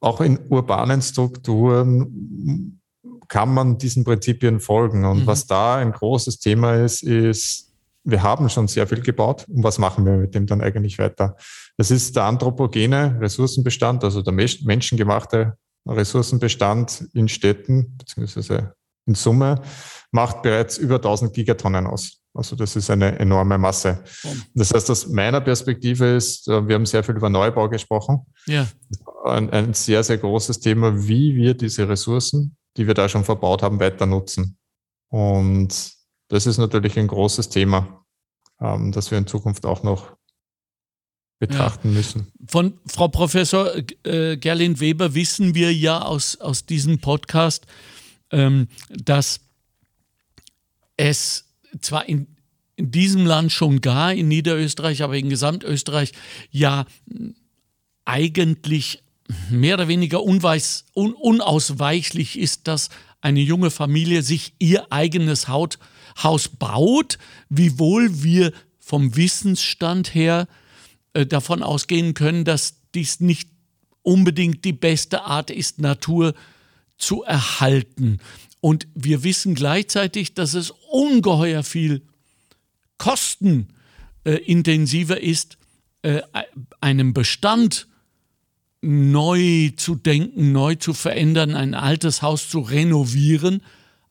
auch 0.00 0.20
in 0.20 0.38
urbanen 0.48 1.02
Strukturen 1.02 2.80
kann 3.28 3.52
man 3.52 3.78
diesen 3.78 4.04
Prinzipien 4.04 4.60
folgen. 4.60 5.04
Und 5.04 5.20
mhm. 5.20 5.26
was 5.26 5.46
da 5.46 5.76
ein 5.76 5.92
großes 5.92 6.38
Thema 6.38 6.74
ist, 6.74 7.02
ist, 7.02 7.72
wir 8.04 8.22
haben 8.22 8.48
schon 8.48 8.68
sehr 8.68 8.86
viel 8.86 9.00
gebaut. 9.00 9.44
Und 9.48 9.62
was 9.62 9.78
machen 9.78 10.06
wir 10.06 10.16
mit 10.16 10.34
dem 10.34 10.46
dann 10.46 10.62
eigentlich 10.62 10.98
weiter? 10.98 11.36
Das 11.76 11.90
ist 11.90 12.16
der 12.16 12.24
anthropogene 12.24 13.18
Ressourcenbestand, 13.20 14.02
also 14.04 14.22
der 14.22 14.32
menschengemachte 14.32 15.58
Ressourcenbestand 15.86 17.08
in 17.12 17.28
Städten, 17.28 17.96
beziehungsweise 17.98 18.74
in 19.08 19.14
Summe 19.14 19.60
macht 20.12 20.42
bereits 20.42 20.78
über 20.78 20.96
1000 20.96 21.32
Gigatonnen 21.32 21.86
aus. 21.86 22.18
Also 22.34 22.54
das 22.54 22.76
ist 22.76 22.88
eine 22.90 23.18
enorme 23.18 23.58
Masse. 23.58 24.04
Das 24.54 24.72
heißt, 24.72 24.90
aus 24.90 25.08
meiner 25.08 25.40
Perspektive 25.40 26.14
ist, 26.14 26.46
äh, 26.46 26.68
wir 26.68 26.76
haben 26.76 26.86
sehr 26.86 27.02
viel 27.02 27.16
über 27.16 27.28
Neubau 27.28 27.68
gesprochen. 27.68 28.26
Ja. 28.46 28.68
Ein, 29.24 29.50
ein 29.50 29.74
sehr, 29.74 30.04
sehr 30.04 30.18
großes 30.18 30.60
Thema, 30.60 31.08
wie 31.08 31.34
wir 31.34 31.54
diese 31.54 31.88
Ressourcen, 31.88 32.56
die 32.76 32.86
wir 32.86 32.94
da 32.94 33.08
schon 33.08 33.24
verbaut 33.24 33.62
haben, 33.62 33.80
weiter 33.80 34.06
nutzen. 34.06 34.56
Und 35.08 35.92
das 36.28 36.46
ist 36.46 36.58
natürlich 36.58 36.98
ein 36.98 37.08
großes 37.08 37.48
Thema, 37.48 38.04
ähm, 38.60 38.92
das 38.92 39.10
wir 39.10 39.18
in 39.18 39.26
Zukunft 39.26 39.66
auch 39.66 39.82
noch 39.82 40.16
betrachten 41.40 41.88
ja. 41.88 41.94
müssen. 41.94 42.32
Von 42.46 42.78
Frau 42.86 43.08
Professor 43.08 43.70
äh, 44.04 44.36
Gerlin 44.36 44.80
Weber 44.80 45.14
wissen 45.14 45.54
wir 45.54 45.72
ja 45.72 46.02
aus, 46.02 46.40
aus 46.40 46.66
diesem 46.66 47.00
Podcast, 47.00 47.66
ähm, 48.30 48.68
dass 48.90 49.40
es 50.96 51.44
zwar 51.80 52.08
in, 52.08 52.26
in 52.76 52.90
diesem 52.90 53.26
Land 53.26 53.52
schon 53.52 53.80
gar, 53.80 54.12
in 54.12 54.28
Niederösterreich, 54.28 55.02
aber 55.02 55.16
in 55.16 55.30
Gesamtösterreich 55.30 56.12
ja 56.50 56.86
eigentlich 58.04 59.02
mehr 59.50 59.74
oder 59.74 59.88
weniger 59.88 60.22
unweis, 60.22 60.86
un, 60.94 61.12
unausweichlich 61.12 62.38
ist, 62.38 62.66
dass 62.68 62.88
eine 63.20 63.40
junge 63.40 63.70
Familie 63.70 64.22
sich 64.22 64.54
ihr 64.58 64.92
eigenes 64.92 65.48
Haut, 65.48 65.78
Haus 66.22 66.48
baut, 66.48 67.18
wiewohl 67.48 68.22
wir 68.22 68.52
vom 68.78 69.16
Wissensstand 69.16 70.14
her 70.14 70.48
äh, 71.12 71.26
davon 71.26 71.62
ausgehen 71.62 72.14
können, 72.14 72.44
dass 72.44 72.76
dies 72.94 73.20
nicht 73.20 73.50
unbedingt 74.02 74.64
die 74.64 74.72
beste 74.72 75.22
Art 75.24 75.50
ist, 75.50 75.80
Natur 75.80 76.32
zu 76.32 76.40
erhalten. 77.24 78.18
Und 78.60 78.86
wir 78.94 79.24
wissen 79.24 79.54
gleichzeitig, 79.54 80.34
dass 80.34 80.52
es 80.54 80.72
ungeheuer 80.90 81.62
viel 81.62 82.02
kostenintensiver 82.98 85.20
ist, 85.20 85.56
äh, 86.02 86.22
einen 86.80 87.14
Bestand 87.14 87.86
neu 88.80 89.70
zu 89.76 89.94
denken, 89.94 90.52
neu 90.52 90.74
zu 90.74 90.94
verändern, 90.94 91.54
ein 91.54 91.74
altes 91.74 92.22
Haus 92.22 92.48
zu 92.48 92.60
renovieren, 92.60 93.62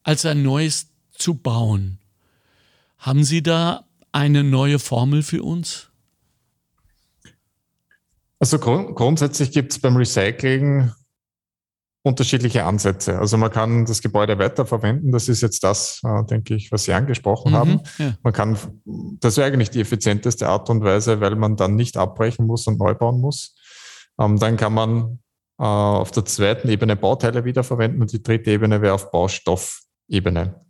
als 0.04 0.26
ein 0.26 0.44
neues 0.44 0.88
zu 1.12 1.36
bauen. 1.36 2.00
Haben 2.98 3.24
Sie 3.24 3.44
da 3.44 3.86
eine 4.12 4.44
neue 4.44 4.80
Formel 4.80 5.24
für 5.24 5.44
uns? 5.44 5.90
Also 8.40 8.60
grund 8.60 8.96
grundsätzlich 8.96 9.52
gibt 9.52 9.72
es 9.72 9.80
beim 9.80 9.96
Recycling 9.96 10.92
unterschiedliche 12.08 12.64
Ansätze. 12.64 13.20
Also 13.20 13.38
man 13.38 13.52
kann 13.52 13.86
das 13.86 14.02
Gebäude 14.02 14.40
weiterverwenden. 14.40 15.12
Das 15.12 15.30
ist 15.30 15.42
jetzt 15.42 15.64
das, 15.64 16.02
äh, 16.04 16.24
denke 16.26 16.56
ich, 16.56 16.72
was 16.72 16.86
Sie 16.86 16.94
angesprochen 16.94 17.52
mhm, 17.52 17.56
haben. 17.56 17.82
Ja. 17.98 18.14
Man 18.24 18.34
kann, 18.34 18.58
das 19.20 19.38
wäre 19.38 19.48
eigentlich 19.48 19.70
die 19.70 19.82
effizienteste 19.82 20.48
Art 20.48 20.70
und 20.70 20.84
Weise, 20.84 21.22
weil 21.22 21.36
man 21.36 21.56
dann 21.56 21.76
nicht 21.76 21.98
abbrechen 21.98 22.48
muss 22.48 22.68
und 22.68 22.80
neu 22.80 22.94
bauen 22.96 23.22
muss. 23.22 23.56
Ähm, 24.20 24.40
dann 24.40 24.58
kann 24.58 24.74
man 24.74 25.20
äh, 25.60 25.64
auf 25.64 26.12
der 26.12 26.26
zweiten 26.26 26.70
Ebene 26.70 26.96
Bauteile 26.96 27.46
wiederverwenden 27.46 28.02
und 28.02 28.12
die 28.12 28.24
dritte 28.24 28.52
Ebene 28.52 28.82
wäre 28.82 28.94
auf 28.94 29.12
Baustoffebene. 29.12 30.62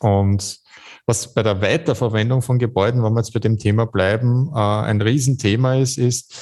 Und 0.00 0.60
was 1.06 1.34
bei 1.34 1.42
der 1.42 1.60
Weiterverwendung 1.60 2.42
von 2.42 2.58
Gebäuden, 2.58 3.02
wenn 3.02 3.12
wir 3.12 3.20
jetzt 3.20 3.34
bei 3.34 3.40
dem 3.40 3.58
Thema 3.58 3.86
bleiben, 3.86 4.50
äh, 4.54 4.58
ein 4.58 5.00
Riesenthema 5.00 5.76
ist, 5.76 5.98
ist, 5.98 6.34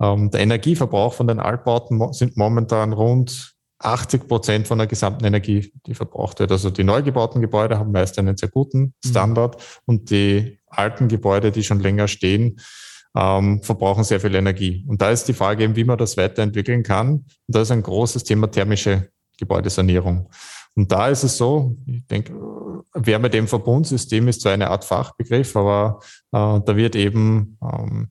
ähm, 0.00 0.30
der 0.30 0.40
Energieverbrauch 0.40 1.14
von 1.14 1.26
den 1.26 1.40
Altbauten 1.40 2.12
sind 2.12 2.36
momentan 2.36 2.92
rund 2.92 3.53
80 3.84 4.28
Prozent 4.28 4.66
von 4.66 4.78
der 4.78 4.86
gesamten 4.86 5.24
Energie, 5.24 5.72
die 5.86 5.94
verbraucht 5.94 6.40
wird. 6.40 6.50
Also 6.50 6.70
die 6.70 6.84
neu 6.84 7.02
gebauten 7.02 7.40
Gebäude 7.40 7.78
haben 7.78 7.92
meist 7.92 8.18
einen 8.18 8.36
sehr 8.36 8.48
guten 8.48 8.78
mhm. 8.80 9.08
Standard 9.08 9.56
mhm. 9.56 9.82
und 9.86 10.10
die 10.10 10.58
alten 10.66 11.08
Gebäude, 11.08 11.52
die 11.52 11.62
schon 11.62 11.80
länger 11.80 12.08
stehen, 12.08 12.60
ähm, 13.16 13.62
verbrauchen 13.62 14.04
sehr 14.04 14.20
viel 14.20 14.34
Energie. 14.34 14.84
Und 14.88 15.00
da 15.00 15.10
ist 15.10 15.24
die 15.28 15.34
Frage 15.34 15.64
eben, 15.64 15.76
wie 15.76 15.84
man 15.84 15.98
das 15.98 16.16
weiterentwickeln 16.16 16.82
kann. 16.82 17.10
Und 17.10 17.26
da 17.46 17.60
ist 17.60 17.70
ein 17.70 17.82
großes 17.82 18.24
Thema 18.24 18.50
thermische 18.50 19.10
Gebäudesanierung. 19.38 20.28
Und 20.74 20.90
da 20.90 21.08
ist 21.08 21.22
es 21.22 21.36
so, 21.36 21.76
ich 21.86 22.04
denke, 22.06 22.34
Wärmedämmverbundsystem 22.94 24.26
ist 24.28 24.40
zwar 24.40 24.52
eine 24.52 24.70
Art 24.70 24.84
Fachbegriff, 24.84 25.56
aber 25.56 26.00
äh, 26.32 26.60
da 26.64 26.76
wird 26.76 26.96
eben 26.96 27.58
ähm, 27.62 28.08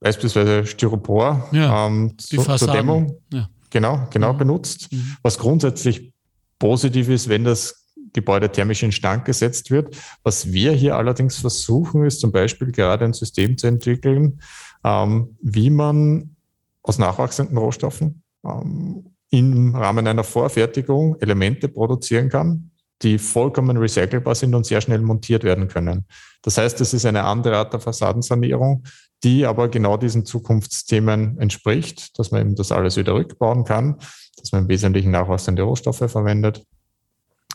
beispielsweise 0.00 0.66
Styropor 0.66 1.48
ja, 1.52 1.86
ähm, 1.86 2.16
zu, 2.18 2.42
zur 2.42 2.72
Dämmung 2.72 3.18
ja. 3.32 3.48
Genau, 3.70 4.06
genau 4.10 4.32
mhm. 4.32 4.38
benutzt, 4.38 4.92
mhm. 4.92 5.16
was 5.22 5.38
grundsätzlich 5.38 6.12
positiv 6.58 7.08
ist, 7.08 7.28
wenn 7.28 7.44
das 7.44 7.80
Gebäude 8.12 8.50
thermisch 8.50 8.82
instand 8.82 9.24
gesetzt 9.24 9.70
wird. 9.70 9.96
Was 10.22 10.52
wir 10.52 10.72
hier 10.72 10.96
allerdings 10.96 11.38
versuchen, 11.38 12.04
ist 12.04 12.20
zum 12.20 12.32
Beispiel 12.32 12.72
gerade 12.72 13.04
ein 13.04 13.12
System 13.12 13.56
zu 13.56 13.66
entwickeln, 13.66 14.40
ähm, 14.84 15.36
wie 15.40 15.70
man 15.70 16.36
aus 16.82 16.98
nachwachsenden 16.98 17.56
Rohstoffen 17.56 18.22
ähm, 18.44 19.14
im 19.30 19.74
Rahmen 19.74 20.06
einer 20.06 20.24
Vorfertigung 20.24 21.16
Elemente 21.20 21.68
produzieren 21.68 22.28
kann, 22.28 22.70
die 23.02 23.18
vollkommen 23.18 23.76
recycelbar 23.76 24.34
sind 24.34 24.54
und 24.54 24.66
sehr 24.66 24.80
schnell 24.80 25.00
montiert 25.00 25.44
werden 25.44 25.68
können. 25.68 26.04
Das 26.42 26.58
heißt, 26.58 26.80
es 26.80 26.92
ist 26.92 27.06
eine 27.06 27.24
andere 27.24 27.56
Art 27.56 27.72
der 27.72 27.80
Fassadensanierung, 27.80 28.84
die 29.22 29.44
aber 29.46 29.68
genau 29.68 29.96
diesen 29.96 30.24
Zukunftsthemen 30.24 31.38
entspricht, 31.38 32.18
dass 32.18 32.30
man 32.30 32.40
eben 32.40 32.54
das 32.54 32.72
alles 32.72 32.96
wieder 32.96 33.14
rückbauen 33.14 33.64
kann, 33.64 33.96
dass 34.38 34.52
man 34.52 34.62
im 34.62 34.68
Wesentlichen 34.68 35.10
nachwachsende 35.10 35.62
Rohstoffe 35.62 36.10
verwendet 36.10 36.64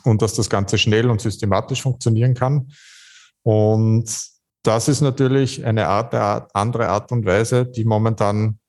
und 0.04 0.22
dass 0.22 0.36
das 0.36 0.50
Ganze 0.50 0.78
schnell 0.78 1.10
und 1.10 1.22
systematisch 1.22 1.82
funktionieren 1.82 2.36
kann. 2.36 2.72
Und 3.42 4.06
das 4.64 4.88
ist 4.88 5.02
natürlich 5.02 5.66
eine 5.66 5.88
Art, 5.88 6.14
andere 6.56 6.90
Art 6.90 7.12
und 7.12 7.26
Weise, 7.26 7.66
die 7.66 7.86
momentan 7.86 8.60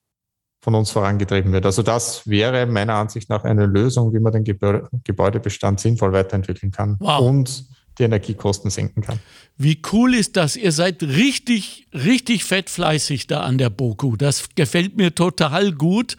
von 0.61 0.75
uns 0.75 0.91
vorangetrieben 0.91 1.53
wird. 1.53 1.65
Also 1.65 1.83
das 1.83 2.27
wäre 2.27 2.65
meiner 2.65 2.95
Ansicht 2.95 3.29
nach 3.29 3.43
eine 3.43 3.67
Lösung, 3.67 4.13
wie 4.13 4.19
man 4.19 4.33
den 4.33 4.43
Gebäudebestand 4.43 5.79
sinnvoll 5.79 6.13
weiterentwickeln 6.13 6.71
kann 6.71 6.97
wow. 6.99 7.21
und 7.21 7.65
die 7.99 8.03
Energiekosten 8.03 8.69
senken 8.69 9.01
kann. 9.01 9.19
Wie 9.57 9.81
cool 9.91 10.13
ist 10.13 10.37
das? 10.37 10.55
Ihr 10.55 10.71
seid 10.71 11.01
richtig, 11.03 11.87
richtig 11.93 12.43
fettfleißig 12.43 13.27
da 13.27 13.41
an 13.41 13.57
der 13.57 13.69
BOKU. 13.69 14.15
Das 14.15 14.49
gefällt 14.55 14.97
mir 14.97 15.15
total 15.15 15.71
gut. 15.71 16.15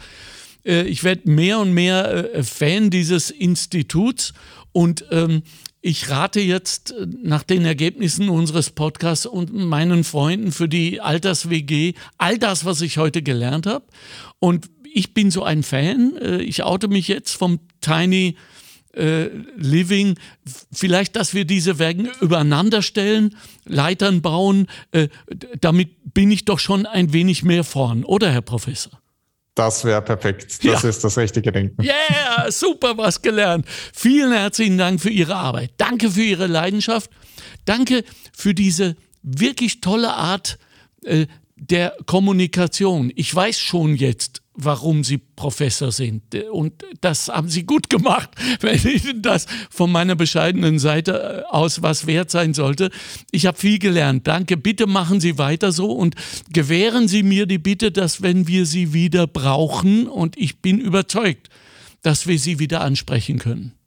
Äh, 0.64 0.82
ich 0.82 1.04
werde 1.04 1.30
mehr 1.30 1.58
und 1.58 1.72
mehr 1.72 2.34
äh, 2.34 2.42
Fan 2.42 2.90
dieses 2.90 3.30
Instituts 3.30 4.34
und 4.72 5.06
ähm, 5.10 5.42
ich 5.80 6.10
rate 6.10 6.40
jetzt 6.40 6.92
äh, 6.92 7.06
nach 7.22 7.42
den 7.42 7.64
Ergebnissen 7.64 8.28
unseres 8.28 8.70
Podcasts 8.70 9.26
und 9.26 9.52
meinen 9.52 10.04
Freunden 10.04 10.52
für 10.52 10.68
die 10.68 11.00
Alters-WG 11.00 11.94
all 12.18 12.38
das, 12.38 12.64
was 12.64 12.80
ich 12.80 12.98
heute 12.98 13.22
gelernt 13.22 13.66
habe. 13.66 13.86
Und 14.38 14.68
ich 14.92 15.14
bin 15.14 15.30
so 15.30 15.44
ein 15.44 15.62
Fan. 15.62 16.14
Ich 16.40 16.62
oute 16.62 16.88
mich 16.88 17.08
jetzt 17.08 17.36
vom 17.36 17.60
Tiny 17.82 18.36
äh, 18.94 19.28
Living. 19.56 20.18
Vielleicht, 20.72 21.16
dass 21.16 21.34
wir 21.34 21.44
diese 21.44 21.78
Wägen 21.78 22.08
übereinander 22.20 22.82
stellen, 22.82 23.36
Leitern 23.64 24.22
bauen. 24.22 24.66
Äh, 24.92 25.08
damit 25.60 26.14
bin 26.14 26.30
ich 26.30 26.44
doch 26.44 26.58
schon 26.58 26.86
ein 26.86 27.12
wenig 27.12 27.42
mehr 27.42 27.64
vorn, 27.64 28.04
oder, 28.04 28.30
Herr 28.30 28.42
Professor? 28.42 29.00
Das 29.54 29.84
wäre 29.84 30.00
perfekt. 30.02 30.64
Das 30.64 30.82
ja. 30.82 30.88
ist 30.88 31.02
das 31.02 31.18
richtige 31.18 31.50
Denken. 31.50 31.82
Yeah, 31.82 32.48
super 32.50 32.96
was 32.96 33.22
gelernt. 33.22 33.66
Vielen 33.92 34.32
herzlichen 34.32 34.78
Dank 34.78 35.00
für 35.00 35.10
Ihre 35.10 35.34
Arbeit. 35.34 35.72
Danke 35.78 36.12
für 36.12 36.22
Ihre 36.22 36.46
Leidenschaft. 36.46 37.10
Danke 37.64 38.04
für 38.36 38.54
diese 38.54 38.94
wirklich 39.22 39.80
tolle 39.80 40.14
Art 40.14 40.58
äh, 41.02 41.26
der 41.56 41.96
Kommunikation. 42.06 43.12
Ich 43.16 43.34
weiß 43.34 43.58
schon 43.58 43.96
jetzt, 43.96 44.42
warum 44.58 45.04
Sie 45.04 45.18
Professor 45.18 45.92
sind. 45.92 46.34
Und 46.50 46.84
das 47.00 47.28
haben 47.28 47.48
Sie 47.48 47.62
gut 47.62 47.88
gemacht, 47.88 48.30
wenn 48.60 48.78
Ihnen 48.82 49.22
das 49.22 49.46
von 49.70 49.90
meiner 49.90 50.16
bescheidenen 50.16 50.78
Seite 50.78 51.44
äh, 51.48 51.54
aus 51.54 51.80
was 51.80 52.06
wert 52.06 52.30
sein 52.30 52.54
sollte. 52.54 52.90
Ich 53.30 53.46
habe 53.46 53.56
viel 53.56 53.78
gelernt. 53.78 54.26
Danke. 54.26 54.56
Bitte 54.56 54.86
machen 54.86 55.20
Sie 55.20 55.38
weiter 55.38 55.72
so 55.72 55.92
und 55.92 56.16
gewähren 56.52 57.08
Sie 57.08 57.22
mir 57.22 57.46
die 57.46 57.58
Bitte, 57.58 57.92
dass 57.92 58.20
wenn 58.20 58.48
wir 58.48 58.66
Sie 58.66 58.92
wieder 58.92 59.26
brauchen, 59.26 60.08
und 60.08 60.36
ich 60.36 60.60
bin 60.60 60.78
überzeugt, 60.80 61.48
dass 62.02 62.26
wir 62.26 62.38
Sie 62.38 62.58
wieder 62.58 62.80
ansprechen 62.80 63.38
können. 63.38 63.77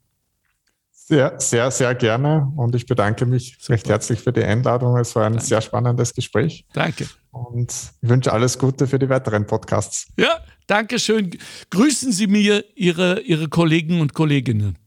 Sehr, 1.12 1.38
sehr, 1.38 1.70
sehr 1.70 1.94
gerne. 1.94 2.50
Und 2.56 2.74
ich 2.74 2.86
bedanke 2.86 3.26
mich 3.26 3.58
Super. 3.60 3.74
recht 3.74 3.88
herzlich 3.90 4.20
für 4.20 4.32
die 4.32 4.42
Einladung. 4.42 4.96
Es 4.96 5.14
war 5.14 5.26
ein 5.26 5.34
Danke. 5.34 5.46
sehr 5.46 5.60
spannendes 5.60 6.14
Gespräch. 6.14 6.64
Danke. 6.72 7.06
Und 7.30 7.70
ich 8.00 8.08
wünsche 8.08 8.32
alles 8.32 8.58
Gute 8.58 8.86
für 8.86 8.98
die 8.98 9.10
weiteren 9.10 9.46
Podcasts. 9.46 10.06
Ja, 10.16 10.40
danke 10.66 10.98
schön. 10.98 11.36
Grüßen 11.68 12.12
Sie 12.12 12.26
mir 12.28 12.64
Ihre, 12.76 13.20
Ihre 13.20 13.50
Kollegen 13.50 14.00
und 14.00 14.14
Kolleginnen. 14.14 14.78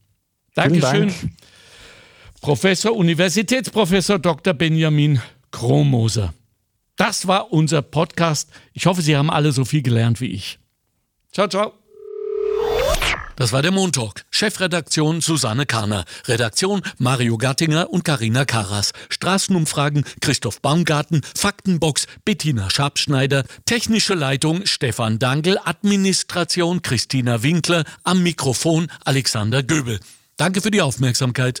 Dankeschön. 0.56 1.10
Dank. 1.10 1.14
Professor, 2.40 2.96
Universitätsprofessor 2.96 4.18
Dr. 4.18 4.52
Benjamin 4.52 5.22
Kromoser. 5.52 6.34
Das 6.96 7.28
war 7.28 7.52
unser 7.52 7.82
Podcast. 7.82 8.50
Ich 8.72 8.86
hoffe, 8.86 9.00
Sie 9.00 9.16
haben 9.16 9.30
alle 9.30 9.52
so 9.52 9.64
viel 9.64 9.82
gelernt 9.82 10.20
wie 10.20 10.32
ich. 10.32 10.58
Ciao, 11.30 11.46
ciao. 11.46 11.85
Das 13.36 13.52
war 13.52 13.60
der 13.60 13.70
Montalk. 13.70 14.24
Chefredaktion 14.30 15.20
Susanne 15.20 15.66
Kahner. 15.66 16.04
Redaktion 16.26 16.80
Mario 16.98 17.36
Gattinger 17.36 17.90
und 17.90 18.02
Karina 18.02 18.46
Karas. 18.46 18.92
Straßenumfragen 19.10 20.04
Christoph 20.22 20.62
Baumgarten. 20.62 21.20
Faktenbox 21.36 22.06
Bettina 22.24 22.70
Schabschneider. 22.70 23.44
Technische 23.66 24.14
Leitung 24.14 24.64
Stefan 24.64 25.18
Dangel. 25.18 25.58
Administration 25.62 26.80
Christina 26.80 27.42
Winkler. 27.42 27.84
Am 28.04 28.22
Mikrofon 28.22 28.88
Alexander 29.04 29.62
Göbel. 29.62 30.00
Danke 30.38 30.62
für 30.62 30.70
die 30.70 30.80
Aufmerksamkeit. 30.80 31.60